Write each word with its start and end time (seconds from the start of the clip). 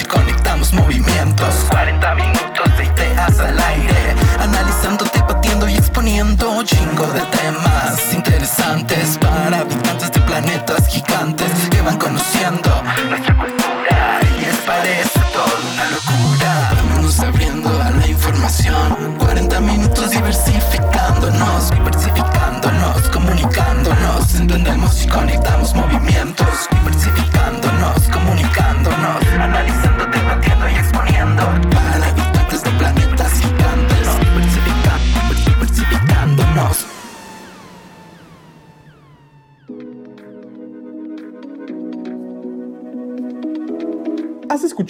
y 0.00 0.04
conectamos 0.04 0.72
movimientos. 0.72 1.66
40 1.70 2.14
minutos 2.14 2.76
de 2.76 2.84
ideas 2.84 3.38
al 3.40 3.58
aire, 3.58 4.14
analizando, 4.38 5.04
debatiendo 5.14 5.68
y 5.68 5.76
exponiendo 5.76 6.62
chingo 6.64 7.06
de 7.06 7.20
temas 7.20 8.12
interesantes 8.12 9.18
para 9.18 9.60
habitantes 9.60 10.12
de 10.12 10.20
planetas 10.20 10.86
gigantes 10.88 11.50
que 11.70 11.80
van 11.80 11.96
conociendo 11.98 12.70
nuestra 13.08 13.36
cultura 13.36 14.20
y 14.36 14.40
les 14.44 14.56
parece 14.58 15.20
todo 15.32 15.58
una 15.72 15.90
locura. 15.90 16.70
Vámonos 16.76 17.20
abriendo 17.20 17.82
a 17.82 17.90
la 17.90 18.06
información. 18.06 19.16
40 19.18 19.60
minutos 19.60 20.10
diversificándonos, 20.10 21.70
diversificándonos, 21.70 23.08
comunicándonos, 23.10 24.34
entendemos 24.34 25.04
y 25.04 25.08
conectamos 25.08 25.74
movimientos, 25.74 26.47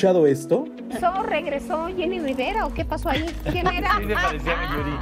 escuchado 0.08 0.26
esto? 0.26 0.64
¿So 1.00 1.22
regresó 1.22 1.88
Jenny 1.96 2.20
Rivera 2.20 2.66
o 2.66 2.74
qué 2.74 2.84
pasó 2.84 3.10
ahí? 3.10 3.24
¿Quién 3.50 3.66
era? 3.72 3.96
Sí, 3.98 4.04
le 4.04 4.14
parecía 4.14 4.52
a 4.52 4.76
Yuri. 4.76 4.96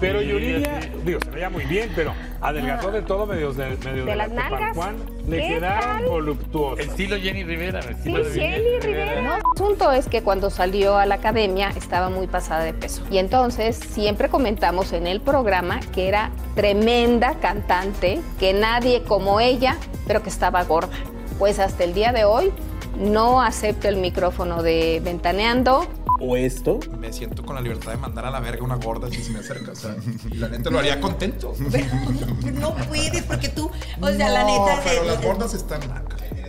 Pero 0.00 0.20
Yuridia, 0.20 0.80
digo, 1.04 1.20
se 1.24 1.30
veía 1.30 1.48
muy 1.48 1.64
bien, 1.64 1.92
pero 1.94 2.12
adelgazó 2.40 2.90
de 2.90 3.02
todo 3.02 3.24
medio 3.24 3.52
de, 3.52 3.76
medio 3.84 4.04
¿De 4.04 4.16
las 4.16 4.28
la 4.30 4.34
nalgas? 4.34 4.72
Tepacuán. 4.72 4.96
Le 5.28 5.36
¿Qué 5.38 5.46
quedaron 5.46 6.10
voluptuosas. 6.10 6.86
Estilo 6.86 7.16
Jenny 7.18 7.44
Rivera. 7.44 7.82
Sí, 7.82 7.90
Estilo 7.90 8.24
de 8.24 8.32
Jenny 8.32 8.80
Rivera. 8.80 9.20
El 9.20 9.42
asunto 9.54 9.92
es 9.92 10.08
que 10.08 10.22
cuando 10.22 10.50
salió 10.50 10.96
a 10.96 11.06
la 11.06 11.14
academia 11.16 11.70
estaba 11.76 12.10
muy 12.10 12.26
pasada 12.26 12.64
de 12.64 12.74
peso. 12.74 13.04
Y 13.12 13.18
entonces 13.18 13.76
siempre 13.76 14.28
comentamos 14.28 14.92
en 14.92 15.06
el 15.06 15.20
programa 15.20 15.78
que 15.94 16.08
era 16.08 16.32
tremenda 16.56 17.34
cantante, 17.34 18.20
que 18.40 18.52
nadie 18.54 19.04
como 19.04 19.38
ella, 19.38 19.76
pero 20.08 20.20
que 20.24 20.30
estaba 20.30 20.64
gorda. 20.64 20.96
Pues 21.38 21.60
hasta 21.60 21.84
el 21.84 21.94
día 21.94 22.12
de 22.12 22.24
hoy 22.24 22.52
no 22.96 23.40
acepto 23.40 23.88
el 23.88 23.96
micrófono 23.96 24.62
de 24.62 25.00
Ventaneando. 25.04 25.86
¿O 26.20 26.36
esto? 26.36 26.78
Me 26.98 27.12
siento 27.12 27.44
con 27.44 27.56
la 27.56 27.60
libertad 27.60 27.90
de 27.90 27.96
mandar 27.96 28.26
a 28.26 28.30
la 28.30 28.38
verga 28.40 28.62
una 28.62 28.76
gorda 28.76 29.08
si 29.10 29.22
se 29.22 29.30
me 29.30 29.40
acerca. 29.40 29.72
O 29.72 29.74
sea, 29.74 29.96
y 30.30 30.34
la 30.36 30.48
neta 30.48 30.70
lo 30.70 30.78
haría 30.78 31.00
contento. 31.00 31.52
Pero 31.70 31.86
no 32.60 32.74
puedes 32.86 33.22
porque 33.24 33.48
tú, 33.48 33.70
o 34.00 34.08
sea, 34.08 34.28
la 34.28 34.44
No, 34.44 34.66
neta. 34.66 34.80
pero 34.84 35.02
de- 35.02 35.08
las 35.08 35.22
gordas 35.24 35.54
están 35.54 35.80
mal. 35.88 36.04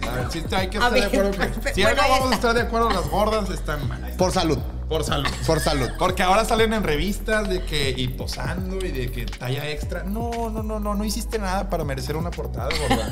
A 0.07 0.15
ver, 0.15 0.27
sí 0.31 0.43
hay 0.53 0.67
que 0.67 0.77
estar 0.77 0.91
de 0.91 1.01
acuerdo 1.05 1.31
que 1.63 1.73
si 1.73 1.81
bueno, 1.81 2.01
algo 2.01 2.13
vamos 2.13 2.31
a 2.31 2.35
esta. 2.35 2.35
estar 2.35 2.53
de 2.53 2.61
acuerdo, 2.61 2.89
las 2.91 3.09
gordas 3.09 3.49
están 3.49 3.87
mal. 3.87 4.13
Por 4.17 4.31
salud. 4.31 4.57
Por 4.89 5.03
salud. 5.03 5.29
Por 5.47 5.59
salud. 5.59 5.89
Porque 5.97 6.21
ahora 6.21 6.45
salen 6.45 6.73
en 6.73 6.83
revistas 6.83 7.49
de 7.49 7.63
que 7.63 7.89
y 7.97 8.09
posando 8.09 8.85
y 8.85 8.91
de 8.91 9.11
que 9.11 9.25
talla 9.25 9.67
extra. 9.71 10.03
No, 10.03 10.51
no, 10.51 10.61
no, 10.61 10.79
no, 10.79 10.93
no 10.93 11.03
hiciste 11.05 11.39
nada 11.39 11.67
para 11.69 11.83
merecer 11.83 12.15
una 12.17 12.29
portada, 12.29 12.69
gorda. 12.87 13.09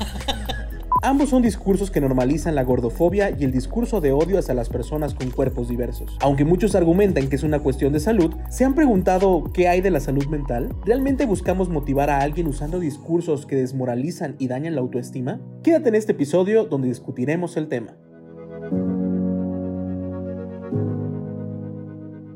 Ambos 1.04 1.30
son 1.30 1.42
discursos 1.42 1.90
que 1.90 2.00
normalizan 2.00 2.54
la 2.54 2.64
gordofobia 2.64 3.32
y 3.32 3.44
el 3.44 3.52
discurso 3.52 4.02
de 4.02 4.12
odio 4.12 4.38
hacia 4.38 4.54
las 4.54 4.70
personas 4.70 5.16
con 5.16 5.32
cuerpos 5.32 5.68
diversos. 5.68 6.16
Aunque 6.22 6.46
muchos 6.46 6.76
argumentan 6.76 7.28
que 7.28 7.38
es 7.38 7.42
una 7.42 7.58
cuestión 7.58 7.92
de 7.92 8.00
salud, 8.00 8.36
¿se 8.52 8.66
han 8.66 8.76
preguntado 8.76 9.46
qué 9.52 9.68
hay 9.68 9.82
de 9.82 9.90
la 9.90 10.00
salud 10.00 10.28
mental? 10.28 10.76
¿Realmente 10.86 11.26
buscamos 11.26 11.70
motivar 11.70 12.12
a 12.12 12.20
alguien 12.20 12.46
usando 12.46 12.80
discursos 12.80 13.48
que 13.48 13.56
desmoralizan 13.56 14.36
y 14.38 14.48
dañan 14.48 14.76
la 14.76 14.82
autoestima? 14.82 15.42
Quédate 15.64 15.90
en 15.90 15.96
este 15.96 16.12
episodio 16.12 16.66
donde 16.66 16.90
discutiremos 16.90 17.58
el 17.58 17.68
tema. 17.68 17.98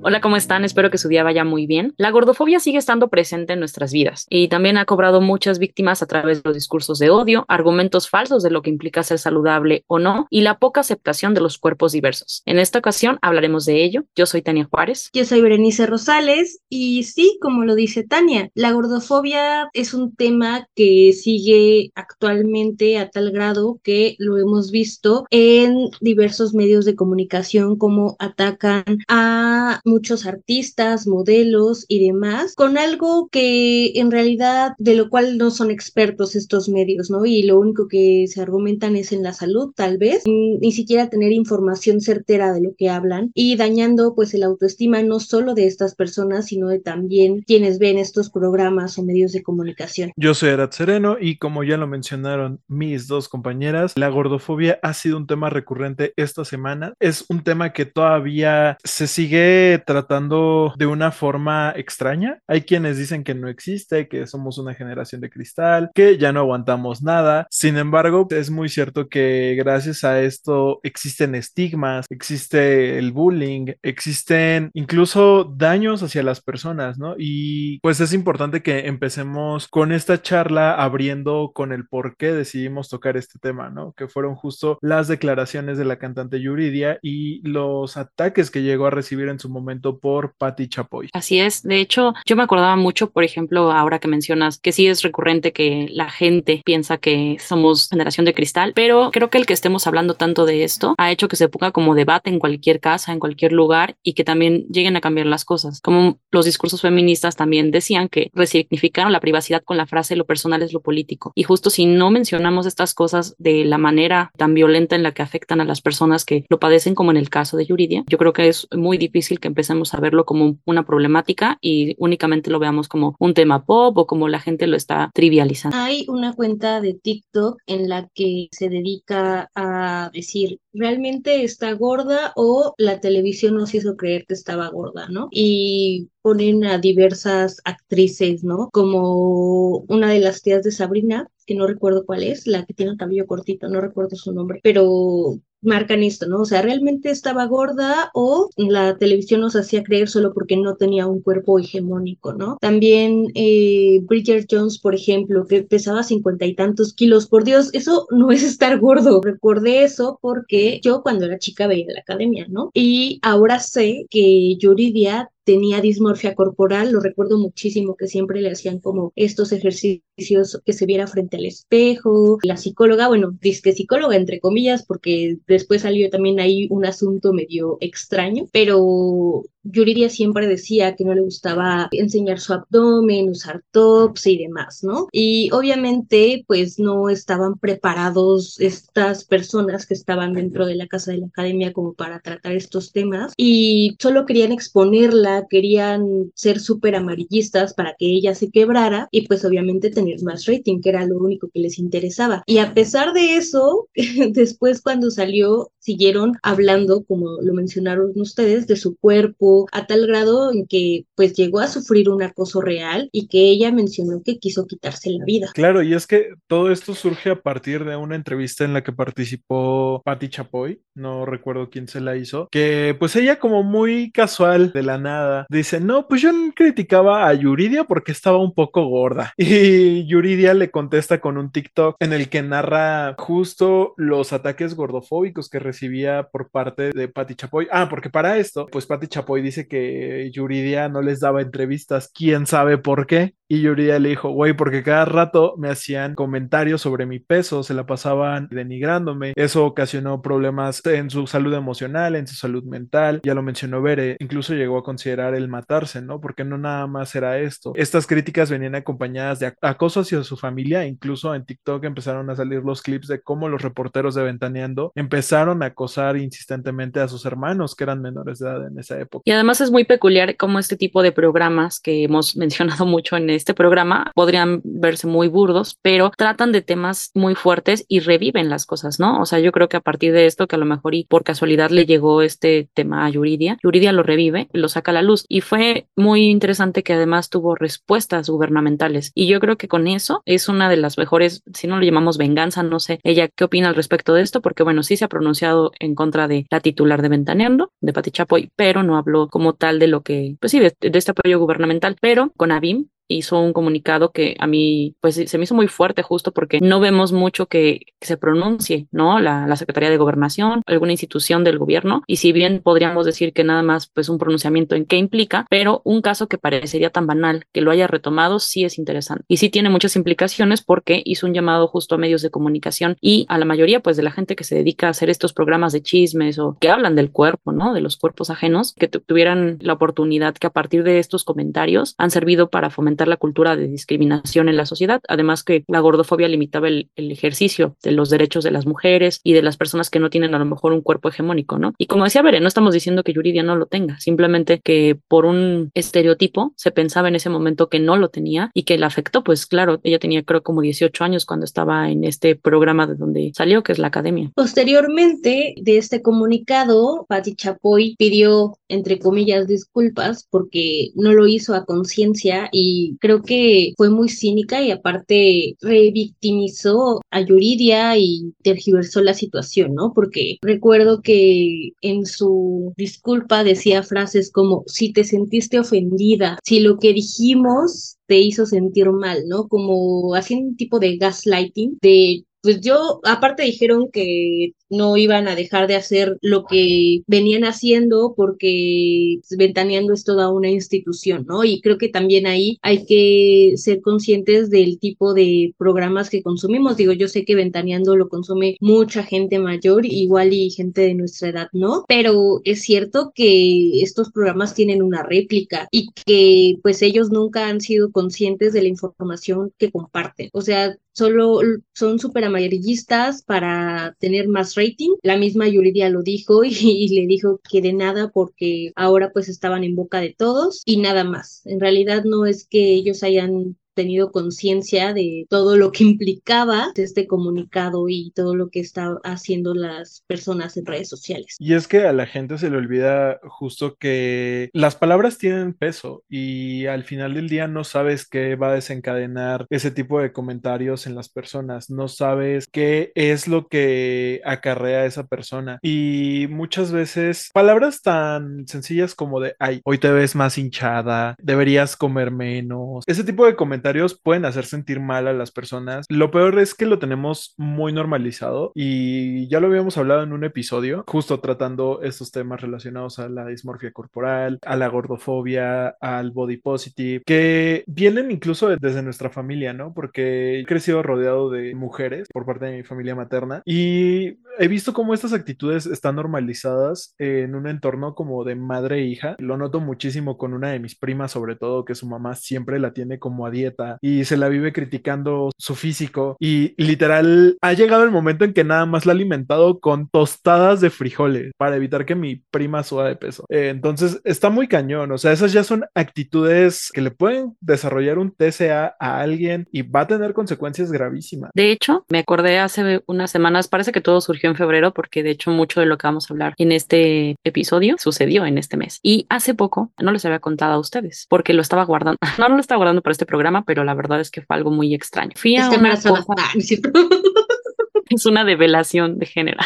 Hola, 0.08 0.22
¿cómo 0.22 0.38
están? 0.38 0.64
Espero 0.64 0.92
que 0.92 1.00
su 1.00 1.08
día 1.08 1.24
vaya 1.24 1.44
muy 1.44 1.66
bien. 1.66 1.96
La 1.98 2.12
gordofobia 2.12 2.60
sigue 2.60 2.78
estando 2.78 3.08
presente 3.08 3.54
en 3.54 3.60
nuestras 3.60 3.92
vidas 3.92 4.28
y 4.30 4.50
también 4.50 4.78
ha 4.78 4.86
cobrado 4.86 5.20
muchas 5.20 5.58
víctimas 5.58 6.04
a 6.04 6.06
través 6.06 6.44
de 6.44 6.50
los 6.50 6.54
discursos 6.54 7.00
de 7.00 7.10
odio, 7.10 7.44
argumentos 7.48 8.08
falsos 8.08 8.44
de 8.44 8.52
lo 8.52 8.62
que 8.62 8.70
implica 8.70 9.02
ser 9.02 9.18
saludable 9.18 9.84
o 9.88 9.98
no 9.98 10.28
y 10.30 10.42
la 10.42 10.60
poca 10.60 10.82
aceptación 10.82 11.34
de 11.34 11.42
los 11.42 11.58
cuerpos 11.58 11.92
diversos. 11.92 12.44
En 12.46 12.60
esta 12.60 12.78
ocasión 12.78 13.18
hablaremos 13.24 13.66
de 13.66 13.84
ello. 13.84 14.04
Yo 14.16 14.28
soy 14.28 14.44
Tania 14.44 14.68
Juárez. 14.72 15.10
Yo 15.12 15.26
soy 15.26 15.42
Berenice 15.42 15.88
Rosales 15.88 16.60
y 16.70 17.02
sí, 17.02 17.40
como 17.42 17.64
lo 17.64 17.74
dice 17.74 18.04
Tania, 18.04 18.52
la 18.54 18.74
gordofobia 18.74 19.70
es 19.74 19.96
un 19.96 20.16
tema 20.16 20.68
que 20.76 21.14
sigue 21.14 21.90
actualmente 21.96 23.00
a 23.00 23.10
tal 23.10 23.32
grado 23.32 23.80
que 23.82 24.18
lo 24.20 24.38
hemos 24.38 24.70
visto 24.70 25.26
en 25.32 25.90
diversos 26.00 26.54
medios 26.54 26.86
de 26.86 26.94
comunicación 26.94 27.76
como 27.76 28.16
atacan 28.20 29.00
a 29.08 29.82
muchos 29.96 30.26
artistas, 30.26 31.08
modelos 31.08 31.86
y 31.88 32.06
demás, 32.06 32.54
con 32.54 32.78
algo 32.78 33.30
que 33.32 33.94
en 33.96 34.12
realidad 34.12 34.74
de 34.78 34.94
lo 34.94 35.10
cual 35.10 35.38
no 35.38 35.52
son 35.52 35.72
expertos 35.72 36.36
estos 36.36 36.68
medios, 36.68 37.10
¿no? 37.10 37.26
Y 37.26 37.44
lo 37.44 37.58
único 37.58 37.88
que 37.88 38.26
se 38.28 38.42
argumentan 38.42 38.98
es 38.98 39.14
en 39.14 39.24
la 39.24 39.32
salud, 39.32 39.72
tal 39.74 39.98
vez, 39.98 40.24
mm, 40.26 40.60
ni 40.60 40.74
siquiera 40.74 41.10
tener 41.10 41.32
información 41.32 42.02
certera 42.02 42.52
de 42.52 42.62
lo 42.62 42.76
que 42.78 42.90
hablan 42.90 43.32
y 43.34 43.56
dañando 43.56 44.16
pues 44.16 44.34
el 44.34 44.44
autoestima 44.44 45.02
no 45.02 45.22
solo 45.22 45.54
de 45.54 45.66
estas 45.66 45.96
personas, 45.96 46.48
sino 46.48 46.68
de 46.68 46.80
también 46.80 47.42
quienes 47.48 47.80
ven 47.80 47.98
estos 47.98 48.30
programas 48.30 48.98
o 48.98 49.04
medios 49.04 49.32
de 49.32 49.44
comunicación. 49.44 50.12
Yo 50.18 50.34
soy 50.34 50.50
Arad 50.50 50.72
Sereno 50.72 51.16
y 51.22 51.38
como 51.38 51.64
ya 51.64 51.78
lo 51.78 51.88
mencionaron 51.88 52.60
mis 52.68 53.08
dos 53.08 53.30
compañeras, 53.30 53.94
la 53.96 54.10
gordofobia 54.10 54.78
ha 54.82 54.94
sido 54.94 55.16
un 55.16 55.26
tema 55.26 55.50
recurrente 55.50 56.12
esta 56.18 56.44
semana. 56.44 56.96
Es 57.00 57.24
un 57.30 57.44
tema 57.44 57.72
que 57.72 57.86
todavía 57.86 58.78
se 58.84 59.08
sigue 59.08 59.82
tratando 59.86 60.74
de 60.78 60.86
una 60.86 61.12
forma 61.12 61.74
extraña. 61.76 62.40
Hay 62.48 62.62
quienes 62.62 62.98
dicen 62.98 63.24
que 63.24 63.36
no 63.36 63.48
existe, 63.48 64.08
que 64.08 64.28
somos 64.28 64.58
una 64.58 64.74
generación 64.74 65.22
de 65.22 65.30
cristal, 65.30 65.92
que 65.94 66.18
ya 66.18 66.32
no 66.32 66.42
aguantamos 66.42 67.02
nada. 67.02 67.48
Sin 67.50 67.78
embargo, 67.78 68.28
es 68.32 68.50
muy 68.50 68.70
cierto 68.70 69.08
que 69.08 69.56
gracias 69.58 70.04
a 70.04 70.22
esto 70.22 70.80
existen 70.84 71.36
estigmas, 71.36 72.06
existe 72.10 72.98
el 72.98 73.12
bullying, 73.12 73.74
existen 73.82 74.72
incluso 74.74 75.44
daños 75.44 76.04
hacia 76.04 76.24
las 76.24 76.42
personas, 76.42 76.98
¿no? 76.98 77.16
Y 77.18 77.80
pues 77.80 78.00
es 78.00 78.14
importante 78.14 78.62
que 78.62 78.88
empecemos 78.88 79.68
con 79.68 79.92
esta 79.92 80.22
charla 80.22 80.74
abriendo 80.74 81.52
con 81.54 81.72
el 81.72 81.88
por 81.88 82.18
qué 82.18 82.34
decidimos 82.34 82.90
tocar 82.90 83.18
este 83.18 83.40
tema, 83.40 83.70
¿no? 83.70 83.94
Que 83.94 84.08
fueron 84.08 84.36
justo 84.36 84.78
las 84.82 85.08
declaraciones 85.08 85.78
de 85.78 85.86
la 85.86 85.98
cantante 85.98 86.42
Yuridia 86.42 87.00
y 87.02 87.48
los 87.48 87.98
ataques 87.98 88.52
que 88.52 88.64
llegó 88.64 88.88
a 88.88 88.92
recibir 88.92 89.30
en 89.30 89.40
su 89.40 89.50
momento 89.50 89.75
por 89.82 90.34
Patti 90.38 90.68
Chapoy. 90.68 91.10
Así 91.14 91.40
es. 91.40 91.64
De 91.64 91.80
hecho, 91.80 92.14
yo 92.26 92.36
me 92.36 92.44
acordaba 92.44 92.76
mucho, 92.76 93.12
por 93.12 93.24
ejemplo, 93.24 93.72
ahora 93.72 94.00
que 94.00 94.08
mencionas 94.08 94.60
que 94.60 94.72
sí 94.72 94.88
es 94.88 95.02
recurrente 95.02 95.54
que 95.54 95.88
la 95.92 96.10
gente 96.10 96.62
piensa 96.66 96.98
que 96.98 97.38
somos 97.40 97.90
generación 97.90 98.26
de 98.26 98.34
cristal, 98.34 98.74
pero 98.76 99.10
creo 99.12 99.30
que 99.30 99.38
el 99.38 99.46
que 99.46 99.54
estemos 99.54 99.88
hablando 99.88 100.16
tanto 100.16 100.46
de 100.46 100.64
esto 100.64 100.96
ha 100.98 101.12
hecho 101.12 101.28
que 101.28 101.36
se 101.36 101.50
ponga 101.50 101.72
como 101.72 101.96
debate 101.96 102.30
en 102.30 102.40
cualquier 102.40 102.80
casa, 102.80 103.12
en 103.12 103.20
cualquier 103.20 103.52
lugar 103.52 103.96
y 104.04 104.14
que 104.14 104.24
también 104.24 104.66
lleguen 104.68 104.96
a 104.96 105.02
cambiar 105.02 105.28
las 105.28 105.46
cosas. 105.46 105.82
Como 105.82 106.20
los 106.32 106.46
discursos 106.46 106.82
feministas 106.82 107.36
también 107.36 107.72
decían 107.72 108.10
que 108.10 108.30
resignificaron 108.34 109.12
la 109.12 109.20
privacidad 109.20 109.64
con 109.64 109.78
la 109.78 109.86
frase 109.86 110.16
lo 110.16 110.26
personal 110.26 110.62
es 110.62 110.74
lo 110.74 110.82
político. 110.82 111.32
Y 111.36 111.44
justo 111.44 111.70
si 111.70 111.86
no 111.86 112.12
mencionamos 112.12 112.66
estas 112.66 112.94
cosas 112.94 113.36
de 113.38 113.66
la 113.66 113.78
manera 113.78 114.32
tan 114.38 114.54
violenta 114.54 114.96
en 114.96 115.04
la 115.04 115.14
que 115.14 115.22
afectan 115.22 115.62
a 115.62 115.66
las 115.66 115.82
personas 115.82 116.26
que 116.26 116.46
lo 116.50 116.60
padecen, 116.60 116.96
como 116.96 117.12
en 117.12 117.18
el 117.18 117.30
caso 117.30 117.58
de 117.58 117.66
Yuridia, 117.66 118.04
yo 118.08 118.18
creo 118.18 118.34
que 118.34 118.48
es 118.48 118.68
muy 118.76 118.98
difícil 118.98 119.40
que 119.40 119.48
empecemos 119.48 119.65
a 119.70 120.00
verlo 120.00 120.26
como 120.26 120.58
una 120.66 120.86
problemática 120.86 121.58
y 121.62 121.96
únicamente 121.98 122.50
lo 122.50 122.60
veamos 122.60 122.88
como 122.88 123.16
un 123.20 123.34
tema 123.34 123.66
pop 123.66 123.98
o 123.98 124.08
como 124.08 124.28
la 124.28 124.40
gente 124.40 124.68
lo 124.68 124.76
está 124.76 125.12
trivializando. 125.14 125.78
Hay 125.78 126.06
una 126.08 126.34
cuenta 126.34 126.82
de 126.82 126.94
TikTok 126.94 127.60
en 127.68 127.90
la 127.90 128.10
que 128.14 128.48
se 128.52 128.70
dedica 128.70 129.50
a 129.56 130.10
decir, 130.14 130.60
¿realmente 130.74 131.44
está 131.44 131.72
gorda 131.74 132.34
o 132.36 132.74
la 132.78 133.00
televisión 133.00 133.56
nos 133.56 133.74
hizo 133.74 133.96
creer 133.96 134.26
que 134.28 134.34
estaba 134.34 134.70
gorda, 134.70 135.08
¿no? 135.10 135.28
Y 135.32 136.10
ponen 136.22 136.66
a 136.66 136.80
diversas 136.80 137.62
actrices, 137.66 138.44
¿no? 138.44 138.70
Como 138.72 139.78
una 139.88 140.10
de 140.10 140.20
las 140.20 140.42
tías 140.42 140.64
de 140.64 140.72
Sabrina, 140.72 141.30
que 141.46 141.56
no 141.56 141.68
recuerdo 141.68 142.06
cuál 142.06 142.24
es, 142.24 142.48
la 142.48 142.66
que 142.66 142.74
tiene 142.74 142.94
el 142.94 142.98
cabello 142.98 143.28
cortito, 143.28 143.68
no 143.70 143.80
recuerdo 143.80 144.16
su 144.16 144.34
nombre, 144.34 144.60
pero 144.64 145.40
marcan 145.66 146.04
esto, 146.04 146.28
¿no? 146.28 146.42
O 146.42 146.46
sea, 146.46 146.62
¿realmente 146.62 147.10
estaba 147.10 147.46
gorda 147.46 148.12
o 148.14 148.50
la 148.58 148.98
televisión 148.98 149.42
nos 149.42 149.56
hacía 149.56 149.84
creer 149.84 150.08
solo 150.08 150.34
porque 150.34 150.58
no 150.58 150.76
tenía 150.76 151.08
un 151.08 151.22
cuerpo 151.22 151.60
hegemónico, 151.60 152.34
¿no? 152.34 152.58
También 152.62 153.28
eh, 153.36 154.00
Bridget 154.04 154.48
Jones, 154.50 154.80
por 154.80 154.96
ejemplo, 154.96 155.46
que 155.46 155.64
pesaba 155.64 156.04
cincuenta 156.04 156.46
y 156.46 156.56
tantos 156.56 156.94
kilos, 156.94 157.28
por 157.28 157.44
Dios, 157.44 157.70
eso 157.74 158.08
no 158.12 158.32
es 158.32 158.44
estar 158.44 158.80
gordo. 158.80 159.22
Recordé 159.22 159.84
eso 159.84 160.20
porque 160.22 160.80
yo 160.84 161.02
cuando 161.02 161.26
era 161.26 161.40
chica 161.40 161.68
veía 161.68 161.88
la 161.88 162.02
academia, 162.02 162.46
¿no? 162.50 162.72
Y 162.74 163.20
ahora 163.22 163.60
sé 163.60 164.06
que 164.10 164.56
Yuridia 164.58 165.30
tenía 165.46 165.80
dismorfia 165.80 166.36
corporal, 166.36 166.92
lo 166.92 167.00
recuerdo 167.00 167.38
muchísimo 167.38 167.96
que 167.96 168.08
siempre 168.08 168.42
le 168.42 168.52
hacían 168.52 168.80
como 168.80 169.14
estos 169.16 169.52
ejercicios 169.52 170.62
que 170.66 170.74
se 170.74 170.86
viera 170.86 171.08
frente 171.08 171.38
al 171.38 171.46
espejo, 171.46 172.40
la 172.44 172.58
psicóloga, 172.58 173.08
bueno, 173.08 173.38
que 173.42 173.54
psicóloga 173.54 174.16
entre 174.16 174.40
comillas, 174.40 174.86
porque 174.86 175.38
después 175.48 175.84
salió 175.84 176.10
también 176.10 176.40
ahí 176.40 176.68
un 176.70 176.86
asunto 176.86 177.34
medio 177.34 177.78
extraño, 177.80 178.48
pero 178.52 179.44
Yuridia 179.66 180.10
siempre 180.10 180.48
decía 180.48 180.96
que 180.96 181.04
no 181.04 181.14
le 181.16 181.22
gustaba 181.22 181.90
enseñar 181.92 182.40
su 182.40 182.54
abdomen, 182.54 183.30
usar 183.30 183.64
tops 183.72 184.28
y 184.28 184.38
demás, 184.38 184.84
¿no? 184.84 185.08
Y 185.12 185.50
obviamente, 185.52 186.44
pues 186.48 186.80
no 186.80 187.10
estaban 187.10 187.58
preparados 187.58 188.60
estas 188.60 189.26
personas 189.26 189.86
que 189.88 189.96
estaban 189.96 190.34
dentro 190.34 190.66
de 190.66 190.76
la 190.76 190.88
casa 190.88 191.12
de 191.12 191.18
la 191.18 191.28
academia 191.28 191.74
como 191.74 191.94
para 191.94 192.20
tratar 192.20 192.54
estos 192.54 192.92
temas 192.92 193.34
y 193.38 193.96
solo 194.00 194.26
querían 194.26 194.52
exponerla, 194.52 195.35
querían 195.50 196.32
ser 196.36 196.60
súper 196.60 196.96
amarillistas 196.96 197.74
para 197.74 197.96
que 197.98 198.06
ella 198.06 198.36
se 198.36 198.52
quebrara 198.52 199.08
y 199.12 199.28
pues 199.28 199.46
obviamente 199.46 199.90
tener 199.90 200.22
más 200.24 200.46
rating, 200.46 200.82
que 200.82 200.90
era 200.90 201.06
lo 201.06 201.18
único 201.18 201.50
que 201.54 201.60
les 201.60 201.80
interesaba. 201.80 202.44
Y 202.46 202.60
a 202.60 202.74
pesar 202.74 203.14
de 203.14 203.36
eso, 203.36 203.88
después 204.32 204.82
cuando 204.82 205.12
salió, 205.12 205.72
siguieron 205.80 206.34
hablando, 206.44 207.04
como 207.04 207.42
lo 207.42 207.54
mencionaron 207.54 208.12
ustedes, 208.16 208.68
de 208.68 208.76
su 208.76 208.96
cuerpo, 208.98 209.68
a 209.72 209.88
tal 209.88 210.08
grado 210.08 210.52
en 210.52 210.66
que 210.68 211.06
pues 211.16 211.34
llegó 211.34 211.60
a 211.60 211.68
sufrir 211.68 212.10
un 212.10 212.24
acoso 212.24 212.62
real 212.62 213.10
y 213.12 213.28
que 213.28 213.50
ella 213.50 213.72
mencionó 213.72 214.22
que 214.24 214.40
quiso 214.40 214.66
quitarse 214.68 215.12
la 215.12 215.26
vida. 215.26 215.50
Claro, 215.54 215.84
y 215.84 215.94
es 215.94 216.08
que 216.08 216.34
todo 216.48 216.72
esto 216.72 216.94
surge 216.94 217.32
a 217.32 217.42
partir 217.42 217.86
de 217.86 217.96
una 217.96 218.16
entrevista 218.16 218.64
en 218.64 218.74
la 218.74 218.84
que 218.84 218.92
participó 218.92 220.02
Patti 220.04 220.30
Chapoy, 220.30 220.82
no 220.94 221.26
recuerdo 221.26 221.70
quién 221.70 221.88
se 221.88 222.02
la 222.02 222.16
hizo, 222.16 222.48
que 222.52 222.96
pues 222.98 223.16
ella 223.16 223.40
como 223.40 223.64
muy 223.64 224.12
casual 224.12 224.72
de 224.72 224.84
la 224.84 224.98
nada 224.98 225.25
dice, 225.50 225.80
no, 225.80 226.08
pues 226.08 226.22
yo 226.22 226.32
criticaba 226.56 227.28
a 227.28 227.34
Yuridia 227.34 227.84
porque 227.86 228.12
estaba 228.12 228.38
un 228.38 228.54
poco 228.54 228.86
gorda. 228.88 229.34
Y 229.56 230.06
Yuridia 230.08 230.54
le 230.54 230.72
contesta 230.72 231.22
con 231.22 231.38
un 231.38 231.52
TikTok 231.52 231.96
en 232.00 232.14
el 232.14 232.30
que 232.30 232.42
narra 232.42 233.16
justo 233.18 233.94
los 233.98 234.34
ataques 234.34 234.76
gordofóbicos 234.76 235.50
que 235.50 235.60
recibía 235.60 236.30
por 236.32 236.50
parte 236.50 236.92
de 236.92 237.08
Patti 237.08 237.36
Chapoy. 237.36 237.68
Ah, 237.72 237.88
porque 237.90 238.10
para 238.10 238.38
esto, 238.38 238.66
pues 238.68 238.86
Patti 238.86 239.08
Chapoy 239.08 239.42
dice 239.42 239.68
que 239.68 240.30
Yuridia 240.34 240.90
no 240.90 241.02
les 241.02 241.20
daba 241.20 241.42
entrevistas, 241.42 242.12
quién 242.14 242.46
sabe 242.48 242.78
por 242.78 243.06
qué. 243.08 243.36
Y 243.48 243.62
Yuridia 243.62 244.00
le 244.00 244.10
dijo, 244.10 244.30
güey, 244.30 244.54
porque 244.54 244.82
cada 244.82 245.06
rato 245.06 245.54
me 245.58 245.70
hacían 245.70 246.16
comentarios 246.16 246.82
sobre 246.82 247.06
mi 247.06 247.20
peso, 247.20 247.62
se 247.62 247.76
la 247.76 247.86
pasaban 247.86 248.48
denigrándome. 248.50 249.34
Eso 249.36 249.66
ocasionó 249.66 250.22
problemas 250.22 250.84
en 250.86 251.10
su 251.12 251.28
salud 251.28 251.54
emocional, 251.54 252.16
en 252.16 252.26
su 252.28 252.36
salud 252.36 252.64
mental. 252.64 253.22
Ya 253.24 253.36
lo 253.36 253.44
mencionó 253.44 253.82
Bere, 253.82 254.18
incluso 254.20 254.56
llegó 254.56 254.80
a 254.80 254.84
considerar 254.84 255.15
el 255.20 255.48
matarse, 255.48 256.02
¿no? 256.02 256.20
Porque 256.20 256.44
no 256.44 256.58
nada 256.58 256.88
más 256.88 257.16
era 257.16 257.40
esto. 257.40 257.74
Estas 257.76 258.08
críticas 258.08 258.50
venían 258.50 258.76
acompañadas 258.76 259.40
de 259.40 259.54
acoso 259.62 260.02
hacia 260.02 260.24
su 260.24 260.38
familia. 260.38 260.86
Incluso 260.86 261.34
en 261.34 261.46
TikTok 261.46 261.84
empezaron 261.86 262.30
a 262.30 262.36
salir 262.36 262.62
los 262.64 262.82
clips 262.82 263.08
de 263.08 263.22
cómo 263.22 263.50
los 263.50 263.62
reporteros 263.62 264.16
de 264.16 264.24
Ventaneando 264.24 264.92
empezaron 264.96 265.64
a 265.64 265.68
acosar 265.68 266.18
insistentemente 266.18 267.00
a 267.00 267.08
sus 267.08 267.26
hermanos 267.26 267.76
que 267.76 267.84
eran 267.84 268.02
menores 268.02 268.40
de 268.40 268.50
edad 268.50 268.68
en 268.68 268.78
esa 268.80 269.00
época. 269.00 269.24
Y 269.26 269.32
además 269.32 269.62
es 269.62 269.72
muy 269.72 269.86
peculiar 269.86 270.36
cómo 270.38 270.60
este 270.60 270.76
tipo 270.76 271.02
de 271.02 271.12
programas 271.12 271.80
que 271.80 272.04
hemos 272.04 272.36
mencionado 272.38 272.86
mucho 272.86 273.18
en 273.18 273.30
este 273.30 273.54
programa 273.54 274.12
podrían 274.14 274.62
verse 274.64 275.08
muy 275.08 275.28
burdos, 275.28 275.80
pero 275.82 276.12
tratan 276.18 276.52
de 276.52 276.62
temas 276.62 277.12
muy 277.14 277.36
fuertes 277.36 277.86
y 277.88 278.00
reviven 278.00 278.50
las 278.50 278.66
cosas, 278.66 279.00
¿no? 279.00 279.22
O 279.22 279.26
sea, 279.26 279.40
yo 279.40 279.52
creo 279.52 279.70
que 279.70 279.78
a 279.78 279.82
partir 279.82 280.14
de 280.14 280.26
esto, 280.26 280.48
que 280.48 280.56
a 280.56 280.60
lo 280.60 280.66
mejor 280.66 280.96
y 280.96 281.06
por 281.06 281.24
casualidad 281.24 281.70
le 281.70 281.86
llegó 281.86 282.22
este 282.22 282.70
tema 282.74 283.06
a 283.06 283.10
Yuridia, 283.10 283.58
Yuridia 283.64 283.92
lo 283.92 284.04
revive, 284.04 284.50
lo 284.54 284.70
saca 284.70 284.92
a 284.92 284.94
la 284.94 285.02
luz 285.06 285.26
y 285.30 285.42
fue 285.42 285.88
muy 285.96 286.26
interesante 286.28 286.84
que 286.84 286.94
además 286.94 287.30
tuvo 287.30 287.56
respuestas 287.56 288.30
gubernamentales. 288.30 289.12
Y 289.16 289.28
yo 289.28 289.40
creo 289.40 289.58
que 289.58 289.68
con 289.68 289.88
eso 289.88 290.22
es 290.26 290.50
una 290.50 290.70
de 290.70 290.78
las 290.78 290.98
mejores, 290.98 291.44
si 291.54 291.68
no 291.68 291.78
lo 291.78 291.86
llamamos 291.86 292.18
venganza, 292.18 292.64
no 292.64 292.80
sé, 292.80 293.00
ella 293.04 293.30
qué 293.30 293.46
opina 293.46 293.70
al 293.70 293.76
respecto 293.76 294.14
de 294.14 294.22
esto, 294.22 294.42
porque 294.42 294.64
bueno, 294.64 294.84
sí 294.84 294.98
se 294.98 295.06
ha 295.06 295.10
pronunciado 295.10 295.72
en 295.80 295.96
contra 295.96 296.28
de 296.28 296.46
la 296.50 296.60
titular 296.60 297.02
de 297.02 297.10
Ventaneando, 297.10 297.72
de 297.82 297.94
Pati 297.94 298.12
Chapoy, 298.12 298.52
pero 298.56 298.84
no 298.84 298.98
habló 298.98 299.28
como 299.30 299.54
tal 299.54 299.80
de 299.80 299.88
lo 299.88 300.02
que, 300.02 300.36
pues 300.40 300.52
sí, 300.52 300.60
de, 300.60 300.76
de 300.80 300.98
este 300.98 301.12
apoyo 301.12 301.40
gubernamental, 301.40 301.96
pero 302.02 302.32
con 302.36 302.52
ABIM 302.52 302.88
hizo 303.08 303.40
un 303.40 303.54
comunicado 303.54 304.12
que 304.12 304.36
a 304.40 304.48
mí 304.48 304.96
pues 305.02 305.16
se 305.16 305.38
me 305.38 305.44
hizo 305.44 305.56
muy 305.56 305.68
fuerte 305.68 306.02
justo 306.02 306.32
porque 306.32 306.60
no 306.62 306.80
vemos 306.80 307.12
mucho 307.12 307.48
que, 307.48 307.82
se 308.02 308.18
pronuncie, 308.18 308.88
¿no? 308.92 309.20
La, 309.20 309.48
la, 309.48 309.56
Secretaría 309.56 309.90
de 309.90 309.98
Gobernación, 309.98 310.62
alguna 310.68 310.92
institución 310.92 311.44
del 311.44 311.58
gobierno 311.58 312.04
y 312.06 312.18
si 312.18 312.32
bien 312.32 312.62
podríamos 312.64 313.06
decir 313.06 313.34
que 313.34 313.44
nada 313.44 313.64
más 313.64 313.88
pues 313.88 314.10
un 314.10 314.20
pronunciamiento 314.20 314.76
en 314.76 314.86
qué 314.86 314.98
implica, 314.98 315.48
pero 315.50 315.82
un 315.86 316.02
caso 316.02 316.28
que 316.28 316.38
parecería 316.38 316.92
tan 316.92 317.08
banal 317.08 317.46
que 317.52 317.62
lo 317.62 317.72
haya 317.72 317.88
retomado 317.88 318.40
sí 318.40 318.64
es 318.64 318.78
interesante 318.78 319.24
y 319.28 319.38
sí 319.38 319.50
tiene 319.50 319.70
muchas 319.70 319.96
implicaciones 319.96 320.62
porque 320.62 321.02
hizo 321.04 321.26
un 321.26 321.34
llamado 321.34 321.68
justo 321.68 321.96
a 321.96 321.98
medios 321.98 322.22
de 322.22 322.30
comunicación 322.30 322.98
y 323.02 323.26
a 323.28 323.40
la 323.40 323.46
mayoría 323.46 323.80
pues 323.80 323.98
de 323.98 324.04
la 324.04 324.12
gente 324.12 324.36
que 324.36 324.44
se 324.44 324.56
dedica 324.56 324.88
a 324.88 324.92
hacer 324.92 325.10
estos 325.10 325.34
programas 325.34 325.74
de 325.74 325.82
chismes 325.82 326.38
o 326.38 326.58
que 326.60 326.70
hablan 326.70 326.96
del 326.96 327.12
cuerpo, 327.12 327.52
¿no? 327.52 327.74
De 327.74 327.82
los 327.82 327.98
cuerpos 327.98 328.30
ajenos, 328.30 328.74
que 328.78 328.88
tuvieran 328.88 329.58
la 329.62 329.74
oportunidad 329.74 330.36
que 330.36 330.48
a 330.48 330.52
partir 330.52 330.84
de 330.84 331.00
estos 331.00 331.24
comentarios 331.24 331.96
han 331.98 332.12
servido 332.12 332.50
para 332.50 332.70
fomentar 332.70 332.95
la 333.04 333.18
cultura 333.18 333.56
de 333.56 333.68
discriminación 333.68 334.50
en 334.50 334.58
la 334.58 334.66
sociedad, 334.66 335.02
además 335.08 335.44
que 335.44 335.64
la 335.68 335.80
gordofobia 335.80 336.28
limitaba 336.28 336.68
el, 336.68 336.90
ejercicio 336.96 337.76
de 337.84 337.92
los 337.92 338.10
derechos 338.10 338.44
de 338.44 338.52
las 338.52 338.66
mujeres 338.66 339.22
y 339.24 339.34
de 339.34 339.42
las 339.42 339.58
personas 339.58 339.90
que 339.90 340.00
no 340.00 340.10
tienen 340.10 340.36
a 340.36 340.40
lo 340.40 340.46
mejor 340.46 340.74
un 340.74 340.82
cuerpo 340.82 341.10
hegemónico, 341.10 341.60
¿no? 341.60 341.74
Y 341.78 341.86
como 341.86 342.04
decía 342.04 342.22
Bere, 342.22 342.40
no 342.40 342.48
estamos 342.48 342.74
diciendo 342.74 343.04
que 343.04 343.14
Yuridia 343.14 343.44
no 343.44 343.56
lo 343.56 343.68
tenga, 343.68 344.00
simplemente 344.00 344.60
que 344.60 344.98
por 345.08 345.26
un 345.26 345.72
estereotipo 345.74 346.54
se 346.56 346.72
pensaba 346.72 347.08
en 347.08 347.16
ese 347.16 347.30
momento 347.30 347.70
que 347.70 347.80
no 347.80 347.96
lo 347.98 348.10
tenía 348.10 348.52
y 348.54 348.64
que 348.64 348.78
le 348.78 348.86
afectó, 348.86 349.24
pues 349.24 349.46
claro, 349.46 349.80
ella 349.84 350.00
tenía 350.00 350.24
creo 350.24 350.44
como 350.44 350.62
18 350.62 351.04
años 351.04 351.26
cuando 351.26 351.46
estaba 351.46 351.90
en 351.90 352.04
este 352.04 352.36
programa 352.36 352.88
de 352.88 352.96
donde 352.96 353.32
salió, 353.36 353.64
que 353.64 353.72
es 353.72 353.80
la 353.80 353.88
academia. 353.88 354.32
Posteriormente 354.36 355.56
de 355.58 355.78
este 355.78 356.02
comunicado, 356.02 357.06
Patti 357.08 357.36
Chapoy 357.36 357.96
pidió, 357.98 358.58
entre 358.68 359.00
comillas, 359.00 359.48
disculpas 359.48 360.28
porque 360.30 360.90
no 360.96 361.14
lo 361.14 361.28
hizo 361.28 361.54
a 361.54 361.66
conciencia 361.66 362.50
y 362.52 362.98
creo 363.00 363.22
que 363.22 363.74
fue 363.78 363.90
muy 363.90 364.10
cínica 364.10 364.62
y 364.62 364.72
aparte 364.72 365.56
revictimizó 365.62 367.02
a 367.12 367.22
Yuridia 367.22 367.98
y 367.98 368.34
tergiversó 368.44 369.02
la 369.02 369.14
situación, 369.14 369.74
¿no? 369.76 369.94
Porque 369.94 370.38
recuerdo 370.42 371.02
que 371.02 371.72
en 371.82 372.06
su 372.06 372.74
disculpa 372.78 373.44
decía 373.44 373.84
frases 373.84 374.32
como 374.32 374.64
si 374.68 374.94
te 374.94 375.04
sentiste 375.04 375.60
ofendida, 375.60 376.40
si 376.44 376.60
lo 376.60 376.78
que 376.78 376.94
dijimos 376.94 377.98
te 378.08 378.20
hizo 378.20 378.46
sentir 378.46 378.90
mal, 378.92 379.28
¿no? 379.28 379.48
Como 379.48 380.14
haciendo 380.16 380.50
un 380.50 380.58
tipo 380.58 380.80
de 380.80 380.98
gaslighting, 380.98 381.78
de 381.82 382.24
pues 382.46 382.62
yo, 382.62 383.00
aparte 383.04 383.42
dijeron 383.42 383.90
que 383.92 384.54
no 384.70 384.98
iban 384.98 385.28
a 385.28 385.36
dejar 385.36 385.68
de 385.68 385.76
hacer 385.76 386.20
lo 386.22 386.46
que 386.46 387.02
venían 387.08 387.44
haciendo 387.44 388.14
porque 388.16 389.18
Ventaneando 389.36 389.94
es 389.94 390.04
toda 390.04 390.32
una 390.32 390.50
institución, 390.50 391.26
¿no? 391.28 391.44
Y 391.44 391.60
creo 391.62 391.80
que 391.80 391.90
también 391.90 392.28
ahí 392.28 392.60
hay 392.62 392.86
que 392.86 393.54
ser 393.58 393.82
conscientes 393.82 394.52
del 394.52 394.78
tipo 394.78 395.16
de 395.16 395.56
programas 395.58 396.12
que 396.12 396.22
consumimos. 396.22 396.78
Digo, 396.78 396.94
yo 396.94 397.08
sé 397.08 397.26
que 397.26 397.34
Ventaneando 397.34 397.96
lo 397.98 398.10
consume 398.10 398.58
mucha 398.62 399.02
gente 399.02 399.40
mayor, 399.40 399.84
igual 399.84 400.32
y 400.32 400.52
gente 400.52 400.82
de 400.82 400.94
nuestra 400.94 401.30
edad, 401.30 401.48
¿no? 401.52 401.84
Pero 401.88 402.42
es 402.44 402.62
cierto 402.62 403.12
que 403.16 403.82
estos 403.82 404.12
programas 404.12 404.54
tienen 404.54 404.84
una 404.84 405.02
réplica 405.02 405.68
y 405.72 405.90
que 406.06 406.58
pues 406.62 406.84
ellos 406.84 407.10
nunca 407.10 407.48
han 407.48 407.60
sido 407.60 407.92
conscientes 407.92 408.54
de 408.54 408.62
la 408.62 408.68
información 408.68 409.52
que 409.58 409.72
comparten. 409.72 410.30
O 410.34 410.42
sea, 410.42 410.76
solo 410.96 411.42
son 411.74 412.00
súper 412.00 412.24
amarillistas 412.24 413.22
para 413.22 413.96
tener 414.00 414.28
más 414.28 414.56
rating. 414.56 414.92
La 415.04 415.18
misma 415.18 415.48
Yuridia 415.48 415.90
lo 415.90 416.02
dijo 416.02 416.44
y, 416.44 416.88
le 416.90 417.08
dijo 417.08 417.42
que 417.50 417.62
de 417.62 417.74
nada 417.74 418.12
porque 418.14 418.72
ahora 418.76 419.12
pues 419.12 419.30
estaban 419.30 419.64
en 419.64 419.76
boca 419.76 420.00
de 420.00 420.16
todos 420.18 420.62
y 420.66 420.78
nada 420.78 421.04
más. 421.04 421.46
En 421.46 421.60
realidad 421.60 422.04
no 422.06 422.26
es 422.26 422.48
que 422.48 422.74
ellos 422.74 423.04
hayan 423.04 423.58
tenido 423.76 424.12
conciencia 424.12 424.94
de 424.94 425.28
todo 425.30 425.58
lo 425.58 425.72
que 425.72 425.84
implicaba 425.84 426.72
este 426.76 427.06
comunicado 427.06 427.88
y 427.90 428.12
todo 428.16 428.36
lo 428.36 428.50
que 428.50 428.62
está 428.62 428.98
haciendo 429.04 429.54
las 429.54 430.04
personas 430.08 430.58
en 430.58 430.66
redes 430.66 430.90
sociales. 430.90 431.36
Y 431.40 431.54
es 431.54 431.68
que 431.68 431.86
a 431.86 431.94
la 431.94 432.08
gente 432.08 432.38
se 432.38 432.50
le 432.50 432.58
olvida 432.58 433.20
justo 433.24 433.76
que 433.76 434.50
las 434.54 434.76
palabras 434.76 435.18
tienen 435.18 435.54
peso 435.54 436.04
y 436.10 436.66
al 436.66 436.84
final 436.84 437.14
del 437.14 437.30
día 437.30 437.48
no 437.48 437.64
sabes 437.64 438.08
qué 438.08 438.36
va 438.36 438.50
a 438.50 438.54
desencadenar 438.54 439.46
ese 439.50 439.72
tipo 439.72 440.00
de 440.00 440.12
comentarios 440.12 440.88
en 440.88 440.96
las 440.96 441.10
personas, 441.10 441.70
no 441.70 441.88
sabes 441.88 442.48
qué 442.52 442.92
es 442.96 443.28
lo 443.28 443.48
que 443.48 444.22
acarrea 444.24 444.86
esa 444.86 445.08
persona 445.08 445.60
y 445.62 446.28
muchas 446.30 446.72
veces 446.72 447.30
palabras 447.34 447.82
tan 447.82 448.48
sencillas 448.48 448.96
como 448.96 449.20
de, 449.20 449.36
ay, 449.40 449.62
hoy 449.66 449.78
te 449.78 449.92
ves 449.92 450.16
más 450.16 450.38
hinchada, 450.38 451.16
deberías 451.22 451.76
comer 451.76 452.12
menos, 452.12 452.84
ese 452.88 453.04
tipo 453.04 453.26
de 453.26 453.36
comentarios 453.36 453.65
comentarios 453.66 454.00
pueden 454.00 454.26
hacer 454.26 454.46
sentir 454.46 454.80
mal 454.80 455.08
a 455.08 455.14
las 455.14 455.32
personas. 455.32 455.88
Lo 455.90 456.12
peor 456.12 456.38
es 456.38 456.54
que 456.54 456.68
lo 456.68 456.78
tenemos 456.78 457.34
muy 457.38 457.74
normalizado 457.74 458.52
y 458.54 459.28
ya 459.28 459.40
lo 459.40 459.48
habíamos 459.48 459.76
hablado 459.80 460.04
en 460.04 460.14
un 460.14 460.24
episodio, 460.24 460.84
justo 460.88 461.20
tratando 461.20 461.82
estos 461.82 462.12
temas 462.12 462.42
relacionados 462.42 463.00
a 463.00 463.10
la 463.10 463.26
dismorfia 463.26 463.72
corporal, 463.72 464.38
a 464.46 464.56
la 464.56 464.68
gordofobia, 464.68 465.70
al 465.82 466.12
body 466.12 466.38
positive, 466.38 467.02
que 467.08 467.64
vienen 467.66 468.12
incluso 468.12 468.56
desde 468.56 468.84
nuestra 468.84 469.10
familia, 469.10 469.52
¿no? 469.54 469.74
Porque 469.74 470.40
he 470.40 470.46
crecido 470.46 470.84
rodeado 470.84 471.32
de 471.32 471.56
mujeres 471.56 472.08
por 472.14 472.28
parte 472.28 472.46
de 472.46 472.58
mi 472.58 472.64
familia 472.64 472.94
materna 472.94 473.42
y 473.46 474.20
he 474.38 474.48
visto 474.48 474.74
cómo 474.74 474.94
estas 474.94 475.14
actitudes 475.14 475.66
están 475.66 475.96
normalizadas 475.96 476.94
en 477.00 477.34
un 477.34 477.48
entorno 477.48 477.96
como 477.96 478.24
de 478.26 478.36
madre 478.36 478.80
e 478.80 478.86
hija. 478.86 479.16
Lo 479.18 479.38
noto 479.38 479.60
muchísimo 479.60 480.20
con 480.20 480.34
una 480.34 480.52
de 480.52 480.60
mis 480.60 480.76
primas, 480.76 481.12
sobre 481.12 481.36
todo, 481.36 481.66
que 481.66 481.74
su 481.74 481.88
mamá 481.88 482.14
siempre 482.14 482.60
la 482.60 482.72
tiene 482.72 483.00
como 483.00 483.26
a 483.26 483.32
dieta 483.32 483.55
y 483.82 484.06
se 484.06 484.18
la 484.18 484.30
vive 484.30 484.54
criticando 484.54 485.32
su 485.38 485.56
físico 485.56 486.18
y 486.20 486.54
literal 486.62 487.38
ha 487.42 487.54
llegado 487.54 487.84
el 487.84 487.92
momento 487.92 488.26
en 488.26 488.34
que 488.34 488.44
nada 488.44 488.66
más 488.66 488.86
la 488.86 488.92
ha 488.92 488.96
alimentado 488.96 489.60
con 489.60 489.90
tostadas 489.90 490.62
de 490.62 490.70
frijoles 490.70 491.32
para 491.38 491.56
evitar 491.56 491.86
que 491.86 491.96
mi 491.96 492.18
prima 492.32 492.64
suba 492.64 492.88
de 492.88 492.96
peso. 492.96 493.26
Eh, 493.30 493.50
entonces 493.50 494.02
está 494.04 494.30
muy 494.30 494.48
cañón, 494.48 494.92
o 494.92 494.98
sea, 494.98 495.12
esas 495.12 495.34
ya 495.34 495.44
son 495.44 495.66
actitudes 495.74 496.72
que 496.74 496.82
le 496.82 496.92
pueden 496.92 497.36
desarrollar 497.42 497.98
un 497.98 498.12
TCA 498.12 498.76
a 498.80 499.00
alguien 499.00 499.48
y 499.52 499.62
va 499.64 499.82
a 499.82 499.88
tener 499.88 500.14
consecuencias 500.14 500.72
gravísimas. 500.72 501.32
De 501.34 501.52
hecho, 501.52 501.86
me 501.90 502.00
acordé 502.00 502.40
hace 502.40 502.82
unas 502.88 503.12
semanas, 503.12 503.48
parece 503.48 503.72
que 503.72 503.82
todo 503.82 504.02
surgió 504.02 504.30
en 504.30 504.36
febrero 504.36 504.74
porque 504.74 505.04
de 505.04 505.12
hecho 505.12 505.32
mucho 505.32 505.60
de 505.60 505.66
lo 505.66 505.78
que 505.78 505.88
vamos 505.88 506.10
a 506.10 506.14
hablar 506.14 506.34
en 506.38 506.52
este 506.52 507.16
episodio 507.24 507.76
sucedió 507.78 508.26
en 508.26 508.38
este 508.38 508.58
mes. 508.58 508.80
Y 508.84 509.06
hace 509.10 509.34
poco, 509.34 509.72
no 509.80 509.92
les 509.92 510.06
había 510.06 510.20
contado 510.20 510.54
a 510.54 510.60
ustedes 510.60 511.08
porque 511.10 511.34
lo 511.34 511.42
estaba 511.42 511.64
guardando, 511.64 511.98
no, 512.20 512.30
no 512.30 512.36
lo 512.36 512.42
estaba 512.42 512.58
guardando 512.58 512.82
para 512.82 512.92
este 512.92 513.06
programa, 513.06 513.44
pero 513.46 513.64
la 513.64 513.74
verdad 513.74 514.00
es 514.00 514.12
que 514.12 514.22
fue 514.22 514.36
algo 514.36 514.52
muy 514.52 514.74
extraño. 514.74 515.12
Fui 515.16 515.38
a 515.38 515.50
una 515.50 515.72
cosa... 515.72 516.06
es 517.90 518.06
una 518.06 518.24
develación 518.24 519.00
de 519.00 519.06
género. 519.06 519.40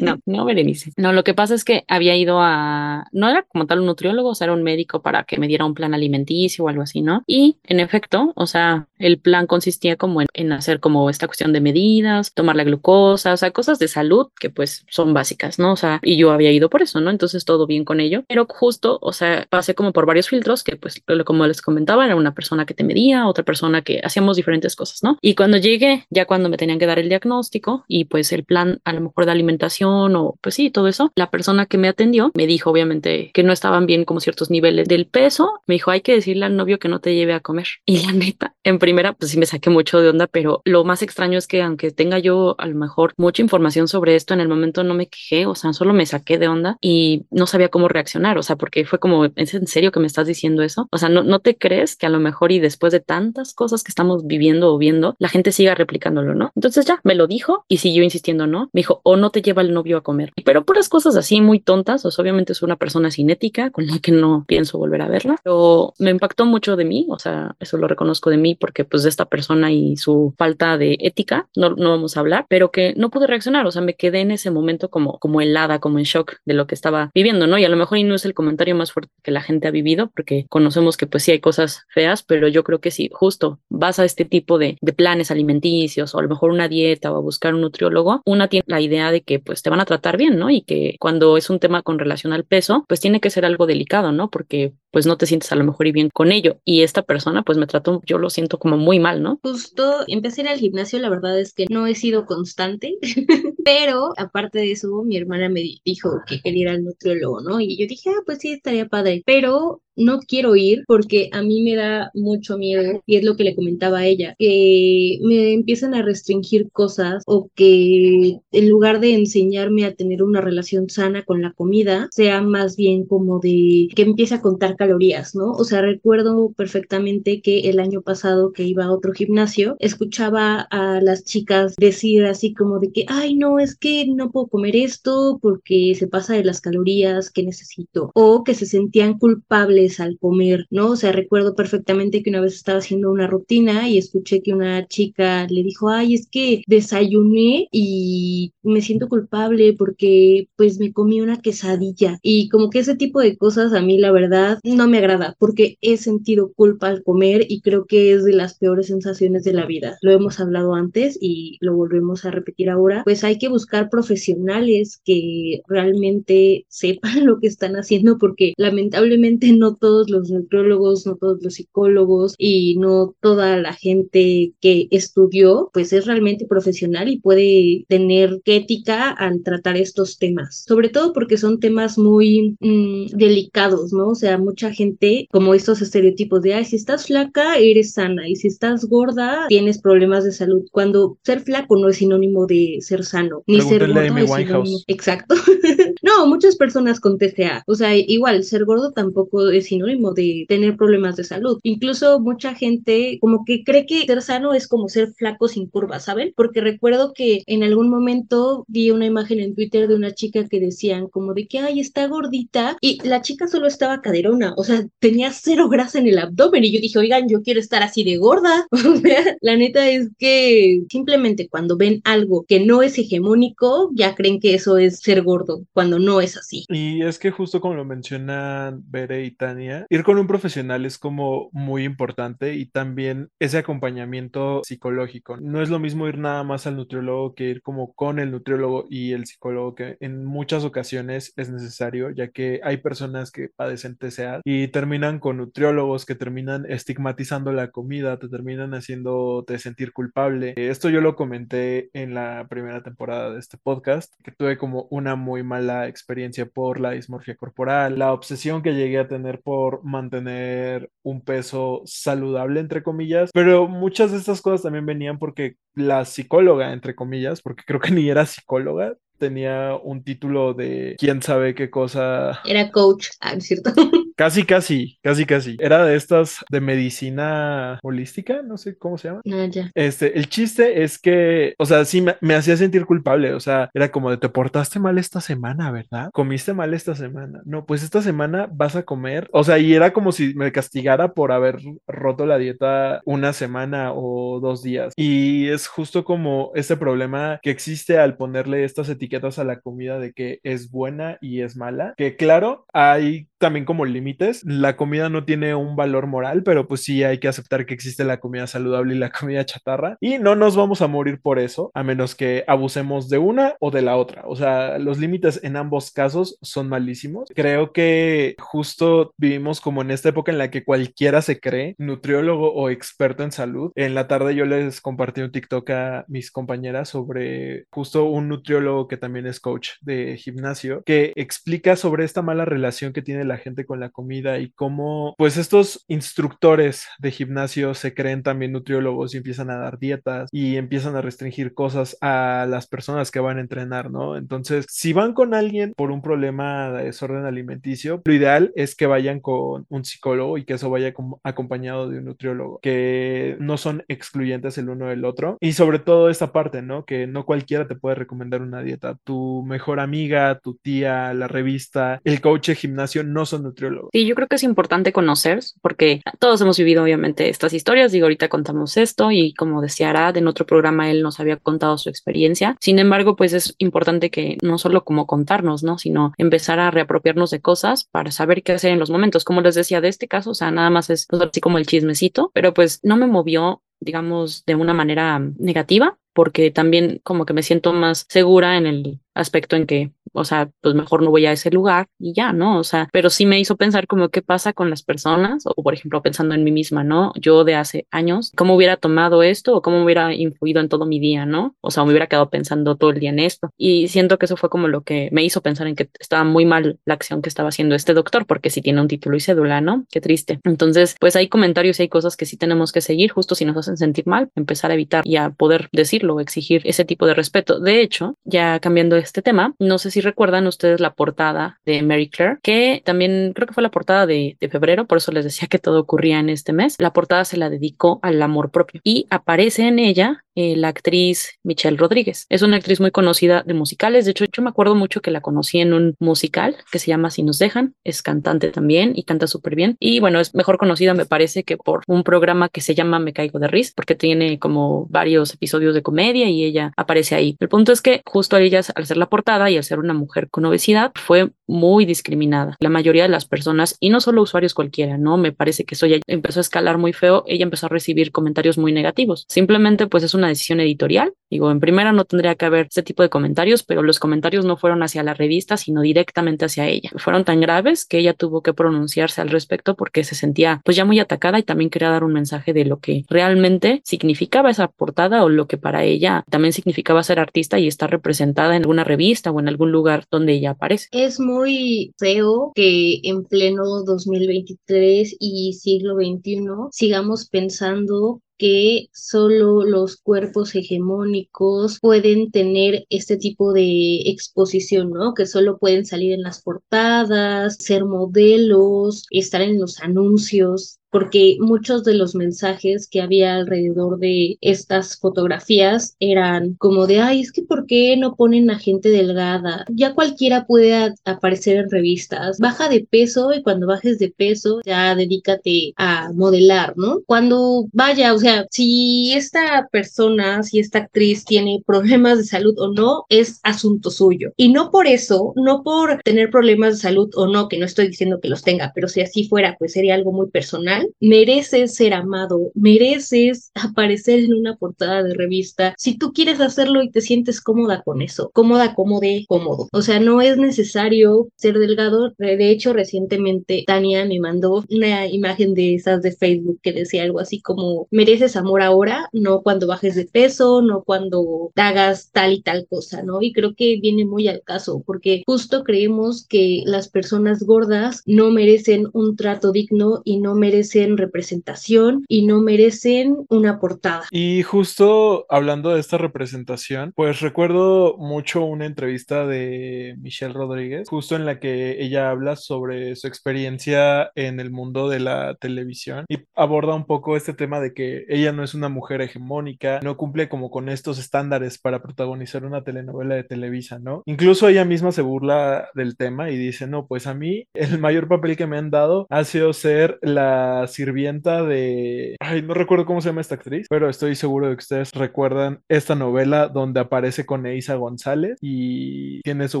No, 0.00 0.18
no, 0.26 0.44
Berenice. 0.44 0.92
No, 0.96 1.12
lo 1.12 1.24
que 1.24 1.34
pasa 1.34 1.54
es 1.54 1.64
que 1.64 1.84
había 1.88 2.16
ido 2.16 2.40
a, 2.40 3.06
no 3.12 3.28
era 3.28 3.42
como 3.42 3.66
tal 3.66 3.80
un 3.80 3.86
nutriólogo, 3.86 4.30
o 4.30 4.34
sea, 4.34 4.46
era 4.46 4.54
un 4.54 4.62
médico 4.62 5.02
para 5.02 5.24
que 5.24 5.38
me 5.38 5.48
diera 5.48 5.64
un 5.64 5.74
plan 5.74 5.94
alimenticio 5.94 6.64
o 6.64 6.68
algo 6.68 6.82
así, 6.82 7.02
¿no? 7.02 7.22
Y 7.26 7.56
en 7.64 7.80
efecto, 7.80 8.32
o 8.34 8.46
sea, 8.46 8.88
el 8.98 9.18
plan 9.18 9.46
consistía 9.46 9.96
como 9.96 10.20
en, 10.32 10.52
hacer 10.52 10.80
como 10.80 11.08
esta 11.10 11.26
cuestión 11.26 11.52
de 11.52 11.60
medidas, 11.60 12.32
tomar 12.34 12.56
la 12.56 12.64
glucosa, 12.64 13.32
o 13.32 13.36
sea, 13.36 13.50
cosas 13.50 13.78
de 13.78 13.88
salud 13.88 14.28
que 14.38 14.50
pues 14.50 14.84
son 14.88 15.14
básicas, 15.14 15.58
¿no? 15.58 15.72
O 15.72 15.76
sea, 15.76 16.00
y 16.02 16.16
yo 16.16 16.32
había 16.32 16.52
ido 16.52 16.68
por 16.68 16.82
eso, 16.82 17.00
¿no? 17.00 17.10
Entonces 17.10 17.44
todo 17.44 17.66
bien 17.66 17.84
con 17.84 18.00
ello, 18.00 18.24
pero 18.28 18.46
justo, 18.48 18.98
o 19.00 19.12
sea, 19.12 19.46
pasé 19.48 19.74
como 19.74 19.92
por 19.92 20.06
varios 20.06 20.28
filtros 20.28 20.62
que 20.62 20.76
pues, 20.76 21.02
como 21.24 21.46
les 21.46 21.62
comentaba, 21.62 22.04
era 22.04 22.16
una 22.16 22.34
persona 22.34 22.66
que 22.66 22.74
te 22.74 22.84
medía, 22.84 23.26
otra 23.26 23.44
persona 23.44 23.82
que 23.82 24.00
hacíamos 24.02 24.36
diferentes 24.36 24.76
cosas, 24.76 25.02
¿no? 25.02 25.18
Y 25.22 25.34
cuando 25.34 25.56
llegué, 25.56 26.06
ya 26.10 26.26
cuando 26.26 26.48
me 26.48 26.56
tenían 26.56 26.78
que 26.78 26.86
dar 26.86 26.98
el 26.98 27.08
diagnóstico 27.08 27.84
y 27.88 28.04
pues 28.04 28.32
el 28.32 28.44
plan 28.44 28.80
a 28.84 28.92
lo 28.92 29.00
mejor 29.00 29.26
de 29.26 29.32
alimentación 29.32 29.77
o 29.84 30.38
pues 30.40 30.54
sí, 30.54 30.70
todo 30.70 30.88
eso, 30.88 31.12
la 31.14 31.30
persona 31.30 31.66
que 31.66 31.78
me 31.78 31.88
atendió 31.88 32.30
me 32.34 32.46
dijo 32.46 32.70
obviamente 32.70 33.30
que 33.32 33.42
no 33.42 33.52
estaban 33.52 33.86
bien 33.86 34.04
como 34.04 34.20
ciertos 34.20 34.50
niveles 34.50 34.88
del 34.88 35.06
peso, 35.06 35.60
me 35.66 35.74
dijo 35.74 35.90
hay 35.90 36.00
que 36.00 36.14
decirle 36.14 36.46
al 36.46 36.56
novio 36.56 36.78
que 36.78 36.88
no 36.88 37.00
te 37.00 37.14
lleve 37.14 37.34
a 37.34 37.40
comer. 37.40 37.66
Y 37.98 38.04
la 38.04 38.12
neta, 38.12 38.54
en 38.64 38.78
primera, 38.78 39.14
pues 39.14 39.30
sí 39.30 39.38
me 39.38 39.46
saqué 39.46 39.70
mucho 39.70 40.00
de 40.00 40.10
onda, 40.10 40.26
pero 40.26 40.60
lo 40.64 40.84
más 40.84 41.02
extraño 41.02 41.38
es 41.38 41.46
que 41.46 41.62
aunque 41.62 41.90
tenga 41.90 42.18
yo 42.18 42.54
a 42.58 42.66
lo 42.66 42.74
mejor 42.74 43.14
mucha 43.16 43.42
información 43.42 43.88
sobre 43.88 44.14
esto, 44.14 44.34
en 44.34 44.40
el 44.40 44.48
momento 44.48 44.84
no 44.84 44.94
me 44.94 45.08
quejé, 45.08 45.46
o 45.46 45.54
sea, 45.54 45.72
solo 45.72 45.94
me 45.94 46.06
saqué 46.06 46.38
de 46.38 46.48
onda 46.48 46.76
y 46.80 47.24
no 47.30 47.46
sabía 47.46 47.70
cómo 47.70 47.88
reaccionar, 47.88 48.38
o 48.38 48.42
sea, 48.42 48.56
porque 48.56 48.84
fue 48.84 48.98
como, 48.98 49.24
¿es 49.36 49.54
en 49.54 49.66
serio 49.66 49.90
que 49.90 50.00
me 50.00 50.06
estás 50.06 50.26
diciendo 50.26 50.62
eso? 50.62 50.86
O 50.92 50.98
sea, 50.98 51.08
no, 51.08 51.22
no 51.22 51.40
te 51.40 51.56
crees 51.56 51.96
que 51.96 52.06
a 52.06 52.10
lo 52.10 52.20
mejor 52.20 52.52
y 52.52 52.60
después 52.60 52.92
de 52.92 53.00
tantas 53.00 53.54
cosas 53.54 53.82
que 53.82 53.90
estamos 53.90 54.26
viviendo 54.26 54.72
o 54.72 54.78
viendo, 54.78 55.16
la 55.18 55.28
gente 55.28 55.50
siga 55.52 55.74
replicándolo, 55.74 56.34
¿no? 56.34 56.52
Entonces 56.54 56.84
ya, 56.86 57.00
me 57.04 57.14
lo 57.14 57.26
dijo 57.26 57.64
y 57.68 57.78
siguió 57.78 58.02
insistiendo, 58.02 58.46
¿no? 58.46 58.70
Me 58.72 58.80
dijo, 58.80 59.00
o 59.02 59.16
no 59.16 59.30
te 59.30 59.42
lleva 59.42 59.62
el 59.68 59.74
novio 59.74 59.98
a 59.98 60.02
comer. 60.02 60.32
Pero 60.44 60.64
puras 60.64 60.88
cosas 60.88 61.16
así 61.16 61.40
muy 61.40 61.60
tontas, 61.60 62.04
o 62.04 62.10
sea, 62.10 62.22
obviamente 62.22 62.52
es 62.52 62.62
una 62.62 62.76
persona 62.76 63.10
cinética 63.10 63.70
con 63.70 63.86
la 63.86 63.98
que 63.98 64.12
no 64.12 64.44
pienso 64.46 64.78
volver 64.78 65.02
a 65.02 65.08
verla, 65.08 65.36
pero 65.42 65.94
me 65.98 66.10
impactó 66.10 66.46
mucho 66.46 66.76
de 66.76 66.84
mí, 66.84 67.06
o 67.08 67.18
sea, 67.18 67.56
eso 67.60 67.76
lo 67.76 67.88
reconozco 67.88 68.30
de 68.30 68.36
mí 68.36 68.54
porque 68.54 68.84
pues 68.84 69.02
de 69.02 69.08
esta 69.08 69.26
persona 69.26 69.72
y 69.72 69.96
su 69.96 70.34
falta 70.36 70.78
de 70.78 70.96
ética, 71.00 71.48
no, 71.54 71.70
no 71.70 71.90
vamos 71.90 72.16
a 72.16 72.20
hablar, 72.20 72.46
pero 72.48 72.70
que 72.70 72.94
no 72.96 73.10
pude 73.10 73.26
reaccionar, 73.26 73.66
o 73.66 73.70
sea, 73.70 73.82
me 73.82 73.94
quedé 73.94 74.20
en 74.20 74.30
ese 74.30 74.50
momento 74.50 74.90
como, 74.90 75.18
como 75.18 75.40
helada, 75.40 75.78
como 75.78 75.98
en 75.98 76.04
shock 76.04 76.36
de 76.44 76.54
lo 76.54 76.66
que 76.66 76.74
estaba 76.74 77.10
viviendo, 77.14 77.46
¿no? 77.46 77.58
Y 77.58 77.64
a 77.64 77.68
lo 77.68 77.76
mejor 77.76 77.98
y 77.98 78.04
no 78.04 78.14
es 78.14 78.24
el 78.24 78.34
comentario 78.34 78.74
más 78.74 78.92
fuerte 78.92 79.12
que 79.22 79.30
la 79.30 79.42
gente 79.42 79.68
ha 79.68 79.70
vivido, 79.70 80.10
porque 80.14 80.46
conocemos 80.48 80.96
que 80.96 81.06
pues 81.06 81.22
sí 81.22 81.32
hay 81.32 81.40
cosas 81.40 81.84
feas, 81.88 82.22
pero 82.22 82.48
yo 82.48 82.64
creo 82.64 82.80
que 82.80 82.90
sí, 82.90 83.10
justo 83.12 83.58
vas 83.68 83.98
a 83.98 84.04
este 84.04 84.24
tipo 84.24 84.58
de, 84.58 84.78
de 84.80 84.92
planes 84.92 85.30
alimenticios 85.30 86.14
o 86.14 86.18
a 86.18 86.22
lo 86.22 86.28
mejor 86.28 86.50
una 86.50 86.68
dieta 86.68 87.12
o 87.12 87.16
a 87.16 87.20
buscar 87.20 87.54
un 87.54 87.60
nutriólogo, 87.60 88.22
una 88.24 88.48
tiene 88.48 88.64
la 88.66 88.80
idea 88.80 89.10
de 89.10 89.22
que 89.22 89.38
pues 89.38 89.57
te 89.62 89.70
van 89.70 89.80
a 89.80 89.84
tratar 89.84 90.16
bien, 90.16 90.38
¿no? 90.38 90.50
Y 90.50 90.62
que 90.62 90.96
cuando 90.98 91.36
es 91.36 91.50
un 91.50 91.58
tema 91.58 91.82
con 91.82 91.98
relación 91.98 92.32
al 92.32 92.44
peso, 92.44 92.84
pues 92.88 93.00
tiene 93.00 93.20
que 93.20 93.30
ser 93.30 93.44
algo 93.44 93.66
delicado, 93.66 94.12
¿no? 94.12 94.30
Porque 94.30 94.72
pues 94.90 95.06
no 95.06 95.16
te 95.16 95.26
sientes 95.26 95.52
a 95.52 95.56
lo 95.56 95.64
mejor 95.64 95.86
y 95.86 95.92
bien 95.92 96.10
con 96.12 96.32
ello. 96.32 96.60
Y 96.64 96.82
esta 96.82 97.02
persona 97.02 97.42
pues 97.42 97.58
me 97.58 97.66
trató, 97.66 98.02
yo 98.06 98.18
lo 98.18 98.30
siento 98.30 98.58
como 98.58 98.76
muy 98.76 98.98
mal, 98.98 99.22
¿no? 99.22 99.38
Justo 99.42 100.04
empecé 100.06 100.42
en 100.42 100.48
el 100.48 100.58
gimnasio, 100.58 100.98
la 100.98 101.10
verdad 101.10 101.38
es 101.38 101.52
que 101.52 101.66
no 101.70 101.86
he 101.86 101.94
sido 101.94 102.26
constante, 102.26 102.98
pero 103.64 104.12
aparte 104.16 104.58
de 104.58 104.72
eso, 104.72 105.02
mi 105.04 105.16
hermana 105.16 105.48
me 105.48 105.62
dijo 105.84 106.20
que 106.26 106.40
quería 106.40 106.62
ir 106.62 106.68
al 106.68 106.84
nutriólogo, 106.84 107.40
¿no? 107.40 107.60
Y 107.60 107.76
yo 107.78 107.86
dije, 107.86 108.10
ah, 108.10 108.22
pues 108.24 108.38
sí, 108.38 108.52
estaría 108.52 108.88
padre, 108.88 109.22
pero 109.26 109.82
no 109.98 110.20
quiero 110.20 110.56
ir 110.56 110.84
porque 110.86 111.28
a 111.32 111.42
mí 111.42 111.62
me 111.62 111.74
da 111.74 112.10
mucho 112.14 112.56
miedo 112.56 113.02
y 113.04 113.16
es 113.16 113.24
lo 113.24 113.36
que 113.36 113.44
le 113.44 113.54
comentaba 113.54 113.98
a 113.98 114.06
ella, 114.06 114.34
que 114.38 115.18
me 115.22 115.52
empiezan 115.52 115.94
a 115.94 116.02
restringir 116.02 116.70
cosas 116.70 117.22
o 117.26 117.50
que 117.54 118.38
en 118.52 118.68
lugar 118.68 119.00
de 119.00 119.14
enseñarme 119.14 119.84
a 119.84 119.94
tener 119.94 120.22
una 120.22 120.40
relación 120.40 120.88
sana 120.88 121.24
con 121.24 121.42
la 121.42 121.52
comida, 121.52 122.08
sea 122.12 122.40
más 122.42 122.76
bien 122.76 123.04
como 123.06 123.40
de 123.40 123.88
que 123.94 124.02
empiece 124.02 124.36
a 124.36 124.40
contar 124.40 124.76
calorías, 124.78 125.34
¿no? 125.34 125.52
O 125.52 125.64
sea, 125.64 125.82
recuerdo 125.82 126.52
perfectamente 126.56 127.42
que 127.42 127.68
el 127.68 127.80
año 127.80 128.00
pasado 128.00 128.52
que 128.52 128.62
iba 128.64 128.84
a 128.84 128.92
otro 128.92 129.12
gimnasio, 129.12 129.76
escuchaba 129.80 130.60
a 130.70 131.00
las 131.02 131.24
chicas 131.24 131.76
decir 131.76 132.24
así 132.24 132.54
como 132.54 132.78
de 132.78 132.92
que, 132.92 133.04
ay, 133.08 133.36
no, 133.36 133.58
es 133.58 133.76
que 133.76 134.06
no 134.06 134.30
puedo 134.30 134.46
comer 134.46 134.76
esto 134.76 135.38
porque 135.42 135.94
se 135.94 136.06
pasa 136.06 136.34
de 136.34 136.44
las 136.44 136.60
calorías 136.62 137.30
que 137.30 137.42
necesito, 137.42 138.10
o 138.14 138.44
que 138.44 138.54
se 138.54 138.66
sentían 138.66 139.18
culpables 139.18 140.00
al 140.00 140.18
comer, 140.18 140.66
¿no? 140.70 140.92
O 140.92 140.96
sea, 140.96 141.12
recuerdo 141.12 141.54
perfectamente 141.54 142.22
que 142.22 142.30
una 142.30 142.40
vez 142.40 142.54
estaba 142.54 142.78
haciendo 142.78 143.10
una 143.10 143.26
rutina 143.26 143.88
y 143.88 143.98
escuché 143.98 144.42
que 144.42 144.54
una 144.54 144.86
chica 144.86 145.46
le 145.50 145.62
dijo, 145.62 145.88
ay, 145.88 146.14
es 146.14 146.28
que 146.28 146.62
desayuné 146.66 147.68
y 147.72 148.52
me 148.62 148.80
siento 148.82 149.08
culpable 149.08 149.74
porque 149.74 150.48
pues 150.56 150.78
me 150.78 150.92
comí 150.92 151.20
una 151.20 151.40
quesadilla 151.40 152.18
y 152.22 152.48
como 152.48 152.70
que 152.70 152.80
ese 152.80 152.96
tipo 152.96 153.20
de 153.20 153.36
cosas 153.36 153.72
a 153.72 153.80
mí 153.80 153.98
la 153.98 154.12
verdad 154.12 154.58
no 154.74 154.88
me 154.88 154.98
agrada 154.98 155.36
porque 155.38 155.78
he 155.80 155.96
sentido 155.96 156.52
culpa 156.54 156.88
al 156.88 157.02
comer 157.02 157.46
y 157.48 157.60
creo 157.60 157.86
que 157.86 158.12
es 158.12 158.24
de 158.24 158.32
las 158.32 158.58
peores 158.58 158.88
sensaciones 158.88 159.44
de 159.44 159.52
la 159.52 159.66
vida. 159.66 159.98
Lo 160.02 160.12
hemos 160.12 160.40
hablado 160.40 160.74
antes 160.74 161.18
y 161.20 161.58
lo 161.60 161.74
volvemos 161.74 162.24
a 162.24 162.30
repetir 162.30 162.70
ahora, 162.70 163.02
pues 163.04 163.24
hay 163.24 163.38
que 163.38 163.48
buscar 163.48 163.90
profesionales 163.90 165.00
que 165.04 165.62
realmente 165.68 166.66
sepan 166.68 166.98
lo 167.26 167.38
que 167.38 167.46
están 167.46 167.76
haciendo 167.76 168.18
porque 168.18 168.52
lamentablemente 168.56 169.52
no 169.52 169.76
todos 169.76 170.10
los 170.10 170.30
nutriólogos, 170.30 171.06
no 171.06 171.16
todos 171.16 171.42
los 171.42 171.54
psicólogos 171.54 172.34
y 172.38 172.76
no 172.78 173.14
toda 173.20 173.56
la 173.56 173.72
gente 173.72 174.52
que 174.60 174.88
estudió 174.90 175.70
pues 175.72 175.92
es 175.92 176.06
realmente 176.06 176.46
profesional 176.46 177.08
y 177.08 177.20
puede 177.20 177.84
tener 177.88 178.40
ética 178.44 179.10
al 179.10 179.42
tratar 179.42 179.76
estos 179.76 180.18
temas, 180.18 180.64
sobre 180.66 180.88
todo 180.88 181.12
porque 181.12 181.36
son 181.36 181.60
temas 181.60 181.98
muy 181.98 182.56
mmm, 182.60 183.06
delicados, 183.16 183.92
¿no? 183.92 184.08
O 184.08 184.14
sea, 184.14 184.38
mucha 184.58 184.74
gente 184.74 185.28
como 185.30 185.54
estos 185.54 185.80
estereotipos 185.82 186.42
de, 186.42 186.54
ay, 186.54 186.64
si 186.64 186.74
estás 186.74 187.06
flaca, 187.06 187.58
eres 187.58 187.92
sana 187.92 188.28
y 188.28 188.34
si 188.34 188.48
estás 188.48 188.86
gorda, 188.86 189.46
tienes 189.48 189.80
problemas 189.80 190.24
de 190.24 190.32
salud, 190.32 190.64
cuando 190.72 191.16
ser 191.22 191.40
flaco 191.40 191.76
no 191.76 191.88
es 191.88 191.98
sinónimo 191.98 192.44
de 192.46 192.78
ser 192.80 193.04
sano, 193.04 193.44
ni 193.46 193.60
ser 193.60 193.86
gordo 193.86 194.18
es 194.18 194.32
sinónimo. 194.32 194.78
Exacto. 194.88 195.36
no, 196.02 196.26
muchas 196.26 196.56
personas 196.56 196.98
con 196.98 197.18
TCA, 197.18 197.62
o 197.68 197.76
sea, 197.76 197.94
igual 197.94 198.42
ser 198.42 198.64
gordo 198.64 198.90
tampoco 198.90 199.48
es 199.48 199.66
sinónimo 199.66 200.12
de 200.12 200.44
tener 200.48 200.76
problemas 200.76 201.14
de 201.14 201.22
salud. 201.22 201.60
Incluso 201.62 202.18
mucha 202.18 202.56
gente 202.56 203.18
como 203.20 203.44
que 203.44 203.62
cree 203.62 203.86
que 203.86 204.06
ser 204.06 204.22
sano 204.22 204.54
es 204.54 204.66
como 204.66 204.88
ser 204.88 205.12
flaco 205.12 205.46
sin 205.46 205.68
curvas, 205.68 206.06
¿saben? 206.06 206.32
Porque 206.34 206.60
recuerdo 206.60 207.12
que 207.12 207.44
en 207.46 207.62
algún 207.62 207.90
momento 207.90 208.64
vi 208.66 208.90
una 208.90 209.06
imagen 209.06 209.38
en 209.38 209.54
Twitter 209.54 209.86
de 209.86 209.94
una 209.94 210.14
chica 210.14 210.48
que 210.48 210.58
decían 210.58 211.06
como 211.06 211.32
de 211.32 211.46
que, 211.46 211.60
ay, 211.60 211.78
está 211.78 212.08
gordita 212.08 212.76
y 212.80 213.06
la 213.06 213.22
chica 213.22 213.46
solo 213.46 213.68
estaba 213.68 214.00
caderona, 214.00 214.47
o 214.56 214.64
sea, 214.64 214.86
tenía 214.98 215.32
cero 215.32 215.68
grasa 215.68 215.98
en 215.98 216.06
el 216.06 216.18
abdomen 216.18 216.64
y 216.64 216.72
yo 216.72 216.80
dije, 216.80 216.98
oigan, 216.98 217.28
yo 217.28 217.42
quiero 217.42 217.60
estar 217.60 217.82
así 217.82 218.04
de 218.04 218.16
gorda. 218.16 218.66
O 218.88 218.96
sea, 219.00 219.36
la 219.42 219.56
neta 219.56 219.88
es 219.88 220.08
que 220.18 220.82
simplemente 220.88 221.48
cuando 221.48 221.76
ven 221.76 222.00
algo 222.04 222.46
que 222.48 222.60
no 222.60 222.82
es 222.82 222.98
hegemónico, 222.98 223.90
ya 223.94 224.14
creen 224.14 224.40
que 224.40 224.54
eso 224.54 224.78
es 224.78 225.00
ser 225.00 225.22
gordo, 225.22 225.62
cuando 225.72 225.98
no 225.98 226.20
es 226.20 226.36
así. 226.36 226.64
Y 226.68 227.02
es 227.02 227.18
que 227.18 227.30
justo 227.30 227.60
como 227.60 227.74
lo 227.74 227.84
mencionan 227.84 228.82
Bere 228.88 229.24
y 229.24 229.30
Tania, 229.30 229.86
ir 229.90 230.04
con 230.04 230.18
un 230.18 230.26
profesional 230.26 230.86
es 230.86 230.98
como 230.98 231.50
muy 231.52 231.84
importante 231.84 232.54
y 232.54 232.66
también 232.66 233.28
ese 233.38 233.58
acompañamiento 233.58 234.62
psicológico. 234.64 235.36
No 235.36 235.62
es 235.62 235.68
lo 235.68 235.78
mismo 235.78 236.08
ir 236.08 236.18
nada 236.18 236.42
más 236.44 236.66
al 236.66 236.76
nutriólogo 236.76 237.34
que 237.34 237.44
ir 237.44 237.62
como 237.62 237.92
con 237.92 238.18
el 238.18 238.30
nutriólogo 238.30 238.86
y 238.88 239.12
el 239.12 239.26
psicólogo, 239.26 239.74
que 239.74 239.96
en 240.00 240.24
muchas 240.24 240.64
ocasiones 240.64 241.32
es 241.36 241.50
necesario, 241.50 242.10
ya 242.10 242.28
que 242.28 242.60
hay 242.62 242.78
personas 242.78 243.30
que 243.30 243.48
padecen 243.54 243.96
TCA 243.96 244.37
y 244.44 244.68
terminan 244.68 245.18
con 245.18 245.38
nutriólogos 245.38 246.06
que 246.06 246.14
terminan 246.14 246.66
estigmatizando 246.70 247.52
la 247.52 247.70
comida, 247.70 248.18
te 248.18 248.28
terminan 248.28 248.74
haciéndote 248.74 249.58
sentir 249.58 249.92
culpable. 249.92 250.54
Esto 250.56 250.90
yo 250.90 251.00
lo 251.00 251.16
comenté 251.16 251.90
en 251.92 252.14
la 252.14 252.46
primera 252.48 252.82
temporada 252.82 253.32
de 253.32 253.38
este 253.38 253.58
podcast, 253.58 254.14
que 254.22 254.32
tuve 254.32 254.58
como 254.58 254.86
una 254.90 255.16
muy 255.16 255.42
mala 255.42 255.88
experiencia 255.88 256.46
por 256.46 256.80
la 256.80 256.92
dismorfia 256.92 257.36
corporal, 257.36 257.98
la 257.98 258.12
obsesión 258.12 258.62
que 258.62 258.74
llegué 258.74 258.98
a 258.98 259.08
tener 259.08 259.40
por 259.40 259.84
mantener 259.84 260.90
un 261.02 261.22
peso 261.22 261.82
saludable, 261.84 262.60
entre 262.60 262.82
comillas, 262.82 263.30
pero 263.32 263.68
muchas 263.68 264.12
de 264.12 264.18
estas 264.18 264.42
cosas 264.42 264.62
también 264.62 264.86
venían 264.86 265.18
porque 265.18 265.56
la 265.74 266.04
psicóloga, 266.04 266.72
entre 266.72 266.94
comillas, 266.94 267.42
porque 267.42 267.64
creo 267.66 267.80
que 267.80 267.92
ni 267.92 268.08
era 268.08 268.26
psicóloga, 268.26 268.96
tenía 269.18 269.76
un 269.76 270.02
título 270.02 270.54
de 270.54 270.96
quién 270.98 271.22
sabe 271.22 271.54
qué 271.54 271.70
cosa. 271.70 272.40
Era 272.44 272.70
coach, 272.70 273.08
ah, 273.20 273.34
¿es 273.34 273.46
cierto? 273.46 273.72
Casi, 274.18 274.42
casi, 274.42 274.98
casi, 275.00 275.26
casi. 275.26 275.56
Era 275.60 275.84
de 275.84 275.94
estas 275.94 276.44
de 276.50 276.60
medicina 276.60 277.78
holística, 277.84 278.42
no 278.42 278.56
sé 278.56 278.76
cómo 278.76 278.98
se 278.98 279.06
llama. 279.06 279.20
Ah, 279.32 279.46
ya. 279.48 279.70
Este, 279.76 280.18
el 280.18 280.28
chiste 280.28 280.82
es 280.82 280.98
que, 280.98 281.54
o 281.56 281.64
sea, 281.64 281.84
sí 281.84 282.00
me, 282.00 282.16
me 282.20 282.34
hacía 282.34 282.56
sentir 282.56 282.84
culpable, 282.84 283.32
o 283.32 283.38
sea, 283.38 283.70
era 283.74 283.92
como 283.92 284.10
de 284.10 284.16
te 284.16 284.28
portaste 284.28 284.80
mal 284.80 284.98
esta 284.98 285.20
semana, 285.20 285.70
¿verdad? 285.70 286.10
Comiste 286.12 286.52
mal 286.52 286.74
esta 286.74 286.96
semana. 286.96 287.42
No, 287.44 287.64
pues 287.64 287.84
esta 287.84 288.02
semana 288.02 288.48
vas 288.52 288.74
a 288.74 288.82
comer, 288.82 289.28
o 289.32 289.44
sea, 289.44 289.60
y 289.60 289.72
era 289.72 289.92
como 289.92 290.10
si 290.10 290.34
me 290.34 290.50
castigara 290.50 291.14
por 291.14 291.30
haber 291.30 291.60
roto 291.86 292.26
la 292.26 292.38
dieta 292.38 293.00
una 293.04 293.32
semana 293.32 293.92
o 293.94 294.40
dos 294.40 294.64
días. 294.64 294.94
Y 294.96 295.46
es 295.46 295.68
justo 295.68 296.02
como 296.02 296.50
este 296.56 296.76
problema 296.76 297.38
que 297.40 297.50
existe 297.50 297.98
al 297.98 298.16
ponerle 298.16 298.64
estas 298.64 298.88
etiquetas 298.88 299.38
a 299.38 299.44
la 299.44 299.60
comida 299.60 300.00
de 300.00 300.12
que 300.12 300.40
es 300.42 300.72
buena 300.72 301.18
y 301.20 301.42
es 301.42 301.56
mala, 301.56 301.94
que 301.96 302.16
claro, 302.16 302.66
hay 302.72 303.28
también 303.38 303.64
como 303.64 303.84
límites. 303.84 304.42
La 304.44 304.76
comida 304.76 305.08
no 305.08 305.24
tiene 305.24 305.54
un 305.54 305.76
valor 305.76 306.06
moral, 306.06 306.42
pero 306.42 306.68
pues 306.68 306.82
sí 306.82 307.04
hay 307.04 307.18
que 307.18 307.28
aceptar 307.28 307.66
que 307.66 307.74
existe 307.74 308.04
la 308.04 308.20
comida 308.20 308.46
saludable 308.46 308.94
y 308.94 308.98
la 308.98 309.10
comida 309.18 309.44
chatarra. 309.44 309.96
Y 310.00 310.18
no 310.18 310.34
nos 310.34 310.56
vamos 310.56 310.82
a 310.82 310.86
morir 310.86 311.20
por 311.20 311.38
eso, 311.38 311.70
a 311.74 311.82
menos 311.82 312.14
que 312.14 312.44
abusemos 312.46 313.08
de 313.08 313.18
una 313.18 313.54
o 313.60 313.70
de 313.70 313.82
la 313.82 313.96
otra. 313.96 314.22
O 314.26 314.36
sea, 314.36 314.78
los 314.78 314.98
límites 314.98 315.40
en 315.42 315.56
ambos 315.56 315.90
casos 315.90 316.38
son 316.42 316.68
malísimos. 316.68 317.28
Creo 317.34 317.72
que 317.72 318.34
justo 318.38 319.14
vivimos 319.16 319.60
como 319.60 319.82
en 319.82 319.90
esta 319.90 320.10
época 320.10 320.32
en 320.32 320.38
la 320.38 320.50
que 320.50 320.64
cualquiera 320.64 321.22
se 321.22 321.40
cree 321.40 321.74
nutriólogo 321.78 322.52
o 322.52 322.70
experto 322.70 323.22
en 323.22 323.32
salud. 323.32 323.72
En 323.74 323.94
la 323.94 324.08
tarde 324.08 324.34
yo 324.34 324.44
les 324.44 324.80
compartí 324.80 325.20
un 325.20 325.32
TikTok 325.32 325.70
a 325.70 326.04
mis 326.08 326.30
compañeras 326.30 326.88
sobre 326.88 327.66
justo 327.70 328.04
un 328.04 328.28
nutriólogo 328.28 328.88
que 328.88 328.96
también 328.96 329.26
es 329.26 329.40
coach 329.40 329.70
de 329.80 330.16
gimnasio, 330.16 330.82
que 330.84 331.12
explica 331.16 331.76
sobre 331.76 332.04
esta 332.04 332.22
mala 332.22 332.44
relación 332.44 332.92
que 332.92 333.02
tiene 333.02 333.24
la 333.28 333.38
gente 333.38 333.64
con 333.64 333.80
la 333.80 333.90
comida 333.90 334.38
y 334.38 334.50
cómo 334.50 335.14
pues 335.16 335.36
estos 335.36 335.84
instructores 335.88 336.86
de 336.98 337.10
gimnasio 337.10 337.74
se 337.74 337.94
creen 337.94 338.22
también 338.22 338.52
nutriólogos 338.52 339.14
y 339.14 339.18
empiezan 339.18 339.50
a 339.50 339.58
dar 339.58 339.78
dietas 339.78 340.28
y 340.32 340.56
empiezan 340.56 340.96
a 340.96 341.02
restringir 341.02 341.54
cosas 341.54 341.96
a 342.00 342.46
las 342.48 342.66
personas 342.66 343.10
que 343.10 343.20
van 343.20 343.38
a 343.38 343.40
entrenar, 343.40 343.90
¿no? 343.90 344.16
Entonces, 344.16 344.66
si 344.68 344.92
van 344.92 345.12
con 345.12 345.34
alguien 345.34 345.72
por 345.76 345.90
un 345.90 346.02
problema 346.02 346.70
de 346.70 346.84
desorden 346.84 347.24
alimenticio, 347.24 348.02
lo 348.04 348.12
ideal 348.12 348.52
es 348.56 348.74
que 348.74 348.86
vayan 348.86 349.20
con 349.20 349.66
un 349.68 349.84
psicólogo 349.84 350.38
y 350.38 350.44
que 350.44 350.54
eso 350.54 350.70
vaya 350.70 350.92
acompañado 351.22 351.88
de 351.88 351.98
un 351.98 352.06
nutriólogo, 352.06 352.58
que 352.60 353.36
no 353.40 353.56
son 353.56 353.84
excluyentes 353.88 354.58
el 354.58 354.70
uno 354.70 354.86
del 354.86 355.04
otro 355.04 355.36
y 355.40 355.52
sobre 355.52 355.78
todo 355.78 356.10
esta 356.10 356.32
parte, 356.32 356.62
¿no? 356.62 356.84
Que 356.84 357.06
no 357.06 357.24
cualquiera 357.24 357.66
te 357.66 357.76
puede 357.76 357.96
recomendar 357.96 358.42
una 358.42 358.62
dieta. 358.62 358.96
Tu 359.04 359.44
mejor 359.46 359.80
amiga, 359.80 360.38
tu 360.38 360.54
tía, 360.54 361.12
la 361.14 361.28
revista, 361.28 362.00
el 362.04 362.20
coach 362.20 362.48
de 362.48 362.54
gimnasio 362.56 363.04
no 363.04 363.17
son 363.26 363.42
nutriólogos. 363.42 363.90
Sí, 363.92 364.06
yo 364.06 364.14
creo 364.14 364.28
que 364.28 364.36
es 364.36 364.42
importante 364.42 364.92
conocer, 364.92 365.40
porque 365.60 366.02
todos 366.18 366.40
hemos 366.40 366.58
vivido 366.58 366.82
obviamente 366.82 367.28
estas 367.28 367.52
historias, 367.52 367.92
digo, 367.92 368.06
ahorita 368.06 368.28
contamos 368.28 368.76
esto 368.76 369.10
y 369.10 369.34
como 369.34 369.60
decía 369.60 369.90
Arad, 369.90 370.16
en 370.16 370.28
otro 370.28 370.46
programa 370.46 370.90
él 370.90 371.02
nos 371.02 371.20
había 371.20 371.36
contado 371.36 371.78
su 371.78 371.88
experiencia, 371.88 372.56
sin 372.60 372.78
embargo, 372.78 373.16
pues 373.16 373.32
es 373.32 373.54
importante 373.58 374.10
que 374.10 374.38
no 374.42 374.58
solo 374.58 374.84
como 374.84 375.06
contarnos, 375.06 375.62
¿no? 375.62 375.78
Sino 375.78 376.12
empezar 376.18 376.60
a 376.60 376.70
reapropiarnos 376.70 377.30
de 377.30 377.40
cosas 377.40 377.84
para 377.84 378.10
saber 378.10 378.42
qué 378.42 378.52
hacer 378.52 378.72
en 378.72 378.78
los 378.78 378.90
momentos, 378.90 379.24
como 379.24 379.40
les 379.40 379.54
decía 379.54 379.80
de 379.80 379.88
este 379.88 380.08
caso, 380.08 380.30
o 380.30 380.34
sea, 380.34 380.50
nada 380.50 380.70
más 380.70 380.90
es 380.90 381.06
pues, 381.08 381.22
así 381.22 381.40
como 381.40 381.58
el 381.58 381.66
chismecito, 381.66 382.30
pero 382.34 382.54
pues 382.54 382.80
no 382.82 382.96
me 382.96 383.06
movió 383.06 383.62
digamos, 383.80 384.44
de 384.44 384.54
una 384.54 384.74
manera 384.74 385.20
negativa, 385.38 385.98
porque 386.12 386.50
también 386.50 387.00
como 387.04 387.26
que 387.26 387.32
me 387.32 387.42
siento 387.42 387.72
más 387.72 388.06
segura 388.08 388.56
en 388.56 388.66
el 388.66 389.00
aspecto 389.14 389.56
en 389.56 389.66
que, 389.66 389.92
o 390.12 390.24
sea, 390.24 390.50
pues 390.60 390.74
mejor 390.74 391.02
no 391.02 391.10
voy 391.10 391.26
a 391.26 391.32
ese 391.32 391.50
lugar 391.50 391.86
y 391.98 392.12
ya, 392.14 392.32
¿no? 392.32 392.58
O 392.58 392.64
sea, 392.64 392.88
pero 392.92 393.10
sí 393.10 393.26
me 393.26 393.40
hizo 393.40 393.56
pensar 393.56 393.86
como 393.86 394.08
qué 394.08 394.22
pasa 394.22 394.52
con 394.52 394.70
las 394.70 394.82
personas, 394.82 395.44
o 395.46 395.62
por 395.62 395.74
ejemplo 395.74 396.02
pensando 396.02 396.34
en 396.34 396.44
mí 396.44 396.52
misma, 396.52 396.84
¿no? 396.84 397.12
Yo 397.20 397.44
de 397.44 397.54
hace 397.54 397.86
años, 397.90 398.32
¿cómo 398.36 398.54
hubiera 398.54 398.76
tomado 398.76 399.22
esto 399.22 399.56
o 399.56 399.62
cómo 399.62 399.82
hubiera 399.82 400.14
influido 400.14 400.60
en 400.60 400.68
todo 400.68 400.86
mi 400.86 401.00
día, 401.00 401.26
¿no? 401.26 401.56
O 401.60 401.70
sea, 401.70 401.84
me 401.84 401.90
hubiera 401.90 402.06
quedado 402.06 402.30
pensando 402.30 402.76
todo 402.76 402.90
el 402.90 403.00
día 403.00 403.10
en 403.10 403.18
esto. 403.18 403.50
Y 403.56 403.88
siento 403.88 404.18
que 404.18 404.26
eso 404.26 404.36
fue 404.36 404.50
como 404.50 404.68
lo 404.68 404.82
que 404.82 405.08
me 405.12 405.24
hizo 405.24 405.42
pensar 405.42 405.66
en 405.66 405.76
que 405.76 405.88
estaba 405.98 406.24
muy 406.24 406.44
mal 406.44 406.78
la 406.84 406.94
acción 406.94 407.22
que 407.22 407.28
estaba 407.28 407.48
haciendo 407.48 407.74
este 407.74 407.94
doctor, 407.94 408.26
porque 408.26 408.50
si 408.50 408.62
tiene 408.62 408.80
un 408.80 408.88
título 408.88 409.16
y 409.16 409.20
cédula, 409.20 409.60
¿no? 409.60 409.84
Qué 409.90 410.00
triste. 410.00 410.40
Entonces, 410.44 410.96
pues 411.00 411.16
hay 411.16 411.28
comentarios 411.28 411.78
y 411.78 411.82
hay 411.82 411.88
cosas 411.88 412.16
que 412.16 412.26
sí 412.26 412.36
tenemos 412.36 412.72
que 412.72 412.80
seguir, 412.80 413.10
justo 413.10 413.34
si 413.34 413.44
nos 413.44 413.56
hacen 413.56 413.76
sentir 413.76 414.06
mal, 414.06 414.30
empezar 414.34 414.70
a 414.70 414.74
evitar 414.74 415.06
y 415.06 415.16
a 415.16 415.30
poder 415.30 415.68
decirlo, 415.72 416.20
exigir 416.20 416.62
ese 416.64 416.84
tipo 416.84 417.06
de 417.06 417.14
respeto. 417.14 417.60
De 417.60 417.80
hecho, 417.80 418.16
ya 418.24 418.60
cambiando 418.60 418.96
este 418.96 419.22
tema, 419.22 419.54
no 419.58 419.78
sé 419.78 419.90
si 419.90 419.97
recuerdan 420.00 420.46
ustedes 420.46 420.80
la 420.80 420.94
portada 420.94 421.60
de 421.64 421.82
Mary 421.82 422.08
Claire, 422.08 422.38
que 422.42 422.82
también 422.84 423.32
creo 423.34 423.46
que 423.46 423.54
fue 423.54 423.62
la 423.62 423.70
portada 423.70 424.06
de, 424.06 424.36
de 424.40 424.48
febrero, 424.48 424.86
por 424.86 424.98
eso 424.98 425.12
les 425.12 425.24
decía 425.24 425.48
que 425.48 425.58
todo 425.58 425.80
ocurría 425.80 426.18
en 426.18 426.28
este 426.28 426.52
mes. 426.52 426.76
La 426.78 426.92
portada 426.92 427.24
se 427.24 427.36
la 427.36 427.50
dedicó 427.50 428.00
al 428.02 428.20
amor 428.22 428.50
propio 428.50 428.80
y 428.84 429.06
aparece 429.10 429.68
en 429.68 429.78
ella 429.78 430.24
eh, 430.40 430.54
la 430.54 430.68
actriz 430.68 431.36
Michelle 431.42 431.76
Rodríguez. 431.76 432.24
Es 432.28 432.42
una 432.42 432.58
actriz 432.58 432.78
muy 432.78 432.92
conocida 432.92 433.42
de 433.44 433.54
musicales. 433.54 434.04
De 434.04 434.12
hecho, 434.12 434.24
yo 434.32 434.40
me 434.40 434.50
acuerdo 434.50 434.76
mucho 434.76 435.00
que 435.00 435.10
la 435.10 435.20
conocí 435.20 435.58
en 435.58 435.72
un 435.72 435.96
musical 435.98 436.56
que 436.70 436.78
se 436.78 436.86
llama 436.86 437.10
Si 437.10 437.24
nos 437.24 437.40
dejan. 437.40 437.74
Es 437.82 438.02
cantante 438.02 438.50
también 438.52 438.92
y 438.94 439.02
canta 439.02 439.26
súper 439.26 439.56
bien. 439.56 439.76
Y 439.80 439.98
bueno, 439.98 440.20
es 440.20 440.36
mejor 440.36 440.56
conocida, 440.56 440.94
me 440.94 441.06
parece, 441.06 441.42
que 441.42 441.56
por 441.56 441.82
un 441.88 442.04
programa 442.04 442.48
que 442.48 442.60
se 442.60 442.76
llama 442.76 443.00
Me 443.00 443.12
Caigo 443.12 443.40
de 443.40 443.48
Risa, 443.48 443.72
porque 443.74 443.96
tiene 443.96 444.38
como 444.38 444.86
varios 444.90 445.34
episodios 445.34 445.74
de 445.74 445.82
comedia 445.82 446.28
y 446.28 446.44
ella 446.44 446.72
aparece 446.76 447.16
ahí. 447.16 447.36
El 447.40 447.48
punto 447.48 447.72
es 447.72 447.82
que 447.82 448.02
justo 448.06 448.36
a 448.36 448.40
ella, 448.40 448.60
al 448.76 448.86
ser 448.86 448.96
la 448.96 449.08
portada 449.08 449.50
y 449.50 449.56
al 449.56 449.64
ser 449.64 449.80
una 449.80 449.92
mujer 449.92 450.30
con 450.30 450.44
obesidad, 450.44 450.92
fue 450.94 451.32
muy 451.48 451.84
discriminada. 451.84 452.54
La 452.60 452.68
mayoría 452.68 453.02
de 453.02 453.08
las 453.08 453.24
personas, 453.24 453.76
y 453.80 453.90
no 453.90 454.00
solo 454.00 454.22
usuarios 454.22 454.54
cualquiera, 454.54 454.98
¿no? 454.98 455.16
Me 455.16 455.32
parece 455.32 455.64
que 455.64 455.74
eso 455.74 455.86
ya 455.86 455.96
empezó 456.06 456.38
a 456.38 456.42
escalar 456.42 456.78
muy 456.78 456.92
feo. 456.92 457.24
Ella 457.26 457.42
empezó 457.42 457.66
a 457.66 457.70
recibir 457.70 458.12
comentarios 458.12 458.56
muy 458.56 458.70
negativos. 458.70 459.24
Simplemente, 459.28 459.88
pues 459.88 460.04
es 460.04 460.14
una 460.14 460.27
decisión 460.28 460.60
editorial. 460.60 461.12
Digo, 461.30 461.50
en 461.50 461.60
primera 461.60 461.92
no 461.92 462.04
tendría 462.04 462.34
que 462.36 462.46
haber 462.46 462.68
ese 462.70 462.82
tipo 462.82 463.02
de 463.02 463.10
comentarios, 463.10 463.62
pero 463.62 463.82
los 463.82 463.98
comentarios 463.98 464.46
no 464.46 464.56
fueron 464.56 464.82
hacia 464.82 465.02
la 465.02 465.12
revista, 465.12 465.58
sino 465.58 465.82
directamente 465.82 466.46
hacia 466.46 466.66
ella. 466.66 466.90
Fueron 466.96 467.24
tan 467.24 467.40
graves 467.40 467.84
que 467.84 467.98
ella 467.98 468.14
tuvo 468.14 468.42
que 468.42 468.54
pronunciarse 468.54 469.20
al 469.20 469.28
respecto 469.28 469.76
porque 469.76 470.04
se 470.04 470.14
sentía 470.14 470.62
pues 470.64 470.76
ya 470.76 470.86
muy 470.86 470.98
atacada 471.00 471.38
y 471.38 471.42
también 471.42 471.70
quería 471.70 471.90
dar 471.90 472.04
un 472.04 472.14
mensaje 472.14 472.52
de 472.54 472.64
lo 472.64 472.78
que 472.78 473.04
realmente 473.10 473.82
significaba 473.84 474.50
esa 474.50 474.68
portada 474.68 475.22
o 475.22 475.28
lo 475.28 475.46
que 475.46 475.58
para 475.58 475.84
ella 475.84 476.24
también 476.30 476.52
significaba 476.52 477.02
ser 477.02 477.18
artista 477.18 477.58
y 477.58 477.66
estar 477.66 477.90
representada 477.90 478.56
en 478.56 478.62
alguna 478.62 478.84
revista 478.84 479.30
o 479.30 479.40
en 479.40 479.48
algún 479.48 479.70
lugar 479.70 480.04
donde 480.10 480.32
ella 480.32 480.50
aparece. 480.50 480.88
Es 480.92 481.20
muy 481.20 481.92
feo 481.98 482.52
que 482.54 483.00
en 483.02 483.24
pleno 483.24 483.64
2023 483.84 485.16
y 485.20 485.52
siglo 485.52 485.94
XXI 485.96 486.38
sigamos 486.70 487.28
pensando 487.28 488.20
que 488.38 488.88
solo 488.92 489.64
los 489.64 489.96
cuerpos 489.96 490.54
hegemónicos 490.54 491.78
pueden 491.80 492.30
tener 492.30 492.86
este 492.88 493.16
tipo 493.16 493.52
de 493.52 494.02
exposición, 494.06 494.90
¿no? 494.90 495.14
Que 495.14 495.26
solo 495.26 495.58
pueden 495.58 495.84
salir 495.84 496.12
en 496.12 496.22
las 496.22 496.42
portadas, 496.42 497.56
ser 497.58 497.84
modelos, 497.84 499.06
estar 499.10 499.42
en 499.42 499.60
los 499.60 499.80
anuncios 499.80 500.78
porque 500.90 501.36
muchos 501.40 501.84
de 501.84 501.94
los 501.94 502.14
mensajes 502.14 502.88
que 502.88 503.00
había 503.00 503.36
alrededor 503.36 503.98
de 503.98 504.38
estas 504.40 504.98
fotografías 504.98 505.96
eran 506.00 506.54
como 506.54 506.86
de, 506.86 507.00
ay, 507.00 507.20
es 507.20 507.32
que 507.32 507.42
¿por 507.42 507.66
qué 507.66 507.96
no 507.96 508.16
ponen 508.16 508.50
a 508.50 508.58
gente 508.58 508.88
delgada? 508.90 509.64
Ya 509.68 509.94
cualquiera 509.94 510.46
puede 510.46 510.94
aparecer 511.04 511.56
en 511.56 511.70
revistas, 511.70 512.38
baja 512.38 512.68
de 512.68 512.86
peso 512.88 513.32
y 513.32 513.42
cuando 513.42 513.66
bajes 513.66 513.98
de 513.98 514.10
peso 514.10 514.60
ya 514.64 514.94
dedícate 514.94 515.72
a 515.76 516.12
modelar, 516.12 516.74
¿no? 516.76 517.00
Cuando 517.06 517.66
vaya, 517.72 518.14
o 518.14 518.18
sea, 518.18 518.46
si 518.50 519.12
esta 519.14 519.68
persona, 519.70 520.42
si 520.42 520.58
esta 520.58 520.80
actriz 520.80 521.24
tiene 521.24 521.62
problemas 521.66 522.18
de 522.18 522.24
salud 522.24 522.54
o 522.58 522.72
no, 522.72 523.04
es 523.08 523.40
asunto 523.42 523.90
suyo. 523.90 524.32
Y 524.36 524.50
no 524.50 524.70
por 524.70 524.86
eso, 524.86 525.32
no 525.36 525.62
por 525.62 526.00
tener 526.02 526.30
problemas 526.30 526.74
de 526.74 526.80
salud 526.80 527.10
o 527.14 527.26
no, 527.26 527.48
que 527.48 527.58
no 527.58 527.66
estoy 527.66 527.88
diciendo 527.88 528.20
que 528.20 528.28
los 528.28 528.42
tenga, 528.42 528.72
pero 528.74 528.88
si 528.88 529.00
así 529.00 529.28
fuera, 529.28 529.56
pues 529.58 529.72
sería 529.72 529.94
algo 529.94 530.12
muy 530.12 530.28
personal, 530.30 530.77
mereces 531.00 531.74
ser 531.74 531.94
amado, 531.94 532.50
mereces 532.54 533.50
aparecer 533.54 534.20
en 534.20 534.34
una 534.34 534.56
portada 534.56 535.02
de 535.02 535.14
revista. 535.14 535.74
Si 535.78 535.96
tú 535.96 536.12
quieres 536.12 536.40
hacerlo 536.40 536.82
y 536.82 536.90
te 536.90 537.00
sientes 537.00 537.40
cómoda 537.40 537.82
con 537.82 538.02
eso, 538.02 538.30
cómoda, 538.34 538.74
cómodo, 538.74 538.98
cómodo. 539.28 539.68
O 539.72 539.82
sea, 539.82 540.00
no 540.00 540.20
es 540.20 540.36
necesario 540.36 541.28
ser 541.36 541.58
delgado. 541.58 542.12
De 542.18 542.50
hecho, 542.50 542.72
recientemente 542.72 543.64
Tania 543.66 544.04
me 544.04 544.20
mandó 544.20 544.64
una 544.70 545.06
imagen 545.06 545.54
de 545.54 545.74
esas 545.74 546.02
de 546.02 546.12
Facebook 546.12 546.58
que 546.62 546.72
decía 546.72 547.02
algo 547.02 547.20
así 547.20 547.40
como, 547.40 547.86
mereces 547.90 548.36
amor 548.36 548.62
ahora, 548.62 549.08
no 549.12 549.42
cuando 549.42 549.66
bajes 549.66 549.94
de 549.94 550.06
peso, 550.06 550.62
no 550.62 550.82
cuando 550.82 551.52
hagas 551.56 552.10
tal 552.12 552.32
y 552.32 552.42
tal 552.42 552.66
cosa, 552.68 553.02
¿no? 553.02 553.22
Y 553.22 553.32
creo 553.32 553.54
que 553.54 553.78
viene 553.80 554.04
muy 554.04 554.28
al 554.28 554.42
caso, 554.42 554.82
porque 554.86 555.22
justo 555.26 555.64
creemos 555.64 556.26
que 556.26 556.62
las 556.64 556.88
personas 556.88 557.42
gordas 557.42 558.02
no 558.06 558.30
merecen 558.30 558.88
un 558.92 559.16
trato 559.16 559.52
digno 559.52 560.02
y 560.04 560.18
no 560.18 560.34
merecen 560.34 560.67
representación 560.74 562.04
y 562.08 562.26
no 562.26 562.40
merecen 562.40 563.16
una 563.28 563.58
portada. 563.60 564.04
Y 564.10 564.42
justo 564.42 565.26
hablando 565.28 565.70
de 565.70 565.80
esta 565.80 565.98
representación, 565.98 566.92
pues 566.94 567.20
recuerdo 567.20 567.96
mucho 567.98 568.44
una 568.44 568.66
entrevista 568.66 569.26
de 569.26 569.96
Michelle 569.98 570.34
Rodríguez, 570.34 570.88
justo 570.88 571.16
en 571.16 571.26
la 571.26 571.40
que 571.40 571.82
ella 571.82 572.10
habla 572.10 572.36
sobre 572.36 572.96
su 572.96 573.06
experiencia 573.06 574.10
en 574.14 574.40
el 574.40 574.50
mundo 574.50 574.88
de 574.88 575.00
la 575.00 575.36
televisión 575.40 576.04
y 576.08 576.18
aborda 576.34 576.74
un 576.74 576.86
poco 576.86 577.16
este 577.16 577.34
tema 577.34 577.60
de 577.60 577.74
que 577.74 578.04
ella 578.08 578.32
no 578.32 578.42
es 578.42 578.54
una 578.54 578.68
mujer 578.68 579.00
hegemónica, 579.00 579.80
no 579.82 579.96
cumple 579.96 580.28
como 580.28 580.50
con 580.50 580.68
estos 580.68 580.98
estándares 580.98 581.58
para 581.58 581.82
protagonizar 581.82 582.44
una 582.44 582.64
telenovela 582.64 583.14
de 583.14 583.24
Televisa, 583.24 583.78
¿no? 583.78 584.02
Incluso 584.06 584.48
ella 584.48 584.64
misma 584.64 584.92
se 584.92 585.02
burla 585.02 585.68
del 585.74 585.96
tema 585.96 586.30
y 586.30 586.36
dice, 586.36 586.66
no, 586.66 586.86
pues 586.86 587.06
a 587.06 587.14
mí 587.14 587.46
el 587.54 587.78
mayor 587.78 588.08
papel 588.08 588.36
que 588.36 588.46
me 588.46 588.58
han 588.58 588.70
dado 588.70 589.06
ha 589.10 589.24
sido 589.24 589.52
ser 589.52 589.98
la 590.02 590.57
sirvienta 590.66 591.42
de... 591.42 592.16
Ay, 592.20 592.42
no 592.42 592.54
recuerdo 592.54 592.86
cómo 592.86 593.00
se 593.00 593.08
llama 593.08 593.20
esta 593.20 593.36
actriz, 593.36 593.66
pero 593.70 593.88
estoy 593.88 594.14
seguro 594.16 594.48
de 594.48 594.56
que 594.56 594.60
ustedes 594.62 594.90
recuerdan 594.92 595.60
esta 595.68 595.94
novela 595.94 596.48
donde 596.48 596.80
aparece 596.80 597.24
con 597.26 597.46
Eisa 597.46 597.74
González 597.76 598.38
y 598.40 599.20
tiene 599.22 599.48
su 599.48 599.60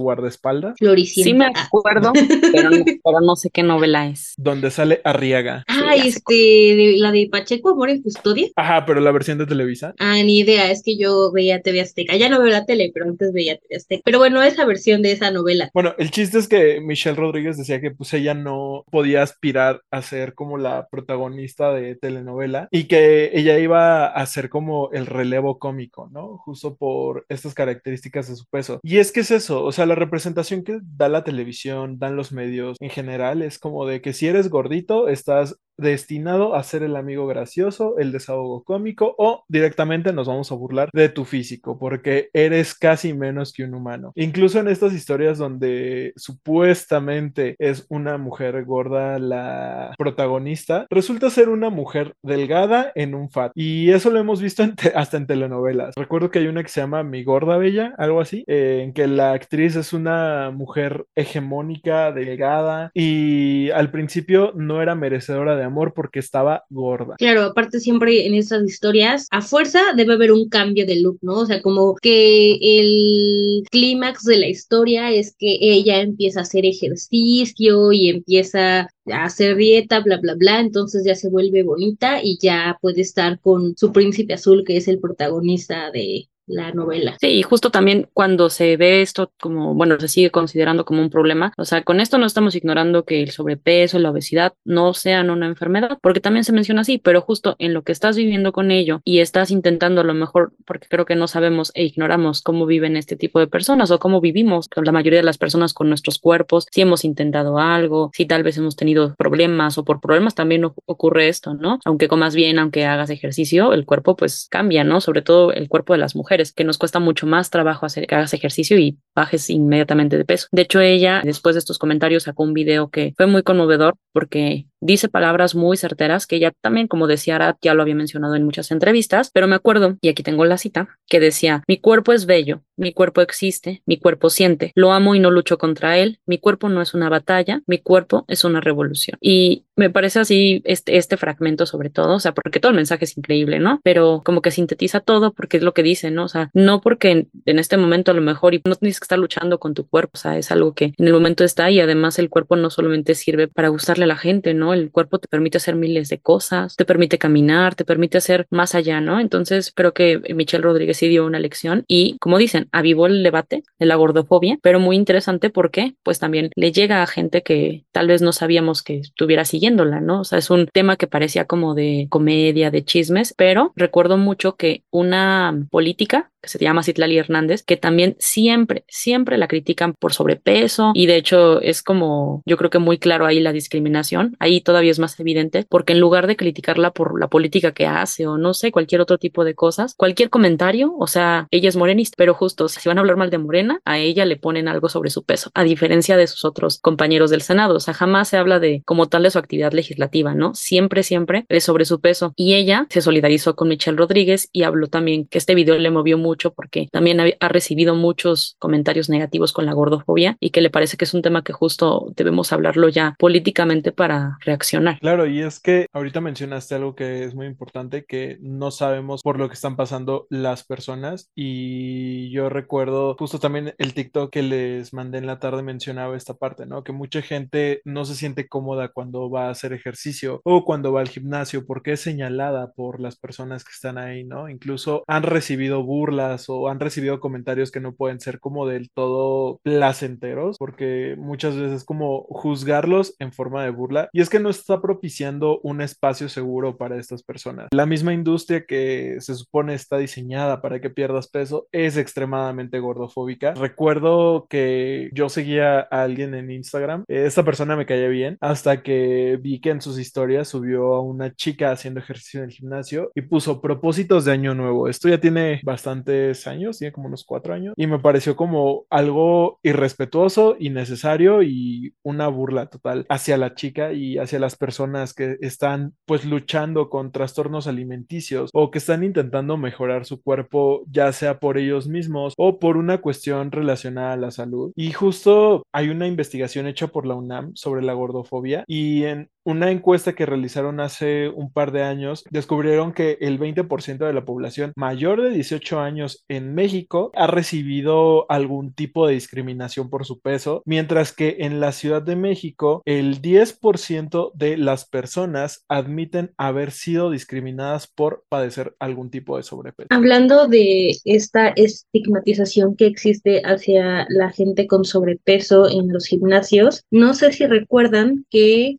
guardaespaldas. 0.00 0.74
Floricienta. 0.78 1.28
Sí 1.30 1.34
me 1.34 1.46
acuerdo, 1.46 2.12
pero 2.52 2.70
no, 2.70 2.84
pero 3.04 3.20
no 3.20 3.36
sé 3.36 3.50
qué 3.50 3.62
novela 3.62 4.08
es. 4.08 4.34
Donde 4.36 4.70
sale 4.70 5.00
Arriaga. 5.04 5.64
Sé 5.68 6.08
este, 6.08 6.34
de- 6.34 6.94
la 6.98 7.12
de 7.12 7.28
Pacheco 7.30 7.70
Amor 7.70 7.90
en 7.90 8.02
Custodia. 8.02 8.48
Ajá, 8.56 8.84
pero 8.86 9.00
la 9.00 9.12
versión 9.12 9.38
de 9.38 9.46
Televisa. 9.46 9.94
Ah, 9.98 10.14
ni 10.22 10.38
idea, 10.40 10.70
es 10.70 10.82
que 10.82 10.96
yo 10.98 11.30
veía 11.32 11.62
TV 11.62 11.80
Azteca. 11.80 12.16
Ya 12.16 12.28
no 12.28 12.38
veo 12.38 12.48
la 12.48 12.64
tele, 12.66 12.90
pero 12.92 13.06
antes 13.06 13.32
veía 13.32 13.56
TV 13.58 13.76
Azteca. 13.76 14.02
Pero 14.04 14.18
bueno, 14.18 14.42
esa 14.42 14.64
versión 14.64 15.02
de 15.02 15.12
esa 15.12 15.30
novela. 15.30 15.70
Bueno, 15.74 15.94
el 15.98 16.10
chiste 16.10 16.38
es 16.38 16.48
que 16.48 16.80
Michelle 16.80 17.16
Rodríguez 17.16 17.56
decía 17.56 17.80
que 17.80 17.90
pues 17.90 18.12
ella 18.14 18.34
no 18.34 18.84
podía 18.90 19.22
aspirar 19.22 19.82
a 19.90 20.02
ser 20.02 20.34
como 20.34 20.58
la 20.58 20.87
protagonista 20.88 21.72
de 21.72 21.96
telenovela 21.96 22.68
y 22.70 22.84
que 22.84 23.30
ella 23.34 23.58
iba 23.58 24.06
a 24.06 24.26
ser 24.26 24.48
como 24.48 24.90
el 24.92 25.06
relevo 25.06 25.58
cómico, 25.58 26.08
¿no? 26.10 26.38
Justo 26.38 26.76
por 26.76 27.24
estas 27.28 27.54
características 27.54 28.28
de 28.28 28.36
su 28.36 28.46
peso. 28.46 28.80
Y 28.82 28.98
es 28.98 29.12
que 29.12 29.20
es 29.20 29.30
eso, 29.30 29.64
o 29.64 29.72
sea, 29.72 29.86
la 29.86 29.94
representación 29.94 30.64
que 30.64 30.78
da 30.82 31.08
la 31.08 31.24
televisión, 31.24 31.98
dan 31.98 32.16
los 32.16 32.32
medios 32.32 32.76
en 32.80 32.90
general, 32.90 33.42
es 33.42 33.58
como 33.58 33.86
de 33.86 34.00
que 34.00 34.12
si 34.12 34.26
eres 34.26 34.48
gordito, 34.48 35.08
estás 35.08 35.56
destinado 35.78 36.54
a 36.54 36.62
ser 36.62 36.82
el 36.82 36.96
amigo 36.96 37.26
gracioso, 37.26 37.98
el 37.98 38.12
desahogo 38.12 38.64
cómico 38.64 39.14
o 39.16 39.44
directamente 39.48 40.12
nos 40.12 40.28
vamos 40.28 40.52
a 40.52 40.56
burlar 40.56 40.90
de 40.92 41.08
tu 41.08 41.24
físico 41.24 41.78
porque 41.78 42.30
eres 42.32 42.74
casi 42.74 43.14
menos 43.14 43.52
que 43.52 43.64
un 43.64 43.74
humano. 43.74 44.12
Incluso 44.16 44.58
en 44.58 44.68
estas 44.68 44.92
historias 44.92 45.38
donde 45.38 46.12
supuestamente 46.16 47.56
es 47.58 47.86
una 47.88 48.18
mujer 48.18 48.64
gorda 48.64 49.18
la 49.18 49.94
protagonista, 49.96 50.86
resulta 50.90 51.30
ser 51.30 51.48
una 51.48 51.70
mujer 51.70 52.14
delgada 52.22 52.92
en 52.94 53.14
un 53.14 53.30
fat. 53.30 53.52
Y 53.54 53.90
eso 53.90 54.10
lo 54.10 54.18
hemos 54.18 54.42
visto 54.42 54.64
hasta 54.94 55.16
en 55.16 55.26
telenovelas. 55.26 55.94
Recuerdo 55.96 56.30
que 56.30 56.40
hay 56.40 56.46
una 56.48 56.62
que 56.62 56.68
se 56.68 56.80
llama 56.80 57.02
Mi 57.02 57.22
Gorda 57.22 57.56
Bella, 57.56 57.94
algo 57.98 58.20
así, 58.20 58.44
eh, 58.46 58.82
en 58.82 58.92
que 58.92 59.06
la 59.06 59.32
actriz 59.32 59.76
es 59.76 59.92
una 59.92 60.50
mujer 60.50 61.06
hegemónica, 61.14 62.12
delgada 62.12 62.90
y 62.94 63.70
al 63.70 63.90
principio 63.90 64.52
no 64.54 64.82
era 64.82 64.94
merecedora 64.94 65.56
de 65.56 65.64
amor 65.68 65.92
porque 65.94 66.18
estaba 66.18 66.64
gorda. 66.68 67.16
Claro, 67.16 67.42
aparte 67.42 67.80
siempre 67.80 68.26
en 68.26 68.34
esas 68.34 68.64
historias, 68.64 69.26
a 69.30 69.40
fuerza 69.40 69.80
debe 69.96 70.14
haber 70.14 70.32
un 70.32 70.48
cambio 70.48 70.86
de 70.86 71.00
look, 71.00 71.18
¿no? 71.22 71.38
O 71.40 71.46
sea, 71.46 71.62
como 71.62 71.94
que 71.96 72.58
el 72.60 73.64
clímax 73.70 74.24
de 74.24 74.38
la 74.38 74.48
historia 74.48 75.12
es 75.12 75.34
que 75.38 75.58
ella 75.60 76.00
empieza 76.00 76.40
a 76.40 76.42
hacer 76.42 76.66
ejercicio 76.66 77.92
y 77.92 78.08
empieza 78.10 78.88
a 79.06 79.24
hacer 79.24 79.56
dieta, 79.56 80.00
bla, 80.00 80.18
bla, 80.18 80.34
bla, 80.34 80.60
entonces 80.60 81.04
ya 81.04 81.14
se 81.14 81.30
vuelve 81.30 81.62
bonita 81.62 82.20
y 82.22 82.38
ya 82.40 82.76
puede 82.80 83.02
estar 83.02 83.40
con 83.40 83.76
su 83.76 83.92
príncipe 83.92 84.34
azul, 84.34 84.64
que 84.64 84.76
es 84.76 84.88
el 84.88 85.00
protagonista 85.00 85.90
de 85.90 86.28
la 86.48 86.72
novela. 86.72 87.16
Sí, 87.20 87.28
y 87.28 87.42
justo 87.42 87.70
también 87.70 88.08
cuando 88.12 88.50
se 88.50 88.76
ve 88.76 89.02
esto 89.02 89.32
como, 89.40 89.74
bueno, 89.74 89.98
se 90.00 90.08
sigue 90.08 90.30
considerando 90.30 90.84
como 90.84 91.02
un 91.02 91.10
problema, 91.10 91.52
o 91.56 91.64
sea, 91.64 91.82
con 91.82 92.00
esto 92.00 92.18
no 92.18 92.26
estamos 92.26 92.54
ignorando 92.54 93.04
que 93.04 93.22
el 93.22 93.30
sobrepeso, 93.30 93.98
la 93.98 94.10
obesidad 94.10 94.54
no 94.64 94.94
sean 94.94 95.30
una 95.30 95.46
enfermedad, 95.46 95.98
porque 96.02 96.20
también 96.20 96.44
se 96.44 96.52
menciona 96.52 96.82
así, 96.82 96.98
pero 96.98 97.20
justo 97.20 97.56
en 97.58 97.74
lo 97.74 97.82
que 97.82 97.92
estás 97.92 98.16
viviendo 98.16 98.52
con 98.52 98.70
ello 98.70 99.00
y 99.04 99.20
estás 99.20 99.50
intentando 99.50 100.00
a 100.00 100.04
lo 100.04 100.14
mejor, 100.14 100.52
porque 100.66 100.88
creo 100.88 101.04
que 101.04 101.16
no 101.16 101.28
sabemos 101.28 101.70
e 101.74 101.84
ignoramos 101.84 102.42
cómo 102.42 102.66
viven 102.66 102.96
este 102.96 103.16
tipo 103.16 103.38
de 103.38 103.46
personas 103.46 103.90
o 103.90 103.98
cómo 103.98 104.20
vivimos 104.20 104.68
con 104.68 104.84
la 104.84 104.92
mayoría 104.92 105.20
de 105.20 105.24
las 105.24 105.38
personas 105.38 105.74
con 105.74 105.88
nuestros 105.88 106.18
cuerpos, 106.18 106.66
si 106.70 106.80
hemos 106.80 107.04
intentado 107.04 107.58
algo, 107.58 108.10
si 108.14 108.26
tal 108.26 108.42
vez 108.42 108.56
hemos 108.56 108.76
tenido 108.76 109.14
problemas 109.16 109.78
o 109.78 109.84
por 109.84 110.00
problemas 110.00 110.34
también 110.34 110.64
ocurre 110.86 111.28
esto, 111.28 111.54
¿no? 111.54 111.78
Aunque 111.84 112.08
comas 112.08 112.34
bien, 112.34 112.58
aunque 112.58 112.86
hagas 112.86 113.10
ejercicio, 113.10 113.72
el 113.72 113.84
cuerpo 113.84 114.16
pues 114.16 114.48
cambia, 114.50 114.84
¿no? 114.84 115.00
Sobre 115.00 115.22
todo 115.22 115.52
el 115.52 115.68
cuerpo 115.68 115.92
de 115.92 115.98
las 115.98 116.14
mujeres, 116.38 116.52
que 116.52 116.64
nos 116.64 116.78
cuesta 116.78 117.00
mucho 117.00 117.26
más 117.26 117.50
trabajo 117.50 117.86
hacer 117.86 118.06
que 118.06 118.14
hagas 118.14 118.34
ejercicio 118.34 118.78
y 118.78 118.98
bajes 119.18 119.50
inmediatamente 119.50 120.16
de 120.16 120.24
peso. 120.24 120.46
De 120.52 120.62
hecho, 120.62 120.78
ella, 120.80 121.22
después 121.24 121.56
de 121.56 121.58
estos 121.58 121.76
comentarios, 121.76 122.22
sacó 122.22 122.44
un 122.44 122.54
video 122.54 122.88
que 122.88 123.14
fue 123.16 123.26
muy 123.26 123.42
conmovedor 123.42 123.96
porque 124.12 124.66
dice 124.80 125.08
palabras 125.08 125.56
muy 125.56 125.76
certeras 125.76 126.26
que 126.26 126.36
ella 126.36 126.52
también, 126.60 126.86
como 126.86 127.08
decía 127.08 127.56
ya 127.60 127.74
lo 127.74 127.82
había 127.82 127.96
mencionado 127.96 128.36
en 128.36 128.44
muchas 128.44 128.70
entrevistas, 128.70 129.30
pero 129.32 129.48
me 129.48 129.56
acuerdo, 129.56 129.96
y 130.00 130.08
aquí 130.08 130.22
tengo 130.22 130.44
la 130.44 130.56
cita, 130.56 130.88
que 131.08 131.18
decía, 131.18 131.62
mi 131.66 131.78
cuerpo 131.78 132.12
es 132.12 132.26
bello, 132.26 132.62
mi 132.76 132.92
cuerpo 132.92 133.20
existe, 133.20 133.82
mi 133.86 133.98
cuerpo 133.98 134.30
siente, 134.30 134.72
lo 134.76 134.92
amo 134.92 135.14
y 135.14 135.20
no 135.20 135.30
lucho 135.30 135.58
contra 135.58 135.98
él, 135.98 136.20
mi 136.26 136.38
cuerpo 136.38 136.68
no 136.68 136.80
es 136.80 136.94
una 136.94 137.08
batalla, 137.08 137.62
mi 137.66 137.78
cuerpo 137.78 138.24
es 138.28 138.44
una 138.44 138.60
revolución. 138.60 139.18
Y 139.20 139.64
me 139.76 139.90
parece 139.90 140.20
así 140.20 140.62
este, 140.64 140.96
este 140.96 141.16
fragmento 141.16 141.66
sobre 141.66 141.90
todo, 141.90 142.14
o 142.14 142.20
sea, 142.20 142.32
porque 142.32 142.60
todo 142.60 142.70
el 142.70 142.76
mensaje 142.76 143.04
es 143.04 143.16
increíble, 143.16 143.58
¿no? 143.58 143.80
Pero 143.82 144.22
como 144.24 144.42
que 144.42 144.50
sintetiza 144.50 145.00
todo 145.00 145.32
porque 145.32 145.56
es 145.56 145.62
lo 145.62 145.74
que 145.74 145.82
dice, 145.82 146.10
¿no? 146.10 146.24
O 146.24 146.28
sea, 146.28 146.50
no 146.54 146.80
porque 146.80 147.10
en, 147.10 147.30
en 147.46 147.58
este 147.58 147.76
momento 147.76 148.10
a 148.10 148.14
lo 148.14 148.22
mejor 148.22 148.54
y 148.54 148.62
no 148.64 148.74
tienes 148.76 149.00
que 149.00 149.04
estar 149.08 149.18
luchando 149.18 149.58
con 149.58 149.72
tu 149.72 149.88
cuerpo, 149.88 150.12
o 150.14 150.18
sea, 150.18 150.36
es 150.36 150.50
algo 150.52 150.74
que 150.74 150.92
en 150.96 151.06
el 151.06 151.14
momento 151.14 151.42
está 151.42 151.70
y 151.70 151.80
además 151.80 152.18
el 152.18 152.28
cuerpo 152.28 152.56
no 152.56 152.68
solamente 152.68 153.14
sirve 153.14 153.48
para 153.48 153.68
gustarle 153.68 154.04
a 154.04 154.06
la 154.06 154.16
gente, 154.16 154.52
¿no? 154.52 154.74
El 154.74 154.90
cuerpo 154.90 155.18
te 155.18 155.28
permite 155.28 155.56
hacer 155.56 155.76
miles 155.76 156.10
de 156.10 156.18
cosas, 156.18 156.76
te 156.76 156.84
permite 156.84 157.16
caminar, 157.16 157.74
te 157.74 157.86
permite 157.86 158.18
hacer 158.18 158.46
más 158.50 158.74
allá, 158.74 159.00
¿no? 159.00 159.18
Entonces 159.18 159.72
creo 159.74 159.94
que 159.94 160.20
Michelle 160.34 160.62
Rodríguez 160.62 160.98
sí 160.98 161.08
dio 161.08 161.24
una 161.24 161.40
lección 161.40 161.84
y 161.88 162.18
como 162.20 162.36
dicen, 162.36 162.68
avivó 162.70 163.06
el 163.06 163.22
debate 163.22 163.62
de 163.78 163.86
la 163.86 163.96
gordofobia, 163.96 164.58
pero 164.62 164.78
muy 164.78 164.96
interesante 164.96 165.48
porque 165.48 165.94
pues 166.02 166.18
también 166.18 166.50
le 166.54 166.70
llega 166.70 167.02
a 167.02 167.06
gente 167.06 167.42
que 167.42 167.86
tal 167.92 168.08
vez 168.08 168.20
no 168.20 168.32
sabíamos 168.32 168.82
que 168.82 168.98
estuviera 168.98 169.46
siguiéndola, 169.46 170.00
¿no? 170.00 170.20
O 170.20 170.24
sea, 170.24 170.38
es 170.38 170.50
un 170.50 170.66
tema 170.66 170.96
que 170.96 171.06
parecía 171.06 171.46
como 171.46 171.74
de 171.74 172.08
comedia, 172.10 172.70
de 172.70 172.84
chismes, 172.84 173.32
pero 173.36 173.72
recuerdo 173.74 174.18
mucho 174.18 174.56
que 174.56 174.82
una 174.90 175.66
política 175.70 176.30
que 176.40 176.48
se 176.48 176.58
llama 176.58 176.82
Citlali 176.82 177.18
Hernández, 177.18 177.62
que 177.62 177.76
también 177.76 178.16
siempre, 178.18 178.84
siempre 178.98 179.38
la 179.38 179.48
critican 179.48 179.94
por 179.94 180.12
sobrepeso 180.12 180.92
y 180.94 181.06
de 181.06 181.16
hecho 181.16 181.60
es 181.60 181.82
como, 181.82 182.42
yo 182.46 182.56
creo 182.56 182.70
que 182.70 182.78
muy 182.78 182.98
claro 182.98 183.26
ahí 183.26 183.40
la 183.40 183.52
discriminación, 183.52 184.36
ahí 184.38 184.60
todavía 184.60 184.90
es 184.90 184.98
más 184.98 185.18
evidente, 185.20 185.66
porque 185.68 185.92
en 185.92 186.00
lugar 186.00 186.26
de 186.26 186.36
criticarla 186.36 186.90
por 186.90 187.18
la 187.18 187.28
política 187.28 187.72
que 187.72 187.86
hace 187.86 188.26
o 188.26 188.38
no 188.38 188.54
sé, 188.54 188.72
cualquier 188.72 189.00
otro 189.00 189.18
tipo 189.18 189.44
de 189.44 189.54
cosas, 189.54 189.94
cualquier 189.94 190.30
comentario, 190.30 190.94
o 190.98 191.06
sea, 191.06 191.46
ella 191.50 191.68
es 191.68 191.76
morenista, 191.76 192.14
pero 192.18 192.34
justo 192.34 192.68
si 192.68 192.88
van 192.88 192.98
a 192.98 193.00
hablar 193.00 193.16
mal 193.16 193.30
de 193.30 193.38
Morena, 193.38 193.80
a 193.84 193.98
ella 193.98 194.24
le 194.24 194.36
ponen 194.36 194.68
algo 194.68 194.88
sobre 194.88 195.10
su 195.10 195.24
peso, 195.24 195.50
a 195.54 195.62
diferencia 195.62 196.16
de 196.16 196.26
sus 196.26 196.44
otros 196.44 196.78
compañeros 196.80 197.30
del 197.30 197.42
Senado, 197.42 197.76
o 197.76 197.80
sea, 197.80 197.94
jamás 197.94 198.28
se 198.28 198.36
habla 198.36 198.58
de 198.58 198.82
como 198.84 199.08
tal 199.08 199.22
de 199.22 199.30
su 199.30 199.38
actividad 199.38 199.72
legislativa, 199.72 200.34
¿no? 200.34 200.54
Siempre, 200.54 201.02
siempre 201.02 201.46
es 201.48 201.64
sobre 201.64 201.84
su 201.84 202.00
peso. 202.00 202.32
Y 202.36 202.54
ella 202.54 202.86
se 202.90 203.00
solidarizó 203.00 203.54
con 203.54 203.68
Michelle 203.68 203.96
Rodríguez 203.96 204.48
y 204.52 204.64
habló 204.64 204.88
también 204.88 205.26
que 205.26 205.38
este 205.38 205.54
video 205.54 205.78
le 205.78 205.90
movió 205.90 206.18
mucho 206.18 206.52
porque 206.52 206.88
también 206.90 207.20
ha 207.20 207.48
recibido 207.48 207.94
muchos 207.94 208.56
comentarios 208.58 208.87
negativos 209.08 209.52
con 209.52 209.66
la 209.66 209.72
gordofobia 209.72 210.36
y 210.40 210.50
que 210.50 210.60
le 210.60 210.70
parece 210.70 210.96
que 210.96 211.04
es 211.04 211.14
un 211.14 211.22
tema 211.22 211.42
que 211.42 211.52
justo 211.52 212.12
debemos 212.16 212.52
hablarlo 212.52 212.88
ya 212.88 213.14
políticamente 213.18 213.92
para 213.92 214.38
reaccionar. 214.44 214.98
Claro, 215.00 215.26
y 215.26 215.40
es 215.40 215.60
que 215.60 215.86
ahorita 215.92 216.20
mencionaste 216.20 216.74
algo 216.74 216.94
que 216.94 217.24
es 217.24 217.34
muy 217.34 217.46
importante, 217.46 218.04
que 218.04 218.38
no 218.40 218.70
sabemos 218.70 219.22
por 219.22 219.38
lo 219.38 219.48
que 219.48 219.54
están 219.54 219.76
pasando 219.76 220.26
las 220.30 220.64
personas 220.64 221.30
y 221.34 222.30
yo 222.30 222.48
recuerdo 222.48 223.16
justo 223.18 223.38
también 223.38 223.74
el 223.78 223.94
TikTok 223.94 224.30
que 224.30 224.42
les 224.42 224.92
mandé 224.92 225.18
en 225.18 225.26
la 225.26 225.38
tarde 225.38 225.62
mencionaba 225.62 226.16
esta 226.16 226.34
parte, 226.34 226.66
¿no? 226.66 226.82
Que 226.82 226.92
mucha 226.92 227.22
gente 227.22 227.82
no 227.84 228.04
se 228.04 228.14
siente 228.14 228.48
cómoda 228.48 228.88
cuando 228.88 229.30
va 229.30 229.46
a 229.46 229.50
hacer 229.50 229.72
ejercicio 229.72 230.40
o 230.44 230.64
cuando 230.64 230.92
va 230.92 231.00
al 231.00 231.08
gimnasio 231.08 231.66
porque 231.66 231.92
es 231.92 232.00
señalada 232.00 232.72
por 232.72 233.00
las 233.00 233.16
personas 233.16 233.64
que 233.64 233.72
están 233.72 233.98
ahí, 233.98 234.24
¿no? 234.24 234.48
Incluso 234.48 235.04
han 235.06 235.22
recibido 235.22 235.82
burlas 235.82 236.48
o 236.48 236.68
han 236.68 236.80
recibido 236.80 237.20
comentarios 237.20 237.70
que 237.70 237.80
no 237.80 237.94
pueden 237.94 238.20
ser 238.20 238.40
como 238.40 238.67
del 238.68 238.90
todo 238.90 239.60
placenteros 239.62 240.56
porque 240.58 241.16
muchas 241.18 241.56
veces 241.56 241.84
como 241.84 242.22
juzgarlos 242.28 243.14
en 243.18 243.32
forma 243.32 243.64
de 243.64 243.70
burla 243.70 244.08
y 244.12 244.20
es 244.20 244.28
que 244.28 244.40
no 244.40 244.50
está 244.50 244.80
propiciando 244.80 245.60
un 245.62 245.80
espacio 245.80 246.28
seguro 246.28 246.76
para 246.76 246.98
estas 246.98 247.22
personas. 247.22 247.68
La 247.72 247.86
misma 247.86 248.12
industria 248.12 248.64
que 248.66 249.16
se 249.20 249.34
supone 249.34 249.74
está 249.74 249.98
diseñada 249.98 250.60
para 250.60 250.80
que 250.80 250.90
pierdas 250.90 251.28
peso 251.28 251.68
es 251.72 251.96
extremadamente 251.96 252.78
gordofóbica. 252.80 253.54
Recuerdo 253.54 254.46
que 254.48 255.10
yo 255.12 255.28
seguía 255.28 255.80
a 255.80 256.02
alguien 256.02 256.34
en 256.34 256.50
Instagram, 256.50 257.04
esta 257.08 257.44
persona 257.44 257.76
me 257.76 257.86
caía 257.86 258.08
bien 258.08 258.36
hasta 258.40 258.82
que 258.82 259.38
vi 259.40 259.60
que 259.60 259.70
en 259.70 259.80
sus 259.80 259.98
historias 259.98 260.48
subió 260.48 260.94
a 260.94 261.00
una 261.00 261.34
chica 261.34 261.70
haciendo 261.70 262.00
ejercicio 262.00 262.40
en 262.40 262.46
el 262.46 262.52
gimnasio 262.52 263.10
y 263.14 263.22
puso 263.22 263.60
propósitos 263.60 264.24
de 264.24 264.32
año 264.32 264.54
nuevo. 264.54 264.88
Esto 264.88 265.08
ya 265.08 265.18
tiene 265.20 265.60
bastantes 265.62 266.46
años, 266.46 266.78
tiene 266.78 266.92
como 266.92 267.08
unos 267.08 267.24
cuatro 267.24 267.54
años 267.54 267.74
y 267.76 267.86
me 267.86 267.98
pareció 267.98 268.36
como 268.36 268.57
algo 268.90 269.60
irrespetuoso, 269.62 270.56
innecesario 270.58 271.42
y 271.42 271.94
una 272.02 272.28
burla 272.28 272.66
total 272.66 273.06
hacia 273.08 273.36
la 273.36 273.54
chica 273.54 273.92
y 273.92 274.18
hacia 274.18 274.38
las 274.38 274.56
personas 274.56 275.14
que 275.14 275.36
están 275.40 275.94
pues 276.06 276.24
luchando 276.24 276.88
con 276.88 277.12
trastornos 277.12 277.66
alimenticios 277.66 278.50
o 278.52 278.70
que 278.70 278.78
están 278.78 279.04
intentando 279.04 279.56
mejorar 279.56 280.04
su 280.04 280.22
cuerpo 280.22 280.84
ya 280.90 281.12
sea 281.12 281.38
por 281.40 281.58
ellos 281.58 281.88
mismos 281.88 282.34
o 282.36 282.58
por 282.58 282.76
una 282.76 282.98
cuestión 282.98 283.52
relacionada 283.52 284.12
a 284.12 284.16
la 284.16 284.30
salud. 284.30 284.72
Y 284.76 284.92
justo 284.92 285.64
hay 285.72 285.88
una 285.88 286.06
investigación 286.06 286.66
hecha 286.66 286.88
por 286.88 287.06
la 287.06 287.14
UNAM 287.14 287.52
sobre 287.54 287.82
la 287.82 287.92
gordofobia 287.92 288.64
y 288.66 289.04
en 289.04 289.30
una 289.48 289.70
encuesta 289.70 290.12
que 290.12 290.26
realizaron 290.26 290.78
hace 290.78 291.30
un 291.30 291.50
par 291.50 291.72
de 291.72 291.82
años 291.82 292.22
descubrieron 292.30 292.92
que 292.92 293.16
el 293.22 293.40
20% 293.40 293.96
de 293.96 294.12
la 294.12 294.26
población 294.26 294.74
mayor 294.76 295.22
de 295.22 295.30
18 295.30 295.80
años 295.80 296.26
en 296.28 296.54
México 296.54 297.10
ha 297.14 297.28
recibido 297.28 298.30
algún 298.30 298.74
tipo 298.74 299.06
de 299.06 299.14
discriminación 299.14 299.88
por 299.88 300.04
su 300.04 300.20
peso, 300.20 300.62
mientras 300.66 301.14
que 301.14 301.36
en 301.40 301.60
la 301.60 301.72
Ciudad 301.72 302.02
de 302.02 302.14
México 302.14 302.82
el 302.84 303.22
10% 303.22 304.32
de 304.34 304.58
las 304.58 304.84
personas 304.84 305.64
admiten 305.66 306.32
haber 306.36 306.70
sido 306.70 307.10
discriminadas 307.10 307.86
por 307.86 308.24
padecer 308.28 308.74
algún 308.78 309.10
tipo 309.10 309.38
de 309.38 309.44
sobrepeso. 309.44 309.88
Hablando 309.88 310.46
de 310.46 310.90
esta 311.06 311.48
estigmatización 311.56 312.76
que 312.76 312.84
existe 312.84 313.40
hacia 313.46 314.04
la 314.10 314.30
gente 314.30 314.66
con 314.66 314.84
sobrepeso 314.84 315.70
en 315.70 315.90
los 315.90 316.04
gimnasios, 316.04 316.84
no 316.90 317.14
sé 317.14 317.32
si 317.32 317.46
recuerdan 317.46 318.26
que 318.28 318.76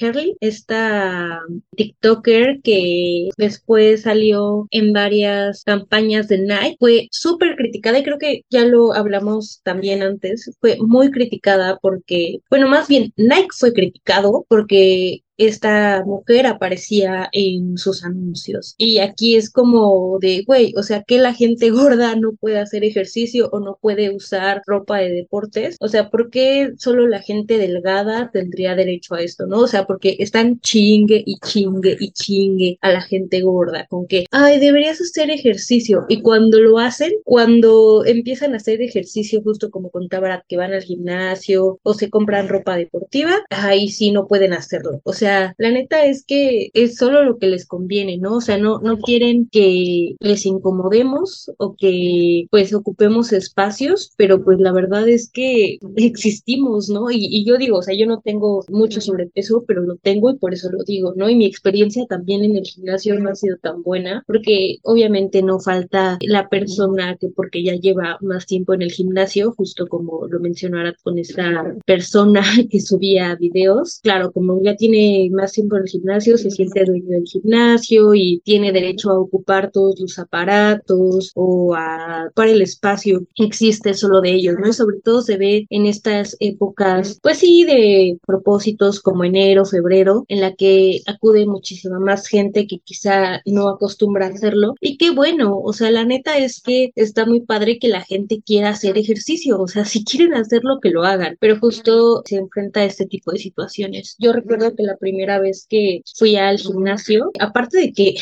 Herley, 0.00 0.36
esta 0.40 1.40
TikToker 1.76 2.60
que 2.62 3.28
después 3.36 4.02
salió 4.02 4.66
en 4.70 4.92
varias 4.92 5.64
campañas 5.64 6.28
de 6.28 6.38
Nike, 6.38 6.76
fue 6.78 7.08
súper 7.10 7.56
criticada 7.56 7.98
y 7.98 8.04
creo 8.04 8.18
que 8.18 8.42
ya 8.50 8.64
lo 8.64 8.92
hablamos 8.94 9.60
también 9.62 10.02
antes, 10.02 10.50
fue 10.60 10.76
muy 10.80 11.10
criticada 11.10 11.78
porque, 11.80 12.38
bueno, 12.50 12.68
más 12.68 12.88
bien 12.88 13.12
Nike 13.16 13.48
fue 13.52 13.72
criticado 13.72 14.46
porque 14.48 15.22
esta 15.38 16.02
mujer 16.04 16.46
aparecía 16.46 17.28
en 17.32 17.78
sus 17.78 18.04
anuncios. 18.04 18.74
Y 18.78 18.98
aquí 18.98 19.36
es 19.36 19.50
como 19.50 20.18
de, 20.20 20.44
güey, 20.46 20.72
o 20.76 20.82
sea, 20.82 21.02
que 21.02 21.18
la 21.18 21.34
gente 21.34 21.70
gorda 21.70 22.16
no 22.16 22.32
puede 22.32 22.58
hacer 22.58 22.84
ejercicio 22.84 23.48
o 23.52 23.60
no 23.60 23.78
puede 23.80 24.14
usar 24.14 24.62
ropa 24.66 24.98
de 24.98 25.10
deportes. 25.10 25.76
O 25.80 25.88
sea, 25.88 26.10
¿por 26.10 26.30
qué 26.30 26.72
solo 26.78 27.06
la 27.06 27.20
gente 27.20 27.58
delgada 27.58 28.30
tendría 28.32 28.74
derecho 28.74 29.14
a 29.14 29.20
esto, 29.20 29.46
no? 29.46 29.60
O 29.60 29.66
sea, 29.66 29.86
porque 29.86 30.16
están 30.18 30.60
chingue 30.60 31.22
y 31.24 31.38
chingue 31.38 31.96
y 31.98 32.10
chingue 32.12 32.78
a 32.80 32.90
la 32.90 33.00
gente 33.00 33.42
gorda 33.42 33.86
con 33.88 34.06
que, 34.06 34.26
ay, 34.30 34.58
deberías 34.58 35.00
hacer 35.00 35.30
ejercicio. 35.30 36.06
Y 36.08 36.22
cuando 36.22 36.60
lo 36.60 36.78
hacen, 36.78 37.12
cuando 37.24 38.04
empiezan 38.04 38.54
a 38.54 38.56
hacer 38.56 38.80
ejercicio, 38.82 39.42
justo 39.42 39.70
como 39.70 39.90
contaba, 39.90 40.44
que 40.48 40.56
van 40.56 40.72
al 40.72 40.82
gimnasio 40.82 41.78
o 41.82 41.94
se 41.94 42.10
compran 42.10 42.48
ropa 42.48 42.76
deportiva, 42.76 43.44
ahí 43.50 43.88
sí 43.88 44.10
no 44.10 44.26
pueden 44.26 44.52
hacerlo. 44.52 45.00
O 45.04 45.12
sea, 45.12 45.25
sea, 45.26 45.54
la 45.58 45.70
neta 45.70 46.04
es 46.04 46.24
que 46.24 46.70
es 46.74 46.96
solo 46.96 47.24
lo 47.24 47.38
que 47.38 47.48
les 47.48 47.66
conviene, 47.66 48.18
¿no? 48.18 48.36
O 48.36 48.40
sea, 48.40 48.58
no, 48.58 48.78
no 48.80 48.98
quieren 48.98 49.48
que 49.50 50.14
les 50.20 50.46
incomodemos 50.46 51.50
o 51.58 51.74
que 51.76 52.46
pues 52.50 52.72
ocupemos 52.72 53.32
espacios, 53.32 54.12
pero 54.16 54.44
pues 54.44 54.58
la 54.60 54.72
verdad 54.72 55.08
es 55.08 55.30
que 55.30 55.78
existimos, 55.96 56.88
¿no? 56.88 57.10
Y, 57.10 57.26
y 57.30 57.44
yo 57.44 57.56
digo, 57.58 57.78
o 57.78 57.82
sea, 57.82 57.96
yo 57.96 58.06
no 58.06 58.20
tengo 58.20 58.64
mucho 58.68 59.00
sobrepeso, 59.00 59.64
pero 59.66 59.82
lo 59.82 59.96
tengo 59.96 60.30
y 60.30 60.36
por 60.38 60.54
eso 60.54 60.70
lo 60.70 60.84
digo, 60.84 61.12
¿no? 61.16 61.28
Y 61.28 61.34
mi 61.34 61.46
experiencia 61.46 62.06
también 62.06 62.44
en 62.44 62.56
el 62.56 62.64
gimnasio 62.64 63.18
no 63.18 63.30
ha 63.30 63.34
sido 63.34 63.56
tan 63.58 63.82
buena, 63.82 64.22
porque 64.26 64.78
obviamente 64.82 65.42
no 65.42 65.58
falta 65.58 66.18
la 66.22 66.48
persona 66.48 67.16
que 67.16 67.28
porque 67.28 67.64
ya 67.64 67.74
lleva 67.74 68.18
más 68.20 68.46
tiempo 68.46 68.74
en 68.74 68.82
el 68.82 68.92
gimnasio, 68.92 69.52
justo 69.52 69.86
como 69.88 70.26
lo 70.28 70.40
mencionara 70.40 70.94
con 71.02 71.18
esta 71.18 71.74
persona 71.84 72.42
que 72.70 72.80
subía 72.80 73.34
videos, 73.36 74.00
claro, 74.02 74.32
como 74.32 74.62
ya 74.62 74.76
tiene 74.76 75.15
más 75.30 75.52
tiempo 75.52 75.76
en 75.76 75.82
el 75.82 75.88
gimnasio, 75.88 76.36
se 76.38 76.50
siente 76.50 76.84
dueño 76.84 77.08
del 77.08 77.24
gimnasio 77.24 78.14
y 78.14 78.40
tiene 78.44 78.72
derecho 78.72 79.10
a 79.10 79.18
ocupar 79.18 79.70
todos 79.70 80.00
los 80.00 80.18
aparatos 80.18 81.32
o 81.34 81.74
a 81.74 82.30
para 82.34 82.50
el 82.50 82.62
espacio 82.62 83.26
existe 83.36 83.94
solo 83.94 84.20
de 84.20 84.32
ellos, 84.32 84.56
¿no? 84.60 84.68
Y 84.68 84.72
sobre 84.72 85.00
todo 85.00 85.22
se 85.22 85.36
ve 85.36 85.66
en 85.70 85.86
estas 85.86 86.36
épocas, 86.40 87.18
pues 87.22 87.38
sí, 87.38 87.64
de 87.64 88.18
propósitos 88.26 89.00
como 89.00 89.24
enero, 89.24 89.64
febrero, 89.64 90.24
en 90.28 90.40
la 90.40 90.54
que 90.54 91.00
acude 91.06 91.46
muchísima 91.46 91.98
más 91.98 92.26
gente 92.26 92.66
que 92.66 92.78
quizá 92.80 93.40
no 93.46 93.68
acostumbra 93.68 94.26
a 94.26 94.30
hacerlo. 94.30 94.74
Y 94.80 94.96
qué 94.98 95.10
bueno, 95.10 95.58
o 95.58 95.72
sea, 95.72 95.90
la 95.90 96.04
neta 96.04 96.38
es 96.38 96.60
que 96.60 96.90
está 96.94 97.26
muy 97.26 97.40
padre 97.40 97.78
que 97.78 97.88
la 97.88 98.02
gente 98.02 98.42
quiera 98.44 98.70
hacer 98.70 98.98
ejercicio, 98.98 99.60
o 99.60 99.68
sea, 99.68 99.84
si 99.84 100.04
quieren 100.04 100.34
hacerlo, 100.34 100.78
que 100.80 100.90
lo 100.90 101.04
hagan, 101.04 101.36
pero 101.40 101.58
justo 101.58 102.22
se 102.24 102.36
enfrenta 102.36 102.80
a 102.80 102.84
este 102.84 103.06
tipo 103.06 103.32
de 103.32 103.38
situaciones. 103.38 104.16
Yo 104.18 104.32
recuerdo 104.32 104.74
que 104.74 104.82
la 104.82 104.96
primera 105.06 105.38
vez 105.38 105.66
que 105.70 106.00
fui 106.18 106.34
al 106.36 106.58
gimnasio, 106.58 107.30
aparte 107.38 107.78
de 107.78 107.92
que 107.92 108.16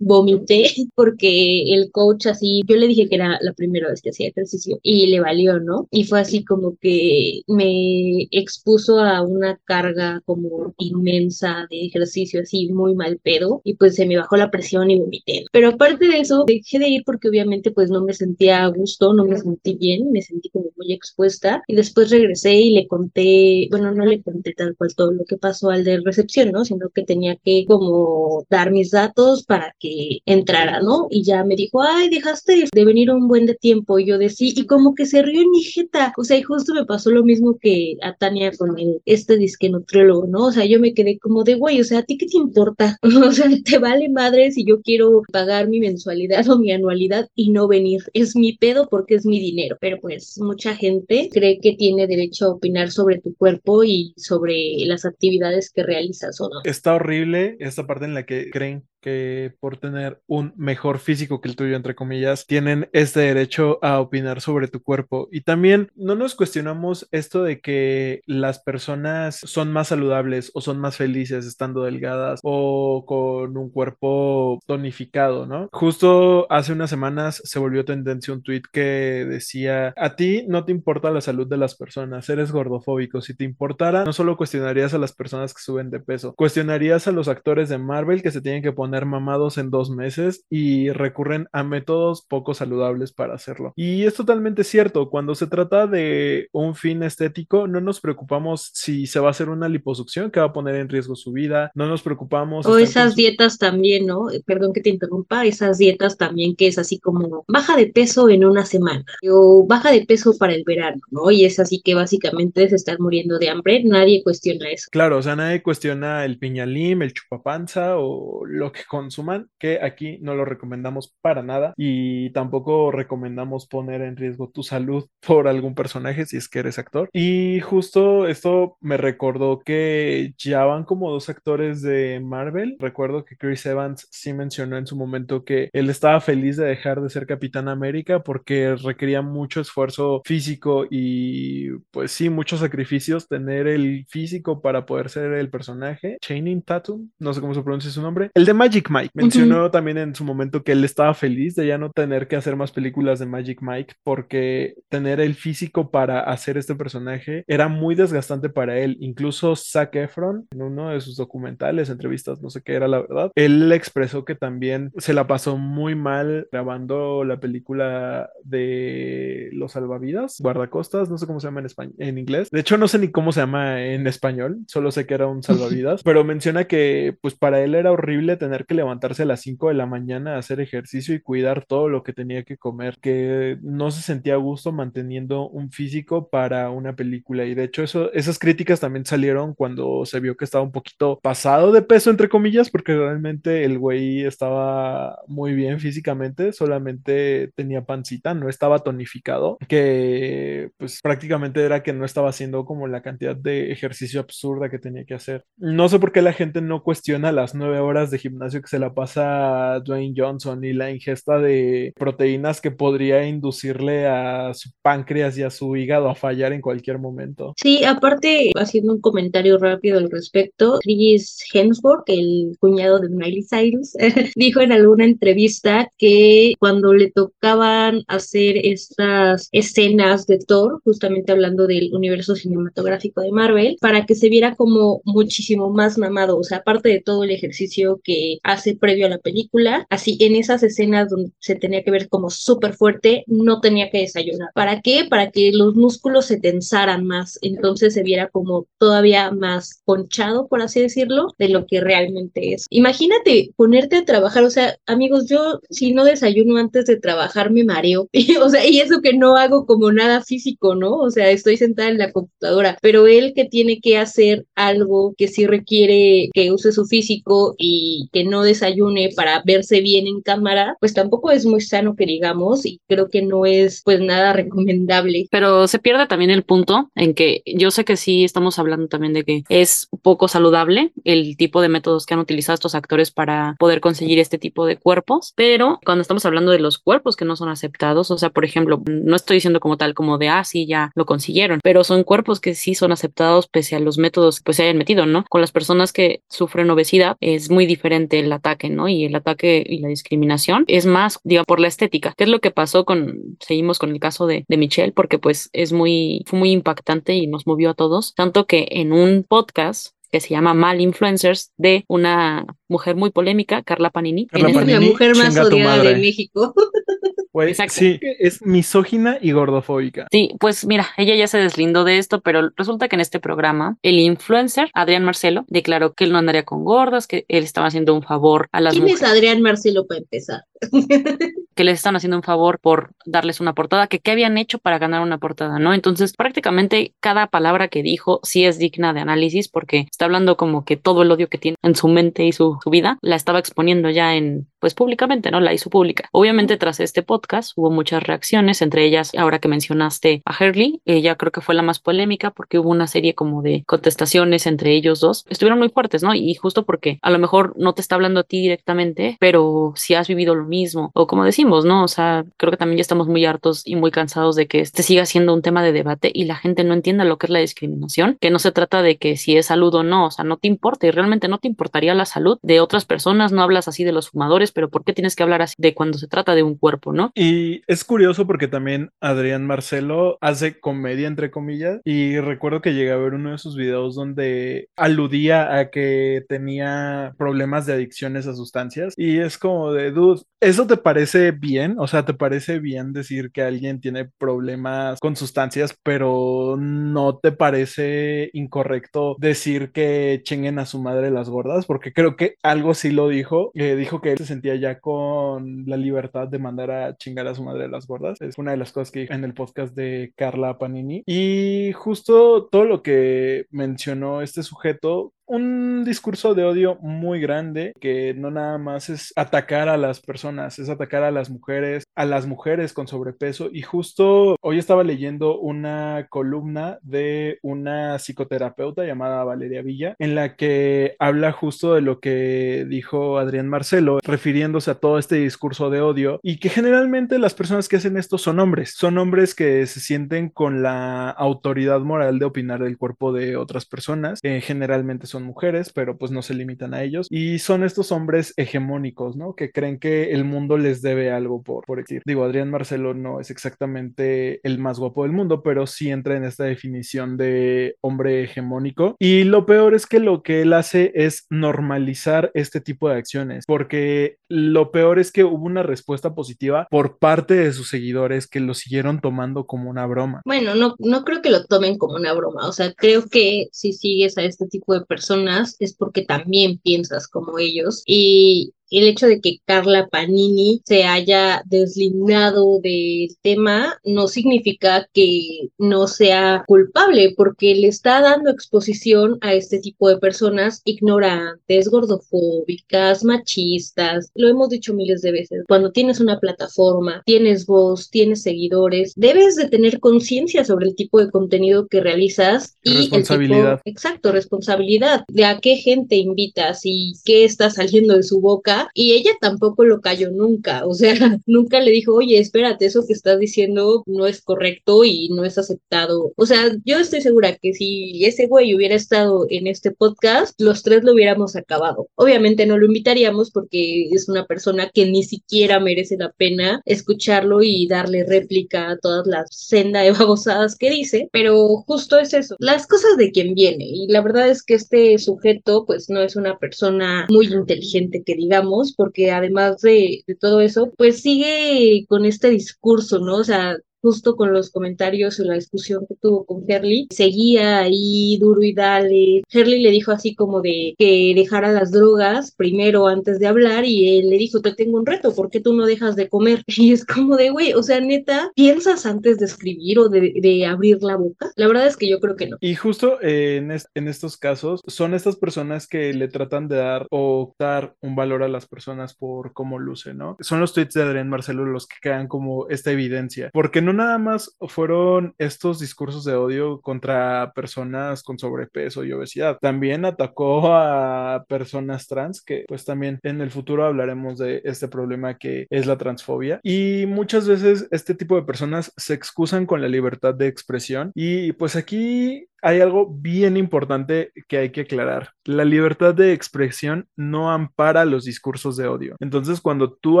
vomité 0.00 0.64
porque 0.96 1.74
el 1.74 1.90
coach 1.92 2.26
así, 2.26 2.62
yo 2.66 2.76
le 2.76 2.88
dije 2.88 3.08
que 3.08 3.14
era 3.14 3.38
la 3.40 3.52
primera 3.52 3.88
vez 3.88 4.02
que 4.02 4.10
hacía 4.10 4.28
ejercicio 4.28 4.78
y 4.82 5.06
le 5.06 5.20
valió, 5.20 5.60
¿no? 5.60 5.86
Y 5.90 6.04
fue 6.04 6.20
así 6.20 6.44
como 6.44 6.76
que 6.80 7.42
me 7.46 8.22
expuso 8.30 8.98
a 8.98 9.22
una 9.22 9.58
carga 9.64 10.22
como 10.24 10.74
inmensa 10.78 11.66
de 11.70 11.86
ejercicio 11.86 12.40
así 12.40 12.68
muy 12.72 12.94
mal 12.94 13.18
pedo 13.22 13.60
y 13.64 13.74
pues 13.74 13.94
se 13.94 14.06
me 14.06 14.16
bajó 14.16 14.36
la 14.36 14.50
presión 14.50 14.90
y 14.90 14.98
vomité. 14.98 15.44
Pero 15.52 15.68
aparte 15.68 16.08
de 16.08 16.20
eso, 16.20 16.44
dejé 16.46 16.78
de 16.78 16.88
ir 16.88 17.02
porque 17.04 17.28
obviamente 17.28 17.70
pues 17.70 17.90
no 17.90 18.02
me 18.02 18.14
sentía 18.14 18.64
a 18.64 18.68
gusto, 18.68 19.12
no 19.12 19.24
me 19.24 19.38
sentí 19.38 19.74
bien, 19.74 20.10
me 20.10 20.22
sentí 20.22 20.48
como 20.48 20.66
muy 20.76 20.92
expuesta 20.92 21.62
y 21.66 21.74
después 21.76 22.10
regresé 22.10 22.54
y 22.54 22.70
le 22.72 22.88
conté, 22.88 23.68
bueno, 23.70 23.92
no 23.92 24.04
le 24.06 24.22
conté 24.22 24.54
tal 24.54 24.76
cual 24.76 24.94
todo 24.94 25.12
lo 25.12 25.24
que 25.24 25.36
pasó 25.36 25.70
al 25.70 25.84
de 25.84 26.00
recepción, 26.00 26.50
¿no? 26.52 26.64
Sino 26.64 26.88
que 26.88 27.02
tenía 27.04 27.36
que 27.36 27.64
como 27.66 28.46
dar 28.48 28.70
mis 28.70 28.90
datos 28.90 29.44
para 29.44 29.74
que 29.78 29.89
entrara, 30.26 30.80
¿no? 30.80 31.06
Y 31.10 31.24
ya 31.24 31.44
me 31.44 31.56
dijo, 31.56 31.82
ay, 31.82 32.08
dejaste 32.08 32.64
de 32.72 32.84
venir 32.84 33.10
un 33.10 33.28
buen 33.28 33.46
de 33.46 33.54
tiempo. 33.54 33.98
Y 33.98 34.06
yo 34.06 34.18
decía, 34.18 34.52
y 34.54 34.66
como 34.66 34.94
que 34.94 35.06
se 35.06 35.22
rió 35.22 35.42
en 35.42 35.50
mi 35.50 35.62
jeta. 35.62 36.12
O 36.16 36.24
sea, 36.24 36.38
y 36.38 36.42
justo 36.42 36.74
me 36.74 36.84
pasó 36.84 37.10
lo 37.10 37.24
mismo 37.24 37.58
que 37.60 37.96
a 38.02 38.14
Tania 38.14 38.50
con 38.56 38.76
este 39.04 39.36
disque 39.36 39.68
nutriólogo, 39.68 40.26
¿no? 40.26 40.46
O 40.46 40.52
sea, 40.52 40.64
yo 40.64 40.80
me 40.80 40.94
quedé 40.94 41.18
como 41.18 41.44
de, 41.44 41.54
güey, 41.54 41.80
o 41.80 41.84
sea, 41.84 42.00
¿a 42.00 42.02
ti 42.02 42.16
qué 42.16 42.26
te 42.26 42.36
importa? 42.36 42.98
o 43.02 43.32
sea, 43.32 43.48
te 43.64 43.78
vale 43.78 44.08
madre 44.08 44.50
si 44.52 44.64
yo 44.64 44.80
quiero 44.82 45.22
pagar 45.32 45.68
mi 45.68 45.80
mensualidad 45.80 46.48
o 46.48 46.58
mi 46.58 46.72
anualidad 46.72 47.28
y 47.34 47.50
no 47.50 47.68
venir. 47.68 48.00
Es 48.12 48.36
mi 48.36 48.56
pedo 48.56 48.88
porque 48.90 49.14
es 49.14 49.26
mi 49.26 49.40
dinero. 49.40 49.76
Pero 49.80 49.98
pues 50.00 50.38
mucha 50.38 50.74
gente 50.74 51.28
cree 51.32 51.58
que 51.60 51.74
tiene 51.74 52.06
derecho 52.06 52.46
a 52.46 52.52
opinar 52.54 52.90
sobre 52.90 53.20
tu 53.20 53.34
cuerpo 53.34 53.84
y 53.84 54.14
sobre 54.16 54.76
las 54.86 55.04
actividades 55.04 55.70
que 55.70 55.82
realizas 55.82 56.40
o 56.40 56.48
no. 56.48 56.60
Está 56.64 56.94
horrible 56.94 57.56
esta 57.60 57.86
parte 57.86 58.04
en 58.04 58.14
la 58.14 58.26
que 58.26 58.50
creen 58.50 58.84
que 59.00 59.54
por 59.60 59.76
tener 59.78 60.20
un 60.26 60.52
mejor 60.56 60.98
físico 60.98 61.40
que 61.40 61.48
el 61.48 61.56
tuyo, 61.56 61.76
entre 61.76 61.94
comillas, 61.94 62.46
tienen 62.46 62.88
este 62.92 63.20
derecho 63.20 63.78
a 63.82 64.00
opinar 64.00 64.40
sobre 64.40 64.68
tu 64.68 64.82
cuerpo. 64.82 65.28
Y 65.32 65.42
también 65.42 65.90
no 65.94 66.14
nos 66.14 66.34
cuestionamos 66.34 67.08
esto 67.10 67.42
de 67.42 67.60
que 67.60 68.22
las 68.26 68.60
personas 68.60 69.36
son 69.36 69.72
más 69.72 69.88
saludables 69.88 70.50
o 70.54 70.60
son 70.60 70.78
más 70.78 70.96
felices 70.96 71.46
estando 71.46 71.82
delgadas 71.82 72.40
o 72.42 73.04
con 73.06 73.56
un 73.56 73.70
cuerpo 73.70 74.60
tonificado, 74.66 75.46
¿no? 75.46 75.68
Justo 75.72 76.46
hace 76.50 76.72
unas 76.72 76.90
semanas 76.90 77.40
se 77.44 77.58
volvió 77.58 77.84
tendencia 77.84 78.34
un 78.34 78.42
tweet 78.42 78.62
que 78.72 79.26
decía, 79.28 79.94
a 79.96 80.16
ti 80.16 80.44
no 80.48 80.64
te 80.64 80.72
importa 80.72 81.10
la 81.10 81.20
salud 81.20 81.46
de 81.46 81.56
las 81.56 81.74
personas, 81.74 82.28
eres 82.28 82.52
gordofóbico. 82.52 83.20
Si 83.20 83.34
te 83.34 83.44
importara, 83.44 84.04
no 84.04 84.12
solo 84.12 84.36
cuestionarías 84.36 84.94
a 84.94 84.98
las 84.98 85.12
personas 85.12 85.54
que 85.54 85.62
suben 85.62 85.90
de 85.90 86.00
peso, 86.00 86.34
cuestionarías 86.34 87.06
a 87.08 87.12
los 87.12 87.28
actores 87.28 87.68
de 87.68 87.78
Marvel 87.78 88.22
que 88.22 88.30
se 88.30 88.40
tienen 88.40 88.62
que 88.62 88.72
poner 88.72 88.89
mamados 89.06 89.58
en 89.58 89.70
dos 89.70 89.90
meses 89.90 90.44
y 90.50 90.90
recurren 90.90 91.48
a 91.52 91.62
métodos 91.62 92.22
poco 92.22 92.54
saludables 92.54 93.12
para 93.12 93.34
hacerlo. 93.34 93.72
Y 93.76 94.04
es 94.04 94.14
totalmente 94.14 94.64
cierto, 94.64 95.10
cuando 95.10 95.34
se 95.34 95.46
trata 95.46 95.86
de 95.86 96.48
un 96.52 96.74
fin 96.74 97.02
estético, 97.02 97.66
no 97.66 97.80
nos 97.80 98.00
preocupamos 98.00 98.70
si 98.74 99.06
se 99.06 99.20
va 99.20 99.28
a 99.28 99.30
hacer 99.30 99.48
una 99.48 99.68
liposucción 99.68 100.30
que 100.30 100.40
va 100.40 100.46
a 100.46 100.52
poner 100.52 100.76
en 100.76 100.88
riesgo 100.88 101.16
su 101.16 101.32
vida, 101.32 101.70
no 101.74 101.86
nos 101.86 102.02
preocupamos. 102.02 102.66
O 102.66 102.78
esas 102.78 103.14
dietas 103.14 103.58
también, 103.58 104.06
¿no? 104.06 104.30
Eh, 104.30 104.42
perdón 104.44 104.72
que 104.72 104.80
te 104.80 104.90
interrumpa, 104.90 105.44
esas 105.44 105.78
dietas 105.78 106.16
también 106.16 106.56
que 106.56 106.66
es 106.66 106.78
así 106.78 106.98
como 106.98 107.44
baja 107.48 107.76
de 107.76 107.86
peso 107.86 108.28
en 108.28 108.44
una 108.44 108.64
semana 108.64 109.04
o 109.30 109.66
baja 109.66 109.92
de 109.92 110.04
peso 110.06 110.36
para 110.38 110.54
el 110.54 110.64
verano, 110.64 111.00
¿no? 111.10 111.30
Y 111.30 111.44
es 111.44 111.58
así 111.58 111.80
que 111.82 111.94
básicamente 111.94 112.64
es 112.64 112.72
estar 112.72 112.98
muriendo 113.00 113.38
de 113.38 113.48
hambre, 113.48 113.82
nadie 113.84 114.22
cuestiona 114.22 114.70
eso. 114.70 114.88
Claro, 114.90 115.18
o 115.18 115.22
sea, 115.22 115.36
nadie 115.36 115.62
cuestiona 115.62 116.24
el 116.24 116.38
piñalim, 116.38 117.02
el 117.02 117.12
chupapanza 117.12 117.98
o 117.98 118.44
lo 118.46 118.72
que 118.72 118.79
consuman, 118.88 119.48
que 119.58 119.80
aquí 119.82 120.18
no 120.20 120.34
lo 120.34 120.44
recomendamos 120.44 121.14
para 121.20 121.42
nada 121.42 121.74
y 121.76 122.30
tampoco 122.30 122.90
recomendamos 122.90 123.66
poner 123.66 124.02
en 124.02 124.16
riesgo 124.16 124.50
tu 124.50 124.62
salud 124.62 125.06
por 125.26 125.48
algún 125.48 125.74
personaje 125.74 126.26
si 126.26 126.36
es 126.36 126.48
que 126.48 126.60
eres 126.60 126.78
actor. 126.78 127.08
Y 127.12 127.60
justo 127.60 128.26
esto 128.26 128.76
me 128.80 128.96
recordó 128.96 129.60
que 129.60 130.34
ya 130.38 130.64
van 130.64 130.84
como 130.84 131.10
dos 131.10 131.28
actores 131.28 131.82
de 131.82 132.20
Marvel. 132.20 132.76
Recuerdo 132.78 133.24
que 133.24 133.36
Chris 133.36 133.64
Evans 133.66 134.06
sí 134.10 134.32
mencionó 134.32 134.76
en 134.76 134.86
su 134.86 134.96
momento 134.96 135.44
que 135.44 135.70
él 135.72 135.90
estaba 135.90 136.20
feliz 136.20 136.56
de 136.56 136.66
dejar 136.66 137.00
de 137.00 137.10
ser 137.10 137.26
Capitán 137.26 137.68
América 137.68 138.22
porque 138.22 138.76
requería 138.76 139.22
mucho 139.22 139.60
esfuerzo 139.60 140.22
físico 140.24 140.86
y 140.90 141.70
pues 141.90 142.12
sí, 142.12 142.30
muchos 142.30 142.60
sacrificios 142.60 143.28
tener 143.28 143.66
el 143.66 144.06
físico 144.08 144.60
para 144.60 144.86
poder 144.86 145.10
ser 145.10 145.32
el 145.32 145.50
personaje. 145.50 146.18
Channing 146.20 146.62
Tatum, 146.62 147.10
no 147.18 147.32
sé 147.32 147.40
cómo 147.40 147.54
se 147.54 147.62
pronuncia 147.62 147.90
su 147.90 148.02
nombre. 148.02 148.30
El 148.34 148.44
de 148.44 148.54
Mike. 148.90 149.10
Mencionó 149.14 149.70
también 149.70 149.98
en 149.98 150.14
su 150.14 150.24
momento 150.24 150.62
que 150.62 150.72
él 150.72 150.84
estaba 150.84 151.14
feliz 151.14 151.54
de 151.54 151.66
ya 151.66 151.78
no 151.78 151.90
tener 151.90 152.28
que 152.28 152.36
hacer 152.36 152.56
más 152.56 152.72
películas 152.72 153.18
de 153.18 153.26
Magic 153.26 153.60
Mike 153.62 153.94
porque 154.02 154.74
tener 154.88 155.20
el 155.20 155.34
físico 155.34 155.90
para 155.90 156.20
hacer 156.20 156.56
este 156.56 156.74
personaje 156.74 157.44
era 157.46 157.68
muy 157.68 157.94
desgastante 157.94 158.48
para 158.48 158.78
él. 158.78 158.96
Incluso 159.00 159.56
Zac 159.56 159.94
Efron, 159.96 160.46
en 160.50 160.62
uno 160.62 160.90
de 160.90 161.00
sus 161.00 161.16
documentales, 161.16 161.90
entrevistas, 161.90 162.40
no 162.40 162.50
sé 162.50 162.62
qué 162.62 162.74
era 162.74 162.88
la 162.88 163.00
verdad, 163.00 163.30
él 163.34 163.72
expresó 163.72 164.24
que 164.24 164.34
también 164.34 164.92
se 164.98 165.14
la 165.14 165.26
pasó 165.26 165.56
muy 165.56 165.94
mal 165.94 166.48
grabando 166.52 167.24
la 167.24 167.40
película 167.40 168.30
de 168.44 169.50
Los 169.52 169.72
Salvavidas, 169.72 170.36
Guardacostas, 170.40 171.10
no 171.10 171.18
sé 171.18 171.26
cómo 171.26 171.40
se 171.40 171.48
llama 171.48 171.60
en, 171.60 171.66
español, 171.66 171.94
en 171.98 172.18
inglés. 172.18 172.50
De 172.50 172.60
hecho, 172.60 172.78
no 172.78 172.88
sé 172.88 172.98
ni 172.98 173.08
cómo 173.08 173.32
se 173.32 173.40
llama 173.40 173.84
en 173.84 174.06
español, 174.06 174.58
solo 174.66 174.90
sé 174.90 175.06
que 175.06 175.14
era 175.14 175.26
un 175.26 175.42
salvavidas, 175.42 176.02
pero 176.02 176.24
menciona 176.24 176.64
que 176.64 177.16
pues 177.20 177.34
para 177.34 177.62
él 177.62 177.74
era 177.74 177.92
horrible 177.92 178.36
tener 178.36 178.59
que 178.66 178.74
levantarse 178.74 179.22
a 179.22 179.26
las 179.26 179.40
5 179.40 179.68
de 179.68 179.74
la 179.74 179.86
mañana 179.86 180.34
a 180.34 180.38
hacer 180.38 180.60
ejercicio 180.60 181.14
y 181.14 181.20
cuidar 181.20 181.64
todo 181.66 181.88
lo 181.88 182.02
que 182.02 182.12
tenía 182.12 182.42
que 182.44 182.56
comer, 182.56 182.96
que 183.00 183.58
no 183.62 183.90
se 183.90 184.02
sentía 184.02 184.34
a 184.34 184.38
gusto 184.38 184.72
manteniendo 184.72 185.48
un 185.48 185.70
físico 185.70 186.28
para 186.28 186.70
una 186.70 186.94
película. 186.94 187.44
Y 187.44 187.54
de 187.54 187.64
hecho, 187.64 187.82
eso, 187.82 188.12
esas 188.12 188.38
críticas 188.38 188.80
también 188.80 189.04
salieron 189.04 189.54
cuando 189.54 190.04
se 190.04 190.20
vio 190.20 190.36
que 190.36 190.44
estaba 190.44 190.64
un 190.64 190.72
poquito 190.72 191.18
pasado 191.22 191.72
de 191.72 191.82
peso, 191.82 192.10
entre 192.10 192.28
comillas, 192.28 192.70
porque 192.70 192.96
realmente 192.96 193.64
el 193.64 193.78
güey 193.78 194.24
estaba 194.24 195.18
muy 195.26 195.54
bien 195.54 195.80
físicamente, 195.80 196.52
solamente 196.52 197.52
tenía 197.54 197.84
pancita, 197.84 198.34
no 198.34 198.48
estaba 198.48 198.80
tonificado, 198.80 199.58
que 199.68 200.70
pues 200.76 201.00
prácticamente 201.02 201.64
era 201.64 201.82
que 201.82 201.92
no 201.92 202.04
estaba 202.04 202.30
haciendo 202.30 202.64
como 202.64 202.86
la 202.86 203.02
cantidad 203.02 203.36
de 203.36 203.72
ejercicio 203.72 204.20
absurda 204.20 204.70
que 204.70 204.78
tenía 204.78 205.04
que 205.04 205.14
hacer. 205.14 205.44
No 205.56 205.88
sé 205.88 205.98
por 205.98 206.12
qué 206.12 206.22
la 206.22 206.32
gente 206.32 206.60
no 206.60 206.82
cuestiona 206.82 207.32
las 207.32 207.54
nueve 207.54 207.78
horas 207.78 208.10
de 208.10 208.18
gimnasio 208.18 208.49
que 208.58 208.68
se 208.68 208.78
la 208.78 208.94
pasa 208.94 209.80
Dwayne 209.84 210.14
Johnson 210.16 210.64
y 210.64 210.72
la 210.72 210.90
ingesta 210.90 211.38
de 211.38 211.92
proteínas 211.96 212.60
que 212.60 212.70
podría 212.70 213.26
inducirle 213.26 214.06
a 214.06 214.52
su 214.54 214.70
páncreas 214.82 215.36
y 215.38 215.42
a 215.42 215.50
su 215.50 215.76
hígado 215.76 216.08
a 216.08 216.14
fallar 216.14 216.52
en 216.52 216.60
cualquier 216.60 216.98
momento. 216.98 217.54
Sí, 217.56 217.84
aparte, 217.84 218.50
haciendo 218.56 218.94
un 218.94 219.00
comentario 219.00 219.58
rápido 219.58 219.98
al 219.98 220.10
respecto, 220.10 220.78
Chris 220.82 221.38
Hemsworth, 221.52 222.08
el 222.08 222.56
cuñado 222.58 222.98
de 222.98 223.08
Miley 223.08 223.44
Cyrus, 223.44 223.92
dijo 224.36 224.60
en 224.60 224.72
alguna 224.72 225.04
entrevista 225.04 225.88
que 225.98 226.54
cuando 226.58 226.92
le 226.92 227.10
tocaban 227.10 228.02
hacer 228.08 228.56
estas 228.64 229.48
escenas 229.52 230.26
de 230.26 230.38
Thor, 230.38 230.80
justamente 230.84 231.32
hablando 231.32 231.66
del 231.66 231.90
universo 231.92 232.34
cinematográfico 232.34 233.20
de 233.20 233.32
Marvel, 233.32 233.76
para 233.80 234.06
que 234.06 234.14
se 234.14 234.28
viera 234.28 234.54
como 234.54 235.02
muchísimo 235.04 235.70
más 235.70 235.98
mamado, 235.98 236.38
o 236.38 236.44
sea, 236.44 236.58
aparte 236.58 236.88
de 236.88 237.00
todo 237.00 237.24
el 237.24 237.30
ejercicio 237.30 238.00
que 238.02 238.38
hace 238.42 238.76
previo 238.76 239.06
a 239.06 239.10
la 239.10 239.18
película. 239.18 239.86
Así, 239.90 240.16
en 240.20 240.36
esas 240.36 240.62
escenas 240.62 241.08
donde 241.08 241.32
se 241.38 241.54
tenía 241.54 241.82
que 241.82 241.90
ver 241.90 242.08
como 242.08 242.30
súper 242.30 242.74
fuerte, 242.74 243.24
no 243.26 243.60
tenía 243.60 243.90
que 243.90 243.98
desayunar. 243.98 244.50
¿Para 244.54 244.80
qué? 244.80 245.06
Para 245.08 245.30
que 245.30 245.50
los 245.52 245.74
músculos 245.74 246.26
se 246.26 246.38
tensaran 246.38 247.06
más, 247.06 247.38
entonces 247.42 247.94
se 247.94 248.02
viera 248.02 248.28
como 248.28 248.66
todavía 248.78 249.30
más 249.30 249.82
ponchado, 249.84 250.48
por 250.48 250.62
así 250.62 250.80
decirlo, 250.80 251.28
de 251.38 251.48
lo 251.48 251.66
que 251.66 251.80
realmente 251.80 252.54
es. 252.54 252.66
Imagínate 252.70 253.50
ponerte 253.56 253.96
a 253.96 254.04
trabajar, 254.04 254.44
o 254.44 254.50
sea, 254.50 254.76
amigos, 254.86 255.28
yo 255.28 255.60
si 255.70 255.92
no 255.92 256.04
desayuno 256.04 256.58
antes 256.58 256.86
de 256.86 256.98
trabajar 256.98 257.50
me 257.50 257.64
mareo, 257.64 258.08
o 258.42 258.48
sea, 258.48 258.66
y 258.66 258.80
eso 258.80 259.00
que 259.00 259.14
no 259.14 259.36
hago 259.36 259.66
como 259.66 259.92
nada 259.92 260.22
físico, 260.22 260.74
¿no? 260.74 260.94
O 260.94 261.10
sea, 261.10 261.30
estoy 261.30 261.56
sentada 261.56 261.88
en 261.88 261.98
la 261.98 262.12
computadora, 262.12 262.78
pero 262.82 263.06
él 263.06 263.32
que 263.34 263.44
tiene 263.44 263.80
que 263.80 263.98
hacer 263.98 264.46
algo 264.54 265.14
que 265.16 265.28
sí 265.28 265.46
requiere 265.46 266.30
que 266.32 266.52
use 266.52 266.72
su 266.72 266.86
físico 266.86 267.54
y 267.58 268.08
que 268.12 268.24
no 268.30 268.42
desayune 268.42 269.10
para 269.14 269.42
verse 269.44 269.80
bien 269.80 270.06
en 270.06 270.22
cámara, 270.22 270.76
pues 270.80 270.94
tampoco 270.94 271.30
es 271.30 271.44
muy 271.44 271.60
sano 271.60 271.94
que 271.96 272.06
digamos 272.06 272.64
y 272.64 272.80
creo 272.88 273.08
que 273.08 273.22
no 273.22 273.46
es 273.46 273.82
pues 273.84 274.00
nada 274.00 274.32
recomendable. 274.32 275.26
Pero 275.30 275.68
se 275.68 275.78
pierde 275.78 276.06
también 276.06 276.30
el 276.30 276.44
punto 276.44 276.90
en 276.94 277.14
que 277.14 277.42
yo 277.44 277.70
sé 277.70 277.84
que 277.84 277.96
sí 277.96 278.24
estamos 278.24 278.58
hablando 278.58 278.88
también 278.88 279.12
de 279.12 279.24
que 279.24 279.42
es 279.48 279.88
poco 280.02 280.28
saludable 280.28 280.92
el 281.04 281.36
tipo 281.36 281.60
de 281.60 281.68
métodos 281.68 282.06
que 282.06 282.14
han 282.14 282.20
utilizado 282.20 282.54
estos 282.54 282.74
actores 282.74 283.10
para 283.10 283.56
poder 283.58 283.80
conseguir 283.80 284.18
este 284.18 284.38
tipo 284.38 284.66
de 284.66 284.76
cuerpos, 284.76 285.32
pero 285.36 285.78
cuando 285.84 286.02
estamos 286.02 286.24
hablando 286.24 286.52
de 286.52 286.58
los 286.58 286.78
cuerpos 286.78 287.16
que 287.16 287.24
no 287.24 287.36
son 287.36 287.48
aceptados, 287.48 288.10
o 288.10 288.18
sea, 288.18 288.30
por 288.30 288.44
ejemplo, 288.44 288.82
no 288.86 289.16
estoy 289.16 289.36
diciendo 289.36 289.60
como 289.60 289.76
tal 289.76 289.94
como 289.94 290.18
de, 290.18 290.28
ah, 290.28 290.44
sí, 290.44 290.66
ya 290.66 290.90
lo 290.94 291.06
consiguieron, 291.06 291.60
pero 291.62 291.84
son 291.84 292.04
cuerpos 292.04 292.40
que 292.40 292.54
sí 292.54 292.74
son 292.74 292.92
aceptados 292.92 293.48
pese 293.48 293.76
a 293.76 293.80
los 293.80 293.98
métodos 293.98 294.38
que 294.38 294.44
pues 294.44 294.56
se 294.56 294.64
hayan 294.64 294.78
metido, 294.78 295.06
¿no? 295.06 295.24
Con 295.28 295.40
las 295.40 295.52
personas 295.52 295.92
que 295.92 296.22
sufren 296.28 296.70
obesidad 296.70 297.16
es 297.20 297.50
muy 297.50 297.66
diferente 297.66 298.09
el 298.18 298.32
ataque, 298.32 298.68
¿no? 298.68 298.88
Y 298.88 299.04
el 299.04 299.14
ataque 299.14 299.64
y 299.66 299.78
la 299.78 299.88
discriminación 299.88 300.64
es 300.66 300.86
más, 300.86 301.20
digo, 301.24 301.44
por 301.44 301.60
la 301.60 301.68
estética. 301.68 302.14
¿Qué 302.16 302.24
es 302.24 302.30
lo 302.30 302.40
que 302.40 302.50
pasó 302.50 302.84
con, 302.84 303.36
seguimos 303.40 303.78
con 303.78 303.90
el 303.90 304.00
caso 304.00 304.26
de, 304.26 304.44
de 304.48 304.56
Michelle? 304.56 304.92
Porque 304.92 305.18
pues 305.18 305.50
es 305.52 305.72
muy, 305.72 306.24
fue 306.26 306.38
muy 306.38 306.50
impactante 306.50 307.14
y 307.14 307.26
nos 307.26 307.46
movió 307.46 307.70
a 307.70 307.74
todos, 307.74 308.14
tanto 308.14 308.46
que 308.46 308.66
en 308.70 308.92
un 308.92 309.24
podcast 309.26 309.94
que 310.10 310.20
se 310.20 310.30
llama 310.30 310.54
Mal 310.54 310.80
Influencers 310.80 311.52
de 311.56 311.84
una 311.86 312.44
mujer 312.68 312.96
muy 312.96 313.10
polémica, 313.10 313.62
Carla 313.62 313.90
Panini. 313.90 314.26
Carla 314.26 314.52
Panini, 314.52 314.72
la 314.72 314.80
mujer 314.80 315.16
más 315.16 315.36
odiada 315.36 315.82
de 315.82 315.96
México. 315.96 316.52
Güey, 317.32 317.50
Exacto. 317.50 317.74
sí, 317.74 318.00
es 318.18 318.42
misógina 318.42 319.18
y 319.20 319.32
gordofóbica. 319.32 320.06
Sí, 320.10 320.30
pues 320.40 320.66
mira, 320.66 320.88
ella 320.96 321.14
ya 321.14 321.28
se 321.28 321.38
deslindó 321.38 321.84
de 321.84 321.98
esto, 321.98 322.20
pero 322.20 322.50
resulta 322.56 322.88
que 322.88 322.96
en 322.96 323.00
este 323.00 323.20
programa 323.20 323.76
el 323.82 323.98
influencer 324.00 324.70
Adrián 324.74 325.04
Marcelo 325.04 325.44
declaró 325.48 325.94
que 325.94 326.04
él 326.04 326.12
no 326.12 326.18
andaría 326.18 326.44
con 326.44 326.64
gordas, 326.64 327.06
que 327.06 327.24
él 327.28 327.44
estaba 327.44 327.68
haciendo 327.68 327.94
un 327.94 328.02
favor 328.02 328.48
a 328.52 328.60
las 328.60 328.74
¿Quién 328.74 328.86
es 328.86 328.92
mujeres, 328.94 329.12
Adrián 329.12 329.42
Marcelo 329.42 329.86
para 329.86 330.00
empezar? 330.00 330.44
que 331.54 331.64
les 331.64 331.78
están 331.78 331.96
haciendo 331.96 332.16
un 332.16 332.22
favor 332.22 332.58
por 332.58 332.90
darles 333.06 333.40
una 333.40 333.54
portada, 333.54 333.86
que 333.86 333.98
qué 334.00 334.10
habían 334.10 334.36
hecho 334.36 334.58
para 334.58 334.78
ganar 334.78 335.02
una 335.02 335.18
portada, 335.18 335.58
¿no? 335.58 335.72
Entonces, 335.72 336.14
prácticamente 336.14 336.94
cada 337.00 337.28
palabra 337.28 337.68
que 337.68 337.82
dijo 337.82 338.20
sí 338.22 338.44
es 338.44 338.58
digna 338.58 338.92
de 338.92 339.00
análisis 339.00 339.48
porque 339.48 339.86
está 339.90 340.04
hablando 340.04 340.36
como 340.36 340.64
que 340.64 340.76
todo 340.76 341.02
el 341.02 341.10
odio 341.10 341.28
que 341.28 341.38
tiene 341.38 341.56
en 341.62 341.74
su 341.74 341.88
mente 341.88 342.24
y 342.24 342.32
su, 342.32 342.58
su 342.62 342.70
vida 342.70 342.98
la 343.02 343.16
estaba 343.16 343.38
exponiendo 343.38 343.90
ya 343.90 344.16
en, 344.16 344.48
pues 344.58 344.74
públicamente, 344.74 345.30
¿no? 345.30 345.40
La 345.40 345.52
hizo 345.52 345.70
pública. 345.70 346.08
Obviamente 346.12 346.56
tras 346.56 346.80
este 346.80 347.02
podcast 347.02 347.19
hubo 347.56 347.70
muchas 347.70 348.02
reacciones, 348.02 348.62
entre 348.62 348.84
ellas, 348.84 349.12
ahora 349.16 349.38
que 349.38 349.48
mencionaste 349.48 350.22
a 350.24 350.32
Hurley, 350.32 350.80
ella 350.84 351.16
creo 351.16 351.32
que 351.32 351.40
fue 351.40 351.54
la 351.54 351.62
más 351.62 351.78
polémica 351.78 352.30
porque 352.30 352.58
hubo 352.58 352.70
una 352.70 352.86
serie 352.86 353.14
como 353.14 353.42
de 353.42 353.64
contestaciones 353.66 354.46
entre 354.46 354.72
ellos 354.72 355.00
dos. 355.00 355.24
Estuvieron 355.28 355.58
muy 355.58 355.68
fuertes, 355.68 356.02
¿no? 356.02 356.14
Y 356.14 356.34
justo 356.34 356.64
porque 356.64 356.98
a 357.02 357.10
lo 357.10 357.18
mejor 357.18 357.54
no 357.56 357.74
te 357.74 357.80
está 357.80 357.94
hablando 357.94 358.20
a 358.20 358.24
ti 358.24 358.40
directamente, 358.40 359.16
pero 359.20 359.72
si 359.76 359.94
has 359.94 360.08
vivido 360.08 360.34
lo 360.34 360.44
mismo, 360.44 360.90
o 360.94 361.06
como 361.06 361.24
decimos, 361.24 361.64
¿no? 361.64 361.84
O 361.84 361.88
sea, 361.88 362.24
creo 362.36 362.50
que 362.50 362.56
también 362.56 362.78
ya 362.78 362.82
estamos 362.82 363.08
muy 363.08 363.24
hartos 363.24 363.62
y 363.66 363.76
muy 363.76 363.90
cansados 363.90 364.36
de 364.36 364.46
que 364.46 364.60
este 364.60 364.82
siga 364.82 365.06
siendo 365.06 365.34
un 365.34 365.42
tema 365.42 365.62
de 365.62 365.72
debate 365.72 366.10
y 366.12 366.24
la 366.24 366.36
gente 366.36 366.64
no 366.64 366.74
entienda 366.74 367.04
lo 367.04 367.18
que 367.18 367.26
es 367.26 367.30
la 367.30 367.38
discriminación, 367.40 368.16
que 368.20 368.30
no 368.30 368.38
se 368.38 368.52
trata 368.52 368.82
de 368.82 368.96
que 368.96 369.16
si 369.16 369.36
es 369.36 369.46
salud 369.46 369.74
o 369.74 369.82
no, 369.82 370.06
o 370.06 370.10
sea, 370.10 370.24
no 370.24 370.36
te 370.36 370.48
importa 370.48 370.86
y 370.86 370.90
realmente 370.90 371.28
no 371.28 371.38
te 371.38 371.48
importaría 371.48 371.94
la 371.94 372.04
salud 372.04 372.38
de 372.42 372.60
otras 372.60 372.84
personas, 372.84 373.32
no 373.32 373.42
hablas 373.42 373.68
así 373.68 373.84
de 373.84 373.92
los 373.92 374.10
fumadores, 374.10 374.52
pero 374.52 374.70
¿por 374.70 374.84
qué 374.84 374.92
tienes 374.92 375.16
que 375.16 375.22
hablar 375.22 375.42
así 375.42 375.54
de 375.58 375.74
cuando 375.74 375.98
se 375.98 376.08
trata 376.08 376.34
de 376.34 376.42
un 376.42 376.56
cuerpo, 376.56 376.92
¿no? 376.92 377.09
Y 377.14 377.62
es 377.66 377.84
curioso 377.84 378.26
porque 378.26 378.48
también 378.48 378.90
Adrián 379.00 379.46
Marcelo 379.46 380.18
hace 380.20 380.60
comedia, 380.60 381.08
entre 381.08 381.30
comillas, 381.30 381.80
y 381.84 382.18
recuerdo 382.20 382.60
que 382.60 382.74
llegué 382.74 382.92
a 382.92 382.96
ver 382.96 383.14
uno 383.14 383.32
de 383.32 383.38
sus 383.38 383.56
videos 383.56 383.94
donde 383.94 384.68
aludía 384.76 385.56
a 385.56 385.70
que 385.70 386.24
tenía 386.28 387.14
problemas 387.18 387.66
de 387.66 387.74
adicciones 387.74 388.26
a 388.26 388.34
sustancias 388.34 388.94
y 388.96 389.18
es 389.18 389.38
como 389.38 389.72
de, 389.72 389.90
dude, 389.90 390.22
¿eso 390.40 390.66
te 390.66 390.76
parece 390.76 391.32
bien? 391.32 391.76
O 391.78 391.86
sea, 391.86 392.04
¿te 392.04 392.14
parece 392.14 392.58
bien 392.58 392.92
decir 392.92 393.30
que 393.32 393.42
alguien 393.42 393.80
tiene 393.80 394.06
problemas 394.18 394.98
con 395.00 395.16
sustancias, 395.16 395.76
pero 395.82 396.56
no 396.58 397.18
te 397.18 397.32
parece 397.32 398.30
incorrecto 398.32 399.16
decir 399.18 399.72
que 399.72 400.20
chinguen 400.24 400.58
a 400.58 400.66
su 400.66 400.80
madre 400.80 401.10
las 401.10 401.28
gordas? 401.28 401.66
Porque 401.66 401.92
creo 401.92 402.16
que 402.16 402.34
algo 402.42 402.74
sí 402.74 402.90
lo 402.90 403.08
dijo, 403.08 403.50
eh, 403.54 403.76
dijo 403.76 404.00
que 404.00 404.12
él 404.12 404.18
se 404.18 404.26
sentía 404.26 404.54
ya 404.56 404.80
con 404.80 405.64
la 405.66 405.76
libertad 405.76 406.28
de 406.28 406.38
mandar 406.38 406.70
a 406.70 406.96
chingar 407.00 407.26
a 407.26 407.34
su 407.34 407.42
madre 407.42 407.68
las 407.68 407.86
gordas. 407.86 408.20
Es 408.20 408.38
una 408.38 408.52
de 408.52 408.58
las 408.58 408.70
cosas 408.72 408.92
que 408.92 409.00
dijo 409.00 409.14
en 409.14 409.24
el 409.24 409.34
podcast 409.34 409.74
de 409.74 410.12
Carla 410.16 410.58
Panini. 410.58 411.02
Y 411.06 411.72
justo 411.72 412.46
todo 412.46 412.64
lo 412.64 412.82
que 412.82 413.46
mencionó 413.50 414.22
este 414.22 414.42
sujeto 414.42 415.12
un 415.30 415.84
discurso 415.84 416.34
de 416.34 416.42
odio 416.42 416.76
muy 416.80 417.20
grande 417.20 417.72
que 417.80 418.14
no 418.14 418.32
nada 418.32 418.58
más 418.58 418.90
es 418.90 419.12
atacar 419.14 419.68
a 419.68 419.76
las 419.76 420.00
personas, 420.00 420.58
es 420.58 420.68
atacar 420.68 421.04
a 421.04 421.12
las 421.12 421.30
mujeres, 421.30 421.84
a 421.94 422.04
las 422.04 422.26
mujeres 422.26 422.72
con 422.72 422.88
sobrepeso. 422.88 423.50
Y 423.52 423.62
justo 423.62 424.36
hoy 424.40 424.58
estaba 424.58 424.84
leyendo 424.84 425.38
una 425.38 426.06
columna 426.08 426.78
de 426.82 427.38
una 427.42 427.98
psicoterapeuta 427.98 428.84
llamada 428.84 429.24
Valeria 429.24 429.62
Villa, 429.62 429.94
en 429.98 430.14
la 430.14 430.36
que 430.36 430.96
habla 430.98 431.32
justo 431.32 431.74
de 431.74 431.80
lo 431.80 432.00
que 432.00 432.66
dijo 432.68 433.18
Adrián 433.18 433.48
Marcelo, 433.48 433.98
refiriéndose 434.02 434.70
a 434.70 434.74
todo 434.76 434.98
este 434.98 435.16
discurso 435.16 435.70
de 435.70 435.80
odio 435.80 436.20
y 436.22 436.38
que 436.38 436.48
generalmente 436.48 437.18
las 437.18 437.34
personas 437.34 437.68
que 437.68 437.76
hacen 437.76 437.96
esto 437.96 438.18
son 438.18 438.40
hombres, 438.40 438.74
son 438.76 438.98
hombres 438.98 439.34
que 439.34 439.66
se 439.66 439.80
sienten 439.80 440.28
con 440.28 440.62
la 440.62 441.10
autoridad 441.10 441.80
moral 441.80 442.18
de 442.18 442.24
opinar 442.24 442.62
del 442.62 442.78
cuerpo 442.78 443.12
de 443.12 443.36
otras 443.36 443.66
personas, 443.66 444.20
eh, 444.22 444.40
generalmente 444.40 445.06
son 445.06 445.24
mujeres, 445.24 445.72
pero 445.72 445.98
pues 445.98 446.10
no 446.10 446.22
se 446.22 446.34
limitan 446.34 446.74
a 446.74 446.82
ellos. 446.82 447.06
Y 447.10 447.38
son 447.38 447.64
estos 447.64 447.92
hombres 447.92 448.32
hegemónicos, 448.36 449.16
¿no? 449.16 449.34
Que 449.34 449.50
creen 449.52 449.78
que 449.78 450.12
el 450.12 450.24
mundo 450.24 450.58
les 450.58 450.82
debe 450.82 451.10
algo 451.10 451.42
por, 451.42 451.64
por 451.64 451.79
Digo, 452.04 452.24
Adrián 452.24 452.50
Marcelo 452.50 452.94
no 452.94 453.20
es 453.20 453.30
exactamente 453.30 454.40
el 454.42 454.58
más 454.58 454.78
guapo 454.78 455.02
del 455.02 455.12
mundo, 455.12 455.42
pero 455.42 455.66
sí 455.66 455.90
entra 455.90 456.16
en 456.16 456.24
esta 456.24 456.44
definición 456.44 457.16
de 457.16 457.76
hombre 457.80 458.24
hegemónico. 458.24 458.96
Y 458.98 459.24
lo 459.24 459.46
peor 459.46 459.74
es 459.74 459.86
que 459.86 460.00
lo 460.00 460.22
que 460.22 460.42
él 460.42 460.52
hace 460.52 460.92
es 460.94 461.26
normalizar 461.30 462.30
este 462.34 462.60
tipo 462.60 462.88
de 462.88 462.96
acciones, 462.96 463.44
porque 463.46 464.16
lo 464.28 464.70
peor 464.70 464.98
es 464.98 465.12
que 465.12 465.24
hubo 465.24 465.44
una 465.44 465.62
respuesta 465.62 466.14
positiva 466.14 466.66
por 466.70 466.98
parte 466.98 467.34
de 467.34 467.52
sus 467.52 467.68
seguidores 467.68 468.26
que 468.26 468.40
lo 468.40 468.54
siguieron 468.54 469.00
tomando 469.00 469.46
como 469.46 469.70
una 469.70 469.86
broma. 469.86 470.22
Bueno, 470.24 470.54
no, 470.54 470.74
no 470.78 471.04
creo 471.04 471.22
que 471.22 471.30
lo 471.30 471.44
tomen 471.44 471.78
como 471.78 471.96
una 471.96 472.12
broma, 472.12 472.48
o 472.48 472.52
sea, 472.52 472.72
creo 472.74 473.06
que 473.06 473.48
si 473.52 473.72
sigues 473.72 474.16
a 474.18 474.22
este 474.22 474.46
tipo 474.46 474.74
de 474.74 474.84
personas 474.84 475.56
es 475.58 475.74
porque 475.74 476.02
también 476.02 476.58
piensas 476.58 477.08
como 477.08 477.38
ellos 477.38 477.82
y 477.86 478.52
el 478.70 478.88
hecho 478.88 479.06
de 479.06 479.20
que 479.20 479.38
Carla 479.44 479.88
Panini 479.88 480.62
se 480.64 480.84
haya 480.84 481.42
deslindado 481.46 482.60
del 482.60 483.08
tema 483.22 483.78
no 483.84 484.08
significa 484.08 484.88
que 484.92 485.48
no 485.58 485.86
sea 485.86 486.44
culpable, 486.46 487.14
porque 487.16 487.54
le 487.54 487.68
está 487.68 488.00
dando 488.00 488.30
exposición 488.30 489.18
a 489.20 489.34
este 489.34 489.58
tipo 489.58 489.88
de 489.88 489.98
personas 489.98 490.62
ignorantes, 490.64 491.68
gordofóbicas, 491.68 493.04
machistas. 493.04 494.10
Lo 494.14 494.28
hemos 494.28 494.48
dicho 494.50 494.74
miles 494.74 495.02
de 495.02 495.12
veces. 495.12 495.44
Cuando 495.48 495.72
tienes 495.72 496.00
una 496.00 496.18
plataforma, 496.18 497.02
tienes 497.06 497.46
voz, 497.46 497.90
tienes 497.90 498.22
seguidores, 498.22 498.92
debes 498.96 499.36
de 499.36 499.48
tener 499.48 499.80
conciencia 499.80 500.44
sobre 500.44 500.68
el 500.68 500.76
tipo 500.76 501.00
de 501.00 501.10
contenido 501.10 501.66
que 501.66 501.80
realizas 501.80 502.56
y 502.62 502.76
responsabilidad. 502.76 503.52
El 503.52 503.58
tipo, 503.58 503.70
exacto, 503.70 504.12
responsabilidad 504.12 505.04
de 505.08 505.24
a 505.24 505.38
qué 505.40 505.56
gente 505.56 505.96
invitas 505.96 506.60
y 506.64 506.94
qué 507.04 507.24
está 507.24 507.50
saliendo 507.50 507.96
de 507.96 508.02
su 508.02 508.20
boca 508.20 508.59
y 508.74 508.92
ella 508.92 509.12
tampoco 509.20 509.64
lo 509.64 509.80
cayó 509.80 510.10
nunca, 510.10 510.66
o 510.66 510.74
sea, 510.74 510.94
nunca 511.26 511.60
le 511.60 511.70
dijo, 511.70 511.94
oye, 511.94 512.18
espérate, 512.18 512.66
eso 512.66 512.86
que 512.86 512.92
estás 512.92 513.18
diciendo 513.18 513.82
no 513.86 514.06
es 514.06 514.22
correcto 514.22 514.84
y 514.84 515.08
no 515.10 515.24
es 515.24 515.38
aceptado. 515.38 516.12
O 516.16 516.26
sea, 516.26 516.50
yo 516.64 516.78
estoy 516.78 517.00
segura 517.00 517.36
que 517.36 517.52
si 517.52 518.04
ese 518.04 518.26
güey 518.26 518.54
hubiera 518.54 518.74
estado 518.74 519.26
en 519.28 519.46
este 519.46 519.70
podcast, 519.70 520.40
los 520.40 520.62
tres 520.62 520.84
lo 520.84 520.92
hubiéramos 520.92 521.36
acabado. 521.36 521.88
Obviamente 521.94 522.46
no 522.46 522.58
lo 522.58 522.66
invitaríamos 522.66 523.30
porque 523.30 523.88
es 523.90 524.08
una 524.08 524.26
persona 524.26 524.70
que 524.72 524.86
ni 524.86 525.02
siquiera 525.02 525.60
merece 525.60 525.96
la 525.96 526.12
pena 526.12 526.62
escucharlo 526.64 527.42
y 527.42 527.66
darle 527.66 528.04
réplica 528.04 528.70
a 528.70 528.78
todas 528.78 529.06
las 529.06 529.28
senda 529.30 529.82
de 529.82 529.92
babosadas 529.98 530.56
que 530.56 530.70
dice, 530.70 531.08
pero 531.12 531.56
justo 531.66 531.98
es 531.98 532.14
eso, 532.14 532.36
las 532.38 532.66
cosas 532.66 532.96
de 532.96 533.10
quien 533.10 533.34
viene. 533.34 533.64
Y 533.64 533.86
la 533.88 534.00
verdad 534.00 534.28
es 534.28 534.42
que 534.42 534.54
este 534.54 534.98
sujeto, 534.98 535.64
pues 535.66 535.88
no 535.88 536.00
es 536.00 536.16
una 536.16 536.38
persona 536.38 537.06
muy 537.10 537.26
inteligente 537.26 538.02
que 538.04 538.14
digamos, 538.14 538.49
porque 538.76 539.10
además 539.10 539.60
de, 539.62 540.02
de, 540.06 540.14
todo 540.14 540.40
eso, 540.40 540.72
pues 540.76 541.00
sigue 541.02 541.86
con 541.88 542.04
este 542.04 542.30
discurso, 542.30 542.98
¿no? 542.98 543.16
O 543.16 543.24
sea, 543.24 543.56
justo 543.82 544.16
con 544.16 544.32
los 544.32 544.50
comentarios 544.50 545.18
y 545.18 545.24
la 545.24 545.34
discusión 545.34 545.86
que 545.86 545.94
tuvo 545.96 546.24
con 546.24 546.44
Herley, 546.46 546.88
seguía 546.90 547.60
ahí 547.60 548.18
duro 548.20 548.42
y 548.42 548.52
dale. 548.52 549.22
Herley 549.30 549.62
le 549.62 549.70
dijo 549.70 549.92
así 549.92 550.14
como 550.14 550.40
de 550.40 550.74
que 550.78 551.12
dejara 551.14 551.52
las 551.52 551.72
drogas 551.72 552.32
primero 552.32 552.86
antes 552.86 553.18
de 553.18 553.26
hablar 553.26 553.64
y 553.64 553.98
él 553.98 554.10
le 554.10 554.18
dijo, 554.18 554.40
te 554.40 554.54
tengo 554.54 554.78
un 554.78 554.86
reto, 554.86 555.14
¿por 555.14 555.30
qué 555.30 555.40
tú 555.40 555.54
no 555.54 555.66
dejas 555.66 555.96
de 555.96 556.08
comer? 556.08 556.42
Y 556.60 556.72
es 556.72 556.84
como 556.84 557.16
de, 557.16 557.30
güey, 557.30 557.54
o 557.54 557.62
sea, 557.62 557.80
neta, 557.80 558.30
¿piensas 558.34 558.84
antes 558.84 559.18
de 559.18 559.24
escribir 559.24 559.78
o 559.78 559.88
de, 559.88 560.12
de, 560.20 560.44
abrir 560.44 560.82
la 560.82 560.96
boca? 560.96 561.30
La 561.36 561.46
verdad 561.46 561.66
es 561.66 561.76
que 561.76 561.88
yo 561.88 561.98
creo 562.00 562.16
que 562.16 562.28
no. 562.28 562.36
Y 562.40 562.54
justo 562.54 563.00
eh, 563.00 563.36
en, 563.36 563.50
est 563.50 563.66
en 563.74 563.88
estos 563.88 564.18
casos 564.18 564.60
son 564.66 564.92
estas 564.92 565.16
personas 565.16 565.66
que 565.66 565.94
le 565.94 566.08
tratan 566.08 566.48
de 566.48 566.56
dar 566.56 566.86
o 566.90 567.34
dar 567.38 567.76
un 567.80 567.96
valor 567.96 568.22
a 568.22 568.28
las 568.28 568.46
personas 568.46 568.94
por 568.94 569.32
cómo 569.32 569.58
luce, 569.58 569.94
¿no? 569.94 570.18
Son 570.20 570.38
los 570.38 570.52
tweets 570.52 570.74
de 570.74 570.82
Adrián 570.82 571.08
Marcelo 571.08 571.46
los 571.46 571.66
que 571.66 571.76
crean 571.80 572.08
como 572.08 572.48
esta 572.48 572.72
evidencia, 572.72 573.30
porque 573.32 573.62
no 573.62 573.69
no 573.72 573.84
nada 573.84 573.98
más 573.98 574.36
fueron 574.48 575.14
estos 575.18 575.58
discursos 575.58 576.04
de 576.04 576.14
odio 576.14 576.60
contra 576.60 577.32
personas 577.34 578.02
con 578.02 578.18
sobrepeso 578.18 578.84
y 578.84 578.92
obesidad, 578.92 579.38
también 579.40 579.84
atacó 579.84 580.52
a 580.52 581.24
personas 581.28 581.86
trans, 581.86 582.22
que 582.22 582.44
pues 582.46 582.64
también 582.64 582.98
en 583.02 583.20
el 583.20 583.30
futuro 583.30 583.64
hablaremos 583.64 584.18
de 584.18 584.42
este 584.44 584.68
problema 584.68 585.18
que 585.18 585.46
es 585.50 585.66
la 585.66 585.78
transfobia. 585.78 586.40
Y 586.42 586.84
muchas 586.86 587.26
veces 587.26 587.68
este 587.70 587.94
tipo 587.94 588.16
de 588.16 588.22
personas 588.22 588.72
se 588.76 588.94
excusan 588.94 589.46
con 589.46 589.60
la 589.60 589.68
libertad 589.68 590.14
de 590.14 590.26
expresión 590.26 590.92
y 590.94 591.32
pues 591.32 591.56
aquí 591.56 592.26
hay 592.42 592.60
algo 592.60 592.88
bien 592.88 593.36
importante 593.36 594.12
que 594.28 594.38
hay 594.38 594.50
que 594.50 594.62
aclarar. 594.62 595.10
La 595.24 595.44
libertad 595.44 595.94
de 595.94 596.12
expresión 596.12 596.88
no 596.96 597.30
ampara 597.30 597.84
los 597.84 598.04
discursos 598.04 598.56
de 598.56 598.66
odio. 598.66 598.96
Entonces, 599.00 599.40
cuando 599.40 599.72
tú 599.72 600.00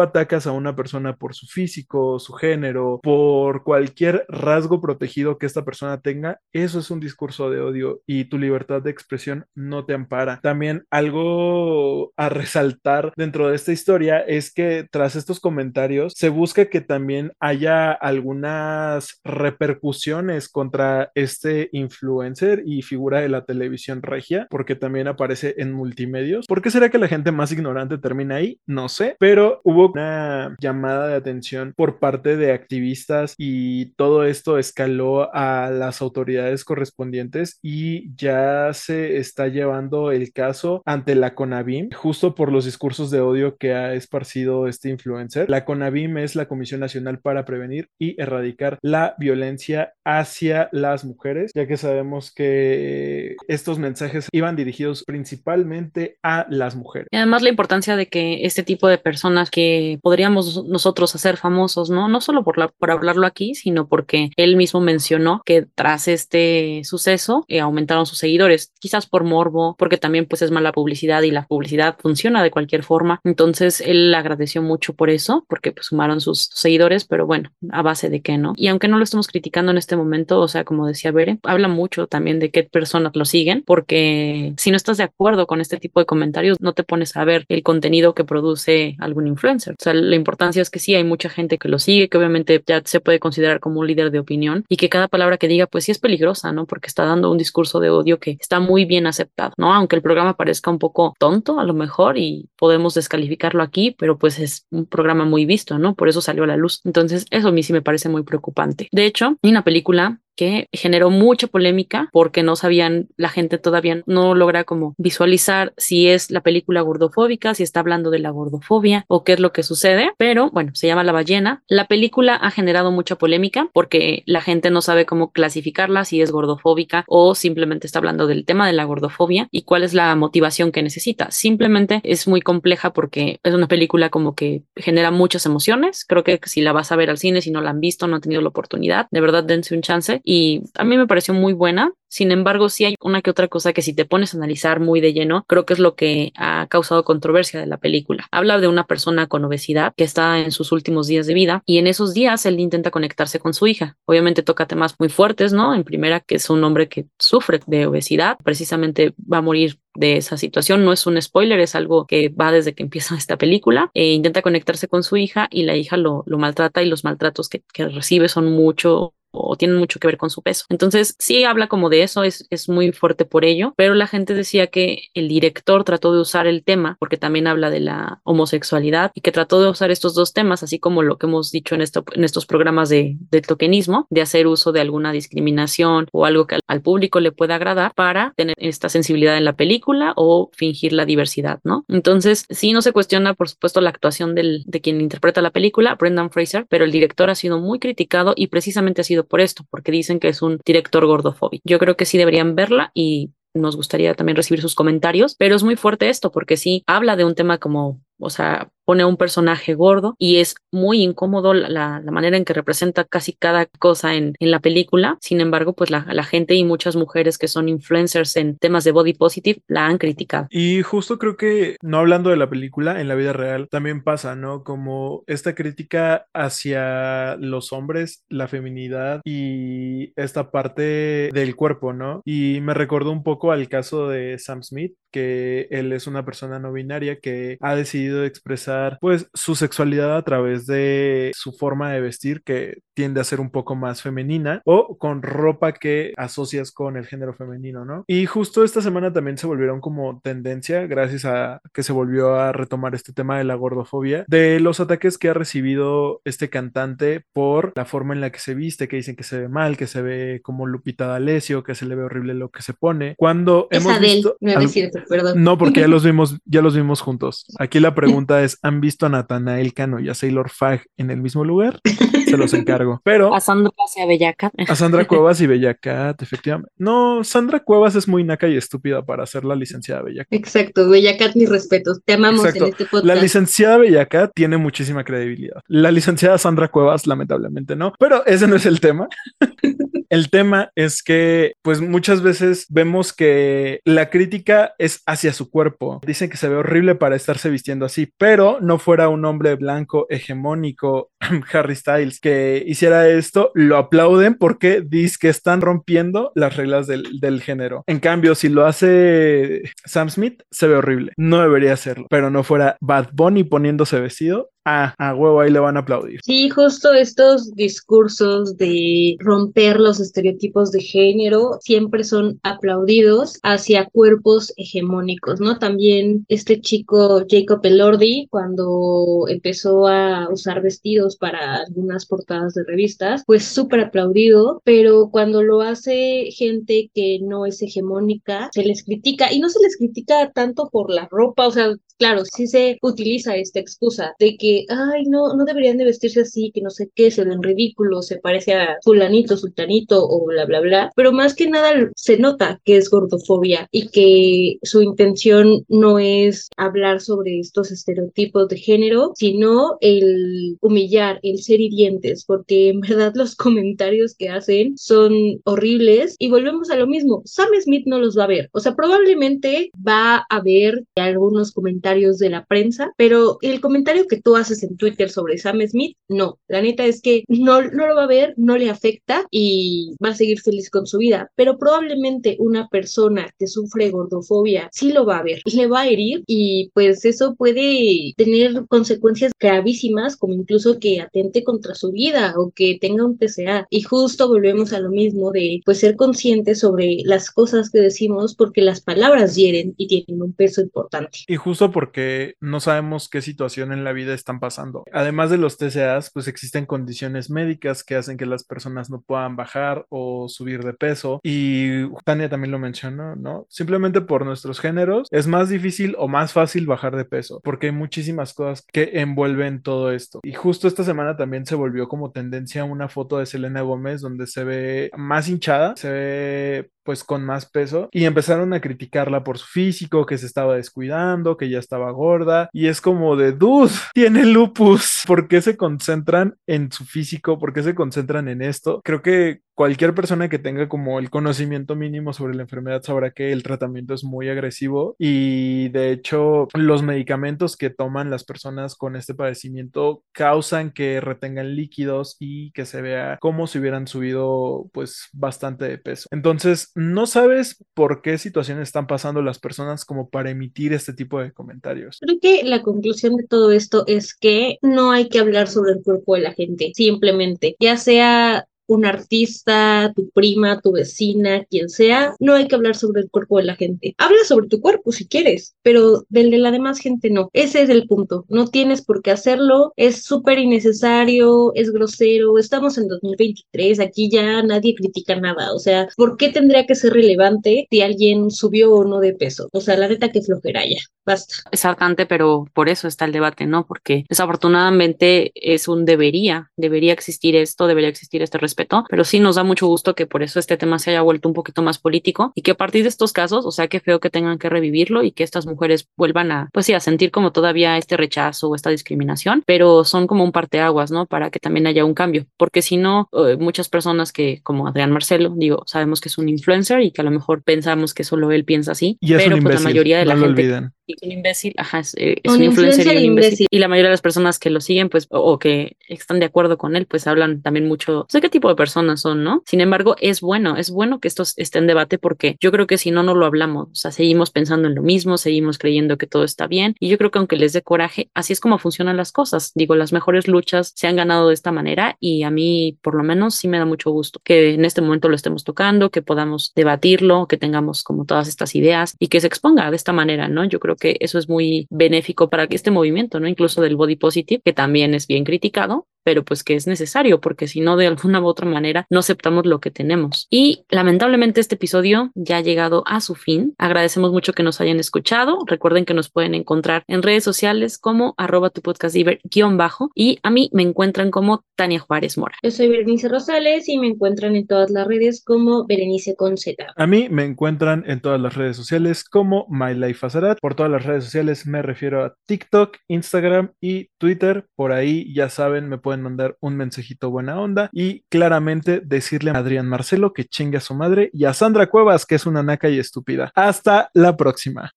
atacas 0.00 0.46
a 0.46 0.52
una 0.52 0.76
persona 0.76 1.16
por 1.16 1.34
su 1.34 1.46
físico, 1.46 2.18
su 2.18 2.32
género, 2.32 3.00
por 3.02 3.64
cualquier 3.64 4.24
rasgo 4.28 4.80
protegido 4.80 5.38
que 5.38 5.46
esta 5.46 5.64
persona 5.64 6.00
tenga, 6.00 6.40
eso 6.52 6.78
es 6.78 6.90
un 6.90 7.00
discurso 7.00 7.50
de 7.50 7.60
odio 7.60 8.02
y 8.06 8.24
tu 8.24 8.38
libertad 8.38 8.82
de 8.82 8.90
expresión 8.90 9.46
no 9.54 9.84
te 9.84 9.94
ampara. 9.94 10.40
También 10.42 10.84
algo 10.90 12.12
a 12.16 12.28
resaltar 12.28 13.12
dentro 13.16 13.48
de 13.48 13.56
esta 13.56 13.72
historia 13.72 14.20
es 14.20 14.52
que 14.52 14.86
tras 14.90 15.16
estos 15.16 15.40
comentarios 15.40 16.12
se 16.16 16.28
busca 16.28 16.66
que 16.66 16.80
también 16.80 17.32
haya 17.40 17.92
algunas 17.92 19.20
repercusiones 19.24 20.48
contra 20.48 21.10
este 21.14 21.68
influencer 21.72 22.29
y 22.64 22.82
figura 22.82 23.20
de 23.20 23.28
la 23.28 23.44
televisión 23.44 24.02
regia, 24.02 24.46
porque 24.50 24.74
también 24.74 25.08
aparece 25.08 25.54
en 25.58 25.72
multimedios. 25.72 26.46
¿Por 26.46 26.62
qué 26.62 26.70
será 26.70 26.90
que 26.90 26.98
la 26.98 27.08
gente 27.08 27.32
más 27.32 27.52
ignorante 27.52 27.98
termina 27.98 28.36
ahí? 28.36 28.58
No 28.66 28.88
sé, 28.88 29.16
pero 29.18 29.60
hubo 29.64 29.90
una 29.92 30.56
llamada 30.60 31.08
de 31.08 31.14
atención 31.14 31.72
por 31.76 31.98
parte 31.98 32.36
de 32.36 32.52
activistas 32.52 33.34
y 33.36 33.92
todo 33.94 34.24
esto 34.24 34.58
escaló 34.58 35.34
a 35.34 35.70
las 35.70 36.02
autoridades 36.02 36.64
correspondientes 36.64 37.58
y 37.62 38.14
ya 38.16 38.72
se 38.72 39.18
está 39.18 39.48
llevando 39.48 40.12
el 40.12 40.32
caso 40.32 40.82
ante 40.84 41.14
la 41.14 41.34
CONABIM, 41.34 41.90
justo 41.94 42.34
por 42.34 42.52
los 42.52 42.64
discursos 42.64 43.10
de 43.10 43.20
odio 43.20 43.56
que 43.56 43.74
ha 43.74 43.94
esparcido 43.94 44.66
este 44.66 44.88
influencer. 44.90 45.48
La 45.48 45.64
CONABIM 45.64 46.18
es 46.18 46.36
la 46.36 46.46
Comisión 46.46 46.80
Nacional 46.80 47.20
para 47.20 47.44
Prevenir 47.44 47.88
y 47.98 48.20
Erradicar 48.20 48.78
la 48.82 49.14
Violencia 49.18 49.94
hacia 50.04 50.68
las 50.72 51.04
mujeres, 51.04 51.52
ya 51.54 51.66
que 51.66 51.76
sabemos 51.76 52.19
que 52.30 53.36
estos 53.48 53.78
mensajes 53.78 54.28
iban 54.32 54.56
dirigidos 54.56 55.04
principalmente 55.04 56.18
a 56.22 56.46
las 56.50 56.76
mujeres. 56.76 57.08
Y 57.10 57.16
además 57.16 57.42
la 57.42 57.48
importancia 57.48 57.96
de 57.96 58.08
que 58.08 58.44
este 58.44 58.62
tipo 58.62 58.88
de 58.88 58.98
personas 58.98 59.50
que 59.50 59.98
podríamos 60.02 60.64
nosotros 60.66 61.14
hacer 61.14 61.36
famosos, 61.36 61.88
¿no? 61.90 62.08
No 62.08 62.20
solo 62.20 62.44
por, 62.44 62.72
por 62.74 62.90
hablarlo 62.90 63.26
aquí, 63.26 63.54
sino 63.54 63.88
porque 63.88 64.30
él 64.36 64.56
mismo 64.56 64.80
mencionó 64.80 65.42
que 65.44 65.66
tras 65.74 66.08
este 66.08 66.82
suceso 66.84 67.44
eh, 67.48 67.60
aumentaron 67.60 68.06
sus 68.06 68.18
seguidores, 68.18 68.72
quizás 68.80 69.06
por 69.06 69.24
morbo, 69.24 69.76
porque 69.78 69.96
también 69.96 70.26
pues 70.26 70.42
es 70.42 70.50
mala 70.50 70.72
publicidad 70.72 71.22
y 71.22 71.30
la 71.30 71.46
publicidad 71.46 71.96
funciona 71.98 72.42
de 72.42 72.50
cualquier 72.50 72.82
forma. 72.82 73.20
Entonces 73.24 73.80
él 73.80 74.14
agradeció 74.14 74.62
mucho 74.62 74.94
por 74.94 75.10
eso, 75.10 75.44
porque 75.48 75.72
pues 75.72 75.86
sumaron 75.86 76.20
sus 76.20 76.50
seguidores, 76.52 77.04
pero 77.04 77.26
bueno, 77.26 77.52
a 77.70 77.82
base 77.82 78.10
de 78.10 78.22
que 78.22 78.38
no. 78.38 78.52
Y 78.56 78.68
aunque 78.68 78.88
no 78.88 78.98
lo 78.98 79.04
estemos 79.04 79.28
criticando 79.28 79.72
en 79.72 79.78
este 79.78 79.96
momento, 79.96 80.40
o 80.40 80.48
sea, 80.48 80.64
como 80.64 80.86
decía 80.86 81.12
Bere, 81.12 81.38
habla 81.42 81.68
mucho 81.68 82.06
también 82.10 82.38
de 82.38 82.50
qué 82.50 82.64
personas 82.64 83.12
lo 83.14 83.24
siguen, 83.24 83.62
porque 83.66 84.52
si 84.58 84.70
no 84.70 84.76
estás 84.76 84.98
de 84.98 85.04
acuerdo 85.04 85.46
con 85.46 85.60
este 85.62 85.78
tipo 85.78 86.00
de 86.00 86.06
comentarios, 86.06 86.60
no 86.60 86.74
te 86.74 86.84
pones 86.84 87.16
a 87.16 87.24
ver 87.24 87.46
el 87.48 87.62
contenido 87.62 88.14
que 88.14 88.24
produce 88.24 88.96
algún 88.98 89.26
influencer. 89.26 89.74
O 89.74 89.82
sea, 89.82 89.94
la 89.94 90.16
importancia 90.16 90.60
es 90.60 90.68
que 90.68 90.78
sí 90.78 90.94
hay 90.94 91.04
mucha 91.04 91.30
gente 91.30 91.56
que 91.56 91.68
lo 91.68 91.78
sigue, 91.78 92.08
que 92.08 92.18
obviamente 92.18 92.62
ya 92.66 92.82
se 92.84 93.00
puede 93.00 93.18
considerar 93.18 93.60
como 93.60 93.80
un 93.80 93.86
líder 93.86 94.10
de 94.10 94.18
opinión 94.18 94.64
y 94.68 94.76
que 94.76 94.88
cada 94.88 95.08
palabra 95.08 95.38
que 95.38 95.48
diga, 95.48 95.66
pues 95.66 95.84
sí 95.84 95.92
es 95.92 95.98
peligrosa, 95.98 96.52
¿no? 96.52 96.66
Porque 96.66 96.88
está 96.88 97.04
dando 97.04 97.30
un 97.30 97.38
discurso 97.38 97.80
de 97.80 97.90
odio 97.90 98.18
que 98.18 98.36
está 98.40 98.60
muy 98.60 98.84
bien 98.84 99.06
aceptado, 99.06 99.52
¿no? 99.56 99.72
Aunque 99.72 99.96
el 99.96 100.02
programa 100.02 100.36
parezca 100.36 100.70
un 100.70 100.78
poco 100.78 101.14
tonto 101.18 101.60
a 101.60 101.64
lo 101.64 101.74
mejor 101.74 102.18
y 102.18 102.48
podemos 102.56 102.94
descalificarlo 102.94 103.62
aquí, 103.62 103.94
pero 103.98 104.18
pues 104.18 104.38
es 104.38 104.66
un 104.70 104.86
programa 104.86 105.24
muy 105.24 105.46
visto, 105.46 105.78
¿no? 105.78 105.94
Por 105.94 106.08
eso 106.08 106.20
salió 106.20 106.44
a 106.44 106.46
la 106.48 106.56
luz. 106.56 106.80
Entonces, 106.84 107.26
eso 107.30 107.48
a 107.48 107.52
mí 107.52 107.62
sí 107.62 107.72
me 107.72 107.82
parece 107.82 108.08
muy 108.08 108.22
preocupante. 108.22 108.88
De 108.92 109.06
hecho, 109.06 109.36
hay 109.42 109.50
una 109.50 109.64
película 109.64 110.20
que 110.40 110.70
generó 110.72 111.10
mucha 111.10 111.48
polémica 111.48 112.08
porque 112.12 112.42
no 112.42 112.56
sabían, 112.56 113.08
la 113.18 113.28
gente 113.28 113.58
todavía 113.58 114.02
no 114.06 114.34
logra 114.34 114.64
como 114.64 114.94
visualizar 114.96 115.74
si 115.76 116.08
es 116.08 116.30
la 116.30 116.40
película 116.40 116.80
gordofóbica, 116.80 117.52
si 117.52 117.62
está 117.62 117.80
hablando 117.80 118.08
de 118.08 118.20
la 118.20 118.30
gordofobia 118.30 119.04
o 119.06 119.22
qué 119.22 119.34
es 119.34 119.40
lo 119.40 119.52
que 119.52 119.62
sucede, 119.62 120.12
pero 120.16 120.50
bueno, 120.50 120.70
se 120.72 120.86
llama 120.86 121.04
La 121.04 121.12
ballena. 121.12 121.62
La 121.68 121.88
película 121.88 122.36
ha 122.36 122.50
generado 122.50 122.90
mucha 122.90 123.16
polémica 123.16 123.68
porque 123.74 124.22
la 124.24 124.40
gente 124.40 124.70
no 124.70 124.80
sabe 124.80 125.04
cómo 125.04 125.30
clasificarla, 125.30 126.06
si 126.06 126.22
es 126.22 126.32
gordofóbica 126.32 127.04
o 127.06 127.34
simplemente 127.34 127.86
está 127.86 127.98
hablando 127.98 128.26
del 128.26 128.46
tema 128.46 128.66
de 128.66 128.72
la 128.72 128.84
gordofobia 128.84 129.46
y 129.50 129.64
cuál 129.64 129.82
es 129.82 129.92
la 129.92 130.16
motivación 130.16 130.72
que 130.72 130.82
necesita. 130.82 131.30
Simplemente 131.30 132.00
es 132.02 132.26
muy 132.26 132.40
compleja 132.40 132.94
porque 132.94 133.40
es 133.42 133.52
una 133.52 133.68
película 133.68 134.08
como 134.08 134.34
que 134.34 134.62
genera 134.74 135.10
muchas 135.10 135.44
emociones. 135.44 136.06
Creo 136.08 136.24
que 136.24 136.40
si 136.46 136.62
la 136.62 136.72
vas 136.72 136.92
a 136.92 136.96
ver 136.96 137.10
al 137.10 137.18
cine, 137.18 137.42
si 137.42 137.50
no 137.50 137.60
la 137.60 137.68
han 137.68 137.80
visto, 137.80 138.06
no 138.06 138.16
han 138.16 138.22
tenido 138.22 138.40
la 138.40 138.48
oportunidad, 138.48 139.06
de 139.10 139.20
verdad 139.20 139.44
dense 139.44 139.74
un 139.74 139.82
chance 139.82 140.22
y 140.32 140.62
a 140.76 140.84
mí 140.84 140.96
me 140.96 141.08
pareció 141.08 141.34
muy 141.34 141.54
buena. 141.54 141.92
Sin 142.06 142.30
embargo, 142.30 142.68
sí 142.68 142.84
hay 142.84 142.94
una 143.00 143.20
que 143.20 143.30
otra 143.30 143.48
cosa 143.48 143.72
que 143.72 143.82
si 143.82 143.94
te 143.94 144.04
pones 144.04 144.32
a 144.32 144.36
analizar 144.36 144.78
muy 144.78 145.00
de 145.00 145.12
lleno, 145.12 145.44
creo 145.48 145.66
que 145.66 145.72
es 145.72 145.80
lo 145.80 145.96
que 145.96 146.32
ha 146.36 146.68
causado 146.68 147.02
controversia 147.02 147.58
de 147.58 147.66
la 147.66 147.78
película. 147.78 148.28
Habla 148.30 148.60
de 148.60 148.68
una 148.68 148.86
persona 148.86 149.26
con 149.26 149.44
obesidad 149.44 149.92
que 149.96 150.04
está 150.04 150.38
en 150.38 150.52
sus 150.52 150.70
últimos 150.70 151.08
días 151.08 151.26
de 151.26 151.34
vida 151.34 151.64
y 151.66 151.78
en 151.78 151.88
esos 151.88 152.14
días 152.14 152.46
él 152.46 152.60
intenta 152.60 152.92
conectarse 152.92 153.40
con 153.40 153.54
su 153.54 153.66
hija. 153.66 153.96
Obviamente 154.04 154.44
toca 154.44 154.66
temas 154.66 154.94
muy 155.00 155.08
fuertes, 155.08 155.52
¿no? 155.52 155.74
En 155.74 155.82
primera, 155.82 156.20
que 156.20 156.36
es 156.36 156.48
un 156.48 156.62
hombre 156.62 156.88
que 156.88 157.06
sufre 157.18 157.58
de 157.66 157.86
obesidad, 157.86 158.38
precisamente 158.44 159.12
va 159.20 159.38
a 159.38 159.42
morir 159.42 159.80
de 160.00 160.16
esa 160.16 160.36
situación. 160.36 160.84
No 160.84 160.92
es 160.92 161.06
un 161.06 161.20
spoiler, 161.20 161.60
es 161.60 161.74
algo 161.74 162.06
que 162.06 162.30
va 162.30 162.50
desde 162.50 162.74
que 162.74 162.82
empieza 162.82 163.14
esta 163.16 163.36
película. 163.36 163.90
E 163.94 164.12
intenta 164.12 164.42
conectarse 164.42 164.88
con 164.88 165.02
su 165.04 165.16
hija 165.16 165.48
y 165.50 165.62
la 165.62 165.76
hija 165.76 165.96
lo, 165.96 166.24
lo 166.26 166.38
maltrata 166.38 166.82
y 166.82 166.86
los 166.86 167.04
maltratos 167.04 167.48
que, 167.48 167.62
que 167.72 167.88
recibe 167.88 168.28
son 168.28 168.50
mucho 168.50 169.14
o 169.32 169.56
tienen 169.56 169.76
mucho 169.76 170.00
que 170.00 170.08
ver 170.08 170.16
con 170.16 170.30
su 170.30 170.42
peso. 170.42 170.64
Entonces, 170.68 171.14
sí 171.18 171.44
habla 171.44 171.68
como 171.68 171.88
de 171.88 172.02
eso, 172.02 172.24
es, 172.24 172.46
es 172.50 172.68
muy 172.68 172.92
fuerte 172.92 173.24
por 173.24 173.44
ello, 173.44 173.74
pero 173.76 173.94
la 173.94 174.06
gente 174.06 174.34
decía 174.34 174.68
que 174.68 175.04
el 175.14 175.28
director 175.28 175.84
trató 175.84 176.12
de 176.12 176.20
usar 176.20 176.46
el 176.46 176.64
tema, 176.64 176.96
porque 176.98 177.16
también 177.16 177.46
habla 177.46 177.70
de 177.70 177.80
la 177.80 178.20
homosexualidad, 178.24 179.12
y 179.14 179.20
que 179.20 179.32
trató 179.32 179.62
de 179.62 179.70
usar 179.70 179.90
estos 179.90 180.14
dos 180.14 180.32
temas, 180.32 180.62
así 180.62 180.78
como 180.78 181.02
lo 181.02 181.18
que 181.18 181.26
hemos 181.26 181.50
dicho 181.50 181.74
en, 181.74 181.82
esto, 181.82 182.04
en 182.12 182.24
estos 182.24 182.46
programas 182.46 182.88
de, 182.88 183.16
de 183.30 183.42
tokenismo, 183.42 184.06
de 184.10 184.22
hacer 184.22 184.46
uso 184.46 184.72
de 184.72 184.80
alguna 184.80 185.12
discriminación 185.12 186.08
o 186.12 186.26
algo 186.26 186.46
que 186.46 186.56
al, 186.56 186.60
al, 186.66 186.82
público 186.82 187.20
le 187.20 187.32
pueda 187.32 187.56
agradar 187.56 187.92
para 187.94 188.32
tener 188.36 188.54
esta 188.58 188.88
sensibilidad 188.88 189.36
en 189.36 189.44
la 189.44 189.54
película 189.54 189.89
o 190.16 190.50
fingir 190.52 190.92
la 190.92 191.04
diversidad, 191.04 191.60
¿no? 191.64 191.84
Entonces, 191.88 192.46
sí 192.50 192.72
no 192.72 192.82
se 192.82 192.92
cuestiona, 192.92 193.34
por 193.34 193.48
supuesto, 193.48 193.80
la 193.80 193.90
actuación 193.90 194.34
del, 194.34 194.64
de 194.66 194.80
quien 194.80 195.00
interpreta 195.00 195.42
la 195.42 195.50
película, 195.50 195.94
Brendan 195.94 196.30
Fraser, 196.30 196.66
pero 196.68 196.84
el 196.84 196.92
director 196.92 197.30
ha 197.30 197.34
sido 197.34 197.58
muy 197.58 197.78
criticado 197.78 198.34
y 198.36 198.48
precisamente 198.48 199.00
ha 199.00 199.04
sido 199.04 199.26
por 199.26 199.40
esto, 199.40 199.64
porque 199.70 199.92
dicen 199.92 200.20
que 200.20 200.28
es 200.28 200.42
un 200.42 200.60
director 200.64 201.06
gordofóbico. 201.06 201.62
Yo 201.64 201.78
creo 201.78 201.96
que 201.96 202.04
sí 202.06 202.18
deberían 202.18 202.54
verla 202.54 202.90
y 202.94 203.30
nos 203.54 203.76
gustaría 203.76 204.14
también 204.14 204.36
recibir 204.36 204.60
sus 204.60 204.74
comentarios, 204.74 205.34
pero 205.36 205.56
es 205.56 205.62
muy 205.64 205.76
fuerte 205.76 206.08
esto 206.08 206.30
porque 206.30 206.56
sí 206.56 206.84
habla 206.86 207.16
de 207.16 207.24
un 207.24 207.34
tema 207.34 207.58
como 207.58 208.00
o 208.20 208.30
sea, 208.30 208.70
pone 208.90 209.04
a 209.04 209.06
un 209.06 209.16
personaje 209.16 209.74
gordo 209.74 210.16
y 210.18 210.38
es 210.38 210.56
muy 210.72 211.00
incómodo 211.00 211.54
la, 211.54 212.02
manera 212.10 212.36
en 212.36 212.44
que 212.44 212.52
representa 212.52 213.04
casi 213.04 213.34
cada 213.34 213.66
cosa 213.66 214.16
en, 214.16 214.34
en 214.40 214.50
la 214.50 214.58
película. 214.58 215.16
Sin 215.20 215.40
embargo, 215.40 215.74
pues 215.74 215.90
la, 215.90 216.04
la, 216.10 216.24
gente 216.24 216.56
y 216.56 216.64
muchas 216.64 216.96
mujeres 216.96 217.38
que 217.38 217.46
son 217.46 217.68
influencers 217.68 218.34
en 218.34 218.56
temas 218.56 218.82
de 218.82 218.90
body 218.90 219.12
positive 219.12 219.60
la 219.68 219.86
han 219.86 219.96
criticado. 219.98 220.48
Y 220.50 220.82
justo 220.82 221.20
creo 221.20 221.36
que, 221.36 221.76
no 221.82 221.98
hablando 221.98 222.30
de 222.30 222.36
la 222.36 222.50
película, 222.50 223.00
en 223.00 223.06
la 223.06 223.14
vida 223.14 223.32
real 223.32 223.68
también 223.70 224.02
pasa, 224.02 224.34
¿no? 224.34 224.64
Como 224.64 225.22
esta 225.28 225.54
crítica 225.54 226.26
hacia 226.34 227.36
los 227.36 227.72
hombres, 227.72 228.24
la 228.28 228.48
feminidad 228.48 229.20
y 229.24 230.12
esta 230.20 230.50
parte 230.50 231.30
del 231.32 231.54
cuerpo, 231.54 231.92
¿no? 231.92 232.22
Y 232.24 232.58
me 232.60 232.74
recordó 232.74 233.12
un 233.12 233.22
poco 233.22 233.52
al 233.52 233.68
caso 233.68 234.08
de 234.08 234.36
Sam 234.40 234.64
Smith, 234.64 234.94
que 235.12 235.68
él 235.70 235.92
es 235.92 236.08
una 236.08 236.24
persona 236.24 236.58
no 236.58 236.72
binaria 236.72 237.20
que 237.20 237.56
ha 237.60 237.76
decidido 237.76 238.24
expresar 238.24 238.79
pues 239.00 239.28
su 239.34 239.54
sexualidad 239.54 240.16
a 240.16 240.22
través 240.22 240.66
de 240.66 241.32
su 241.34 241.52
forma 241.52 241.92
de 241.92 242.00
vestir 242.00 242.42
que 242.42 242.78
tiende 242.94 243.20
a 243.20 243.24
ser 243.24 243.40
un 243.40 243.50
poco 243.50 243.74
más 243.76 244.02
femenina 244.02 244.60
o 244.64 244.98
con 244.98 245.22
ropa 245.22 245.72
que 245.72 246.12
asocias 246.16 246.70
con 246.70 246.96
el 246.96 247.06
género 247.06 247.34
femenino, 247.34 247.84
¿no? 247.84 248.04
Y 248.06 248.26
justo 248.26 248.62
esta 248.62 248.82
semana 248.82 249.12
también 249.12 249.38
se 249.38 249.46
volvieron 249.46 249.80
como 249.80 250.20
tendencia 250.22 250.86
gracias 250.86 251.24
a 251.24 251.60
que 251.72 251.82
se 251.82 251.92
volvió 251.92 252.34
a 252.34 252.52
retomar 252.52 252.94
este 252.94 253.12
tema 253.12 253.38
de 253.38 253.44
la 253.44 253.54
gordofobia, 253.54 254.24
de 254.28 254.60
los 254.60 254.80
ataques 254.80 255.18
que 255.18 255.30
ha 255.30 255.34
recibido 255.34 256.20
este 256.24 256.50
cantante 256.50 257.24
por 257.32 257.72
la 257.74 257.84
forma 257.84 258.14
en 258.14 258.20
la 258.20 258.30
que 258.30 258.38
se 258.38 258.54
viste, 258.54 258.88
que 258.88 258.96
dicen 258.96 259.16
que 259.16 259.24
se 259.24 259.40
ve 259.40 259.48
mal, 259.48 259.76
que 259.76 259.86
se 259.86 260.02
ve 260.02 260.40
como 260.42 260.66
Lupita 260.66 261.06
D'Alessio, 261.06 261.62
que 261.62 261.74
se 261.74 261.86
le 261.86 261.94
ve 261.94 262.04
horrible 262.04 262.34
lo 262.34 262.50
que 262.50 262.62
se 262.62 262.74
pone. 262.74 263.14
Cuando 263.16 263.68
es 263.70 263.80
hemos 263.80 263.96
Adele, 263.96 264.14
visto 264.14 264.36
no 264.40 264.60
es 264.60 264.72
cierto, 264.72 265.00
perdón. 265.08 265.42
no, 265.42 265.58
porque 265.58 265.80
ya 265.80 265.88
los 265.88 266.04
vimos, 266.04 266.38
ya 266.44 266.62
los 266.62 266.76
vimos 266.76 267.00
juntos. 267.00 267.46
Aquí 267.58 267.80
la 267.80 267.94
pregunta 267.94 268.42
es, 268.42 268.58
han 268.62 268.80
visto 268.80 269.06
a 269.06 269.08
Nathanael 269.08 269.74
Cano 269.74 270.00
y 270.00 270.08
a 270.08 270.14
Sailor 270.14 270.50
Fag 270.50 270.82
en 270.96 271.10
el 271.10 271.20
mismo 271.20 271.44
lugar, 271.44 271.80
se 271.84 272.36
los 272.36 272.52
encargo. 272.54 273.00
Pero 273.04 273.34
A 273.34 273.40
Sandra 273.40 273.70
hacia 273.86 274.06
Bellacat. 274.06 274.52
a 274.68 274.74
Sandra 274.74 275.04
Cuevas 275.06 275.40
y 275.40 275.46
Bellacat, 275.46 276.20
efectivamente. 276.22 276.72
No, 276.76 277.24
Sandra 277.24 277.60
Cuevas 277.60 277.94
es 277.94 278.06
muy 278.08 278.24
naca 278.24 278.48
y 278.48 278.56
estúpida 278.56 279.04
para 279.04 279.26
ser 279.26 279.44
la 279.44 279.54
licenciada 279.54 280.02
Bellacat. 280.02 280.32
Exacto, 280.32 280.88
Bellacat, 280.88 281.34
mis 281.36 281.48
respetos. 281.48 282.00
Te 282.04 282.14
amamos 282.14 282.44
Exacto. 282.44 282.64
en 282.64 282.70
este 282.72 282.84
podcast. 282.84 283.04
La 283.06 283.14
licenciada 283.14 283.78
Bellacat 283.78 284.32
tiene 284.34 284.56
muchísima 284.56 285.04
credibilidad. 285.04 285.62
La 285.68 285.90
licenciada 285.90 286.38
Sandra 286.38 286.68
Cuevas, 286.68 287.06
lamentablemente 287.06 287.76
no. 287.76 287.92
Pero 287.98 288.24
ese 288.26 288.46
no 288.46 288.56
es 288.56 288.66
el 288.66 288.80
tema. 288.80 289.08
El 290.10 290.28
tema 290.28 290.72
es 290.74 291.04
que, 291.04 291.52
pues 291.62 291.80
muchas 291.80 292.20
veces 292.20 292.66
vemos 292.68 293.12
que 293.12 293.78
la 293.84 294.10
crítica 294.10 294.74
es 294.76 295.04
hacia 295.06 295.32
su 295.32 295.48
cuerpo. 295.50 296.00
Dicen 296.04 296.28
que 296.28 296.36
se 296.36 296.48
ve 296.48 296.56
horrible 296.56 296.96
para 296.96 297.14
estarse 297.14 297.48
vistiendo 297.48 297.86
así, 297.86 298.12
pero 298.18 298.49
no 298.60 298.78
fuera 298.78 299.08
un 299.08 299.24
hombre 299.24 299.54
blanco 299.54 300.06
hegemónico, 300.08 301.09
Harry 301.52 301.74
Styles, 301.74 302.20
que 302.20 302.62
hiciera 302.66 303.08
esto, 303.08 303.50
lo 303.54 303.76
aplauden 303.76 304.34
porque 304.34 304.82
dice 304.86 305.16
que 305.20 305.28
están 305.28 305.60
rompiendo 305.60 306.32
las 306.34 306.56
reglas 306.56 306.86
del, 306.86 307.20
del 307.20 307.42
género. 307.42 307.84
En 307.86 308.00
cambio, 308.00 308.34
si 308.34 308.48
lo 308.48 308.66
hace 308.66 309.62
Sam 309.84 310.10
Smith, 310.10 310.42
se 310.50 310.66
ve 310.66 310.76
horrible. 310.76 311.12
No 311.16 311.40
debería 311.40 311.72
hacerlo, 311.72 312.06
pero 312.10 312.30
no 312.30 312.42
fuera 312.42 312.76
Bad 312.80 313.08
Bunny 313.12 313.44
poniéndose 313.44 314.00
vestido. 314.00 314.50
Ah, 314.66 314.94
a 314.98 315.14
huevo 315.14 315.40
ahí 315.40 315.50
le 315.50 315.58
van 315.58 315.78
a 315.78 315.80
aplaudir. 315.80 316.20
Sí, 316.22 316.50
justo 316.50 316.92
estos 316.92 317.54
discursos 317.54 318.58
de 318.58 319.16
romper 319.18 319.80
los 319.80 320.00
estereotipos 320.00 320.70
de 320.70 320.82
género 320.82 321.58
siempre 321.60 322.04
son 322.04 322.38
aplaudidos 322.42 323.38
hacia 323.42 323.86
cuerpos 323.86 324.52
hegemónicos, 324.58 325.40
¿no? 325.40 325.58
También 325.58 326.26
este 326.28 326.60
chico 326.60 327.24
Jacob 327.28 327.60
Elordi, 327.62 328.28
cuando 328.30 329.24
empezó 329.28 329.86
a 329.88 330.28
usar 330.30 330.60
vestidos 330.60 331.09
para 331.16 331.56
algunas 331.56 332.06
portadas 332.06 332.54
de 332.54 332.64
revistas, 332.64 333.22
pues 333.26 333.44
súper 333.44 333.80
aplaudido, 333.80 334.60
pero 334.64 335.10
cuando 335.10 335.42
lo 335.42 335.60
hace 335.60 336.30
gente 336.32 336.90
que 336.94 337.18
no 337.22 337.46
es 337.46 337.62
hegemónica, 337.62 338.50
se 338.52 338.64
les 338.64 338.84
critica 338.84 339.32
y 339.32 339.40
no 339.40 339.48
se 339.48 339.60
les 339.62 339.76
critica 339.76 340.30
tanto 340.32 340.68
por 340.70 340.90
la 340.90 341.08
ropa, 341.10 341.46
o 341.46 341.50
sea, 341.50 341.74
claro, 341.98 342.22
sí 342.24 342.46
se 342.46 342.78
utiliza 342.82 343.36
esta 343.36 343.60
excusa 343.60 344.14
de 344.18 344.36
que, 344.36 344.64
ay, 344.68 345.04
no, 345.04 345.34
no 345.34 345.44
deberían 345.44 345.76
de 345.76 345.84
vestirse 345.84 346.22
así, 346.22 346.50
que 346.52 346.62
no 346.62 346.70
sé 346.70 346.90
qué, 346.94 347.10
se 347.10 347.24
ven 347.24 347.42
ridículos, 347.42 348.06
se 348.06 348.18
parece 348.18 348.54
a 348.54 348.78
fulanito, 348.82 349.36
sultanito 349.36 350.02
o 350.02 350.24
bla, 350.26 350.46
bla, 350.46 350.60
bla, 350.60 350.90
pero 350.96 351.12
más 351.12 351.34
que 351.34 351.48
nada 351.48 351.90
se 351.94 352.18
nota 352.18 352.60
que 352.64 352.78
es 352.78 352.88
gordofobia 352.90 353.68
y 353.70 353.88
que 353.88 354.58
su 354.62 354.82
intención 354.82 355.64
no 355.68 355.98
es 355.98 356.48
hablar 356.56 357.00
sobre 357.00 357.38
estos 357.38 357.70
estereotipos 357.70 358.48
de 358.48 358.56
género, 358.56 359.12
sino 359.14 359.76
el 359.80 360.56
humillar, 360.60 360.99
el 361.22 361.38
ser 361.38 361.60
hirientes, 361.60 362.24
porque 362.24 362.70
en 362.70 362.80
verdad 362.80 363.12
los 363.14 363.34
comentarios 363.36 364.14
que 364.14 364.28
hacen 364.28 364.76
son 364.76 365.12
horribles. 365.44 366.16
Y 366.18 366.30
volvemos 366.30 366.70
a 366.70 366.76
lo 366.76 366.86
mismo, 366.86 367.22
Sam 367.24 367.48
Smith 367.62 367.84
no 367.86 367.98
los 367.98 368.18
va 368.18 368.24
a 368.24 368.28
ver, 368.28 368.50
o 368.52 368.60
sea, 368.60 368.74
probablemente 368.74 369.70
va 369.86 370.26
a 370.28 370.40
ver 370.40 370.84
algunos 370.96 371.52
comentarios 371.52 372.18
de 372.18 372.30
la 372.30 372.44
prensa, 372.44 372.92
pero 372.96 373.38
el 373.42 373.60
comentario 373.60 374.06
que 374.06 374.20
tú 374.20 374.36
haces 374.36 374.62
en 374.62 374.76
Twitter 374.76 375.10
sobre 375.10 375.38
Sam 375.38 375.60
Smith, 375.66 375.96
no, 376.08 376.38
la 376.48 376.62
neta 376.62 376.84
es 376.84 377.00
que 377.00 377.24
no, 377.28 377.62
no 377.62 377.86
lo 377.86 377.94
va 377.94 378.04
a 378.04 378.08
ver, 378.08 378.34
no 378.36 378.56
le 378.56 378.70
afecta 378.70 379.26
y 379.30 379.94
va 380.04 380.10
a 380.10 380.14
seguir 380.14 380.40
feliz 380.40 380.70
con 380.70 380.86
su 380.86 380.98
vida, 380.98 381.30
pero 381.36 381.58
probablemente 381.58 382.36
una 382.38 382.68
persona 382.68 383.28
que 383.38 383.46
sufre 383.46 383.90
gordofobia 383.90 384.68
sí 384.72 384.92
lo 384.92 385.04
va 385.06 385.18
a 385.18 385.22
ver, 385.22 385.40
le 385.44 385.66
va 385.66 385.82
a 385.82 385.88
herir 385.88 386.22
y 386.26 386.70
pues 386.74 387.04
eso 387.04 387.34
puede 387.36 388.12
tener 388.16 388.66
consecuencias 388.68 389.32
gravísimas 389.38 390.16
como 390.16 390.34
incluso 390.34 390.78
que 390.78 390.89
atente 390.98 391.44
contra 391.44 391.74
su 391.74 391.92
vida 391.92 392.34
o 392.36 392.50
que 392.54 392.78
tenga 392.80 393.04
un 393.04 393.18
TCA 393.18 393.66
y 393.70 393.82
justo 393.82 394.28
volvemos 394.28 394.72
a 394.72 394.80
lo 394.80 394.90
mismo 394.90 395.30
de 395.30 395.60
pues 395.64 395.80
ser 395.80 395.96
conscientes 395.96 396.60
sobre 396.60 396.98
las 397.04 397.30
cosas 397.30 397.70
que 397.70 397.78
decimos 397.78 398.34
porque 398.34 398.62
las 398.62 398.80
palabras 398.80 399.36
hieren 399.36 399.74
y 399.76 399.86
tienen 399.86 400.22
un 400.22 400.32
peso 400.32 400.60
importante. 400.60 401.20
Y 401.26 401.36
justo 401.36 401.70
porque 401.70 402.34
no 402.40 402.60
sabemos 402.60 403.08
qué 403.08 403.22
situación 403.22 403.72
en 403.72 403.84
la 403.84 403.92
vida 403.92 404.14
están 404.14 404.40
pasando. 404.40 404.84
Además 404.92 405.30
de 405.30 405.38
los 405.38 405.56
TCAs, 405.56 406.10
pues 406.10 406.28
existen 406.28 406.66
condiciones 406.66 407.30
médicas 407.30 407.84
que 407.84 407.96
hacen 407.96 408.16
que 408.16 408.26
las 408.26 408.44
personas 408.44 408.90
no 408.90 409.00
puedan 409.00 409.36
bajar 409.36 409.86
o 409.88 410.28
subir 410.28 410.62
de 410.64 410.72
peso. 410.72 411.20
Y 411.22 411.88
Tania 412.04 412.28
también 412.28 412.52
lo 412.52 412.58
mencionó, 412.58 413.16
¿no? 413.16 413.46
Simplemente 413.48 414.00
por 414.00 414.24
nuestros 414.24 414.60
géneros 414.60 415.08
es 415.10 415.26
más 415.26 415.48
difícil 415.48 415.94
o 415.98 416.08
más 416.08 416.32
fácil 416.32 416.66
bajar 416.66 416.96
de 416.96 417.04
peso, 417.04 417.40
porque 417.44 417.66
hay 417.66 417.72
muchísimas 417.72 418.34
cosas 418.34 418.64
que 418.72 418.90
envuelven 418.94 419.62
todo 419.62 419.92
esto. 419.92 420.20
Y 420.22 420.32
justo 420.32 420.68
esta 420.68 420.79
semana 420.84 421.16
también 421.16 421.46
se 421.46 421.54
volvió 421.54 421.88
como 421.88 422.12
tendencia 422.12 422.64
una 422.64 422.88
foto 422.88 423.18
de 423.18 423.26
Selena 423.26 423.62
Gómez 423.62 424.00
donde 424.00 424.26
se 424.26 424.44
ve 424.44 424.90
más 424.96 425.28
hinchada, 425.28 425.76
se 425.76 425.90
ve 425.90 426.70
pues 426.82 427.04
con 427.04 427.24
más 427.24 427.50
peso 427.50 427.88
y 427.92 428.04
empezaron 428.04 428.52
a 428.52 428.60
criticarla 428.60 429.24
por 429.24 429.38
su 429.38 429.46
físico, 429.46 430.06
que 430.06 430.18
se 430.18 430.26
estaba 430.26 430.56
descuidando, 430.56 431.36
que 431.36 431.48
ya 431.48 431.58
estaba 431.58 431.90
gorda 431.90 432.48
y 432.52 432.66
es 432.66 432.80
como 432.80 433.16
de, 433.16 433.32
dude, 433.32 433.72
tiene 433.94 434.24
lupus, 434.26 435.02
¿por 435.06 435.28
qué 435.28 435.40
se 435.40 435.56
concentran 435.56 436.34
en 436.46 436.70
su 436.72 436.84
físico? 436.84 437.38
¿Por 437.38 437.52
qué 437.52 437.62
se 437.62 437.74
concentran 437.74 438.28
en 438.28 438.42
esto? 438.42 438.80
Creo 438.84 439.02
que 439.02 439.40
cualquier 439.60 439.94
persona 439.94 440.30
que 440.30 440.38
tenga 440.38 440.70
como 440.70 440.98
el 440.98 441.10
conocimiento 441.10 441.76
mínimo 441.76 442.14
sobre 442.14 442.34
la 442.34 442.44
enfermedad 442.44 442.82
sabrá 442.82 443.10
que 443.10 443.30
el 443.30 443.42
tratamiento 443.42 443.92
es 443.92 444.04
muy 444.04 444.30
agresivo 444.30 444.96
y 444.98 445.68
de 445.68 445.92
hecho 445.92 446.48
los 446.54 446.82
medicamentos 446.82 447.58
que 447.58 447.68
toman 447.68 448.08
las 448.08 448.24
personas 448.24 448.74
con 448.74 448.96
este 448.96 449.14
padecimiento 449.14 450.02
causan 450.12 450.70
que 450.70 451.02
retengan 451.02 451.54
líquidos 451.56 452.16
y 452.18 452.52
que 452.52 452.64
se 452.64 452.80
vea 452.80 453.18
como 453.20 453.46
si 453.46 453.58
hubieran 453.58 453.86
subido 453.86 454.70
pues 454.72 455.08
bastante 455.12 455.66
de 455.66 455.76
peso. 455.76 456.08
Entonces, 456.10 456.69
no 456.74 457.06
sabes 457.06 457.64
por 457.74 458.02
qué 458.02 458.18
situaciones 458.18 458.68
están 458.68 458.86
pasando 458.86 459.22
las 459.22 459.38
personas 459.38 459.84
como 459.84 460.08
para 460.08 460.30
emitir 460.30 460.72
este 460.72 460.92
tipo 460.92 461.20
de 461.20 461.32
comentarios. 461.32 461.98
Creo 462.00 462.18
que 462.20 462.42
la 462.44 462.62
conclusión 462.62 463.16
de 463.16 463.26
todo 463.26 463.52
esto 463.52 463.84
es 463.86 464.14
que 464.14 464.58
no 464.62 464.92
hay 464.92 465.08
que 465.08 465.18
hablar 465.18 465.48
sobre 465.48 465.72
el 465.72 465.82
cuerpo 465.82 466.14
de 466.14 466.22
la 466.22 466.34
gente, 466.34 466.72
simplemente, 466.74 467.56
ya 467.58 467.76
sea 467.76 468.46
un 468.70 468.84
artista, 468.84 469.92
tu 469.94 470.10
prima, 470.10 470.60
tu 470.60 470.72
vecina, 470.72 471.44
quien 471.44 471.68
sea, 471.68 472.14
no 472.20 472.34
hay 472.34 472.46
que 472.46 472.54
hablar 472.54 472.76
sobre 472.76 473.02
el 473.02 473.10
cuerpo 473.10 473.38
de 473.38 473.44
la 473.44 473.56
gente. 473.56 473.94
Habla 473.98 474.24
sobre 474.24 474.48
tu 474.48 474.60
cuerpo 474.60 474.92
si 474.92 475.08
quieres, 475.08 475.56
pero 475.62 476.04
del 476.08 476.30
de 476.30 476.38
la 476.38 476.50
demás 476.50 476.78
gente 476.78 477.10
no. 477.10 477.30
Ese 477.32 477.62
es 477.62 477.68
el 477.68 477.86
punto. 477.86 478.24
No 478.28 478.46
tienes 478.46 478.82
por 478.82 479.02
qué 479.02 479.10
hacerlo. 479.10 479.72
Es 479.76 480.04
súper 480.04 480.38
innecesario, 480.38 481.52
es 481.54 481.72
grosero. 481.72 482.38
Estamos 482.38 482.78
en 482.78 482.88
2023, 482.88 483.80
aquí 483.80 484.08
ya 484.10 484.42
nadie 484.42 484.74
critica 484.74 485.16
nada. 485.16 485.52
O 485.52 485.58
sea, 485.58 485.88
¿por 485.96 486.16
qué 486.16 486.28
tendría 486.28 486.66
que 486.66 486.74
ser 486.74 486.92
relevante 486.92 487.66
si 487.70 487.82
alguien 487.82 488.30
subió 488.30 488.72
o 488.74 488.84
no 488.84 489.00
de 489.00 489.14
peso? 489.14 489.48
O 489.52 489.60
sea, 489.60 489.76
la 489.76 489.88
neta 489.88 490.10
que 490.10 490.22
flojera 490.22 490.62
ya. 490.64 490.80
Basta. 491.04 491.34
Es 491.50 491.64
arcante, 491.64 492.06
pero 492.06 492.46
por 492.54 492.68
eso 492.68 492.86
está 492.86 493.04
el 493.04 493.12
debate, 493.12 493.46
¿no? 493.46 493.66
Porque 493.66 494.04
desafortunadamente 494.08 495.32
es 495.34 495.66
un 495.66 495.84
debería, 495.84 496.50
debería 496.56 496.92
existir 496.92 497.36
esto, 497.36 497.66
debería 497.66 497.88
existir 497.88 498.22
este 498.22 498.38
respeto, 498.38 498.59
pero 498.88 499.04
sí 499.04 499.20
nos 499.20 499.36
da 499.36 499.44
mucho 499.44 499.66
gusto 499.66 499.94
que 499.94 500.06
por 500.06 500.22
eso 500.22 500.38
este 500.38 500.56
tema 500.56 500.78
se 500.78 500.90
haya 500.90 501.02
vuelto 501.02 501.28
un 501.28 501.34
poquito 501.34 501.62
más 501.62 501.78
político 501.78 502.32
y 502.34 502.42
que 502.42 502.52
a 502.52 502.56
partir 502.56 502.82
de 502.82 502.88
estos 502.88 503.12
casos, 503.12 503.46
o 503.46 503.50
sea, 503.50 503.68
qué 503.68 503.80
feo 503.80 504.00
que 504.00 504.10
tengan 504.10 504.38
que 504.38 504.48
revivirlo 504.48 505.02
y 505.02 505.12
que 505.12 505.24
estas 505.24 505.46
mujeres 505.46 505.88
vuelvan 505.96 506.32
a, 506.32 506.50
pues 506.52 506.66
sí, 506.66 506.72
a 506.74 506.80
sentir 506.80 507.10
como 507.10 507.32
todavía 507.32 507.76
este 507.78 507.96
rechazo 507.96 508.48
o 508.48 508.54
esta 508.54 508.70
discriminación, 508.70 509.42
pero 509.46 509.84
son 509.84 510.06
como 510.06 510.24
un 510.24 510.32
parteaguas, 510.32 510.90
¿no? 510.90 511.06
Para 511.06 511.30
que 511.30 511.38
también 511.38 511.66
haya 511.66 511.84
un 511.84 511.94
cambio, 511.94 512.26
porque 512.36 512.62
si 512.62 512.76
no, 512.76 513.08
eh, 513.12 513.36
muchas 513.38 513.68
personas 513.68 514.12
que, 514.12 514.40
como 514.42 514.66
Adrián 514.66 514.90
Marcelo, 514.90 515.32
digo, 515.36 515.62
sabemos 515.66 516.00
que 516.00 516.08
es 516.08 516.18
un 516.18 516.28
influencer 516.28 516.80
y 516.82 516.90
que 516.90 517.00
a 517.00 517.04
lo 517.04 517.10
mejor 517.10 517.42
pensamos 517.42 517.94
que 517.94 518.04
solo 518.04 518.30
él 518.32 518.44
piensa 518.44 518.72
así, 518.72 518.98
Y 519.00 519.14
pero 519.14 519.38
pues 519.40 519.54
la 519.54 519.60
mayoría 519.60 519.98
de 519.98 520.04
la 520.04 520.14
no 520.14 520.20
lo 520.20 520.26
gente 520.26 520.42
olviden. 520.42 520.72
Un 521.02 521.12
imbécil, 521.12 521.54
ajá, 521.56 521.80
es, 521.80 521.94
eh, 521.96 522.16
es 522.22 522.32
Un 522.32 522.38
un, 522.38 522.44
influencer, 522.44 522.86
y 522.86 522.90
un 522.90 523.04
imbécil. 523.04 523.30
imbécil. 523.30 523.46
Y 523.50 523.58
la 523.58 523.68
mayoría 523.68 523.88
de 523.88 523.94
las 523.94 524.02
personas 524.02 524.38
que 524.38 524.50
lo 524.50 524.60
siguen, 524.60 524.88
pues, 524.88 525.06
o, 525.10 525.18
o 525.18 525.38
que 525.38 525.76
están 525.88 526.20
de 526.20 526.26
acuerdo 526.26 526.58
con 526.58 526.76
él, 526.76 526.86
pues 526.86 527.06
hablan 527.06 527.42
también 527.42 527.66
mucho 527.66 528.06
de 528.12 528.20
qué 528.20 528.28
tipo 528.28 528.48
de 528.48 528.56
personas 528.56 529.00
son, 529.00 529.24
¿no? 529.24 529.42
Sin 529.46 529.60
embargo, 529.60 529.96
es 530.00 530.20
bueno, 530.20 530.56
es 530.56 530.70
bueno 530.70 531.00
que 531.00 531.08
esto 531.08 531.22
esté 531.36 531.58
en 531.58 531.66
debate 531.66 531.98
porque 531.98 532.36
yo 532.40 532.52
creo 532.52 532.66
que 532.66 532.78
si 532.78 532.90
no, 532.90 533.02
no 533.02 533.14
lo 533.14 533.26
hablamos. 533.26 533.68
O 533.70 533.74
sea, 533.74 533.90
seguimos 533.90 534.30
pensando 534.30 534.68
en 534.68 534.74
lo 534.74 534.82
mismo, 534.82 535.18
seguimos 535.18 535.58
creyendo 535.58 535.98
que 535.98 536.06
todo 536.06 536.24
está 536.24 536.46
bien. 536.46 536.74
Y 536.78 536.88
yo 536.88 536.98
creo 536.98 537.10
que 537.10 537.18
aunque 537.18 537.36
les 537.36 537.52
dé 537.52 537.62
coraje, 537.62 538.10
así 538.14 538.32
es 538.32 538.40
como 538.40 538.58
funcionan 538.58 538.96
las 538.96 539.12
cosas. 539.12 539.52
Digo, 539.54 539.74
las 539.74 539.92
mejores 539.92 540.28
luchas 540.28 540.72
se 540.74 540.86
han 540.86 540.96
ganado 540.96 541.28
de 541.28 541.34
esta 541.34 541.52
manera 541.52 541.96
y 542.00 542.22
a 542.22 542.30
mí, 542.30 542.78
por 542.82 542.94
lo 542.94 543.02
menos, 543.02 543.34
sí 543.34 543.48
me 543.48 543.58
da 543.58 543.64
mucho 543.64 543.90
gusto 543.90 544.20
que 544.24 544.54
en 544.54 544.64
este 544.64 544.80
momento 544.80 545.08
lo 545.08 545.16
estemos 545.16 545.44
tocando, 545.44 545.90
que 545.90 546.02
podamos 546.02 546.52
debatirlo, 546.54 547.26
que 547.26 547.36
tengamos 547.36 547.82
como 547.82 548.04
todas 548.04 548.28
estas 548.28 548.54
ideas 548.54 548.96
y 548.98 549.08
que 549.08 549.20
se 549.20 549.26
exponga 549.26 549.70
de 549.70 549.76
esta 549.76 549.92
manera, 549.92 550.28
¿no? 550.28 550.44
Yo 550.44 550.60
creo 550.60 550.76
que 550.80 550.96
eso 550.98 551.18
es 551.18 551.28
muy 551.28 551.68
benéfico 551.70 552.28
para 552.28 552.44
este 552.50 552.72
movimiento, 552.72 553.20
¿no? 553.20 553.28
Incluso 553.28 553.62
del 553.62 553.76
body 553.76 553.96
positive, 553.96 554.42
que 554.44 554.52
también 554.52 554.94
es 554.94 555.06
bien 555.06 555.22
criticado, 555.22 555.86
pero 556.04 556.24
pues 556.24 556.42
que 556.44 556.54
es 556.54 556.66
necesario 556.66 557.20
porque 557.20 557.46
si 557.46 557.60
no 557.60 557.76
de 557.76 557.86
alguna 557.86 558.20
u 558.20 558.26
otra 558.26 558.46
manera 558.46 558.86
no 558.90 559.00
aceptamos 559.00 559.46
lo 559.46 559.60
que 559.60 559.70
tenemos. 559.70 560.26
Y 560.30 560.64
lamentablemente 560.70 561.40
este 561.40 561.54
episodio 561.54 562.10
ya 562.14 562.38
ha 562.38 562.40
llegado 562.40 562.82
a 562.86 563.00
su 563.00 563.14
fin. 563.14 563.54
Agradecemos 563.58 564.12
mucho 564.12 564.32
que 564.32 564.42
nos 564.42 564.60
hayan 564.60 564.80
escuchado. 564.80 565.38
Recuerden 565.46 565.84
que 565.84 565.94
nos 565.94 566.10
pueden 566.10 566.34
encontrar 566.34 566.84
en 566.88 567.02
redes 567.02 567.24
sociales 567.24 567.78
como 567.78 568.14
arroba 568.16 568.50
tu 568.50 568.62
podcast 568.62 568.96
guion 569.24 569.56
bajo 569.56 569.90
y 569.94 570.18
a 570.22 570.30
mí 570.30 570.50
me 570.52 570.62
encuentran 570.62 571.10
como 571.10 571.44
Tania 571.56 571.80
Juárez 571.80 572.16
Mora. 572.16 572.36
Yo 572.42 572.50
soy 572.50 572.68
Berenice 572.68 573.08
Rosales 573.08 573.68
y 573.68 573.78
me 573.78 573.88
encuentran 573.88 574.36
en 574.36 574.46
todas 574.46 574.70
las 574.70 574.86
redes 574.86 575.22
como 575.24 575.66
Berenice 575.66 576.16
con 576.16 576.36
Z. 576.36 576.72
A 576.74 576.86
mí 576.86 577.08
me 577.10 577.24
encuentran 577.24 577.84
en 577.86 578.00
todas 578.00 578.20
las 578.20 578.34
redes 578.34 578.56
sociales 578.56 579.04
como 579.04 579.46
My 579.50 579.74
Life 579.74 580.04
Azarat. 580.06 580.38
Por 580.40 580.54
todas 580.60 580.72
las 580.72 580.84
redes 580.84 581.04
sociales 581.04 581.46
me 581.46 581.62
refiero 581.62 582.04
a 582.04 582.14
TikTok, 582.26 582.76
Instagram 582.86 583.52
y 583.62 583.88
Twitter. 583.96 584.46
Por 584.54 584.72
ahí 584.72 585.10
ya 585.14 585.30
saben, 585.30 585.70
me 585.70 585.78
pueden 585.78 586.02
mandar 586.02 586.36
un 586.40 586.54
mensajito 586.54 587.08
buena 587.08 587.40
onda 587.40 587.70
y 587.72 588.02
claramente 588.10 588.82
decirle 588.84 589.30
a 589.30 589.38
Adrián 589.38 589.66
Marcelo 589.66 590.12
que 590.12 590.26
chingue 590.26 590.58
a 590.58 590.60
su 590.60 590.74
madre 590.74 591.08
y 591.14 591.24
a 591.24 591.32
Sandra 591.32 591.70
Cuevas 591.70 592.04
que 592.04 592.16
es 592.16 592.26
una 592.26 592.42
naca 592.42 592.68
y 592.68 592.78
estúpida. 592.78 593.32
Hasta 593.34 593.90
la 593.94 594.18
próxima. 594.18 594.70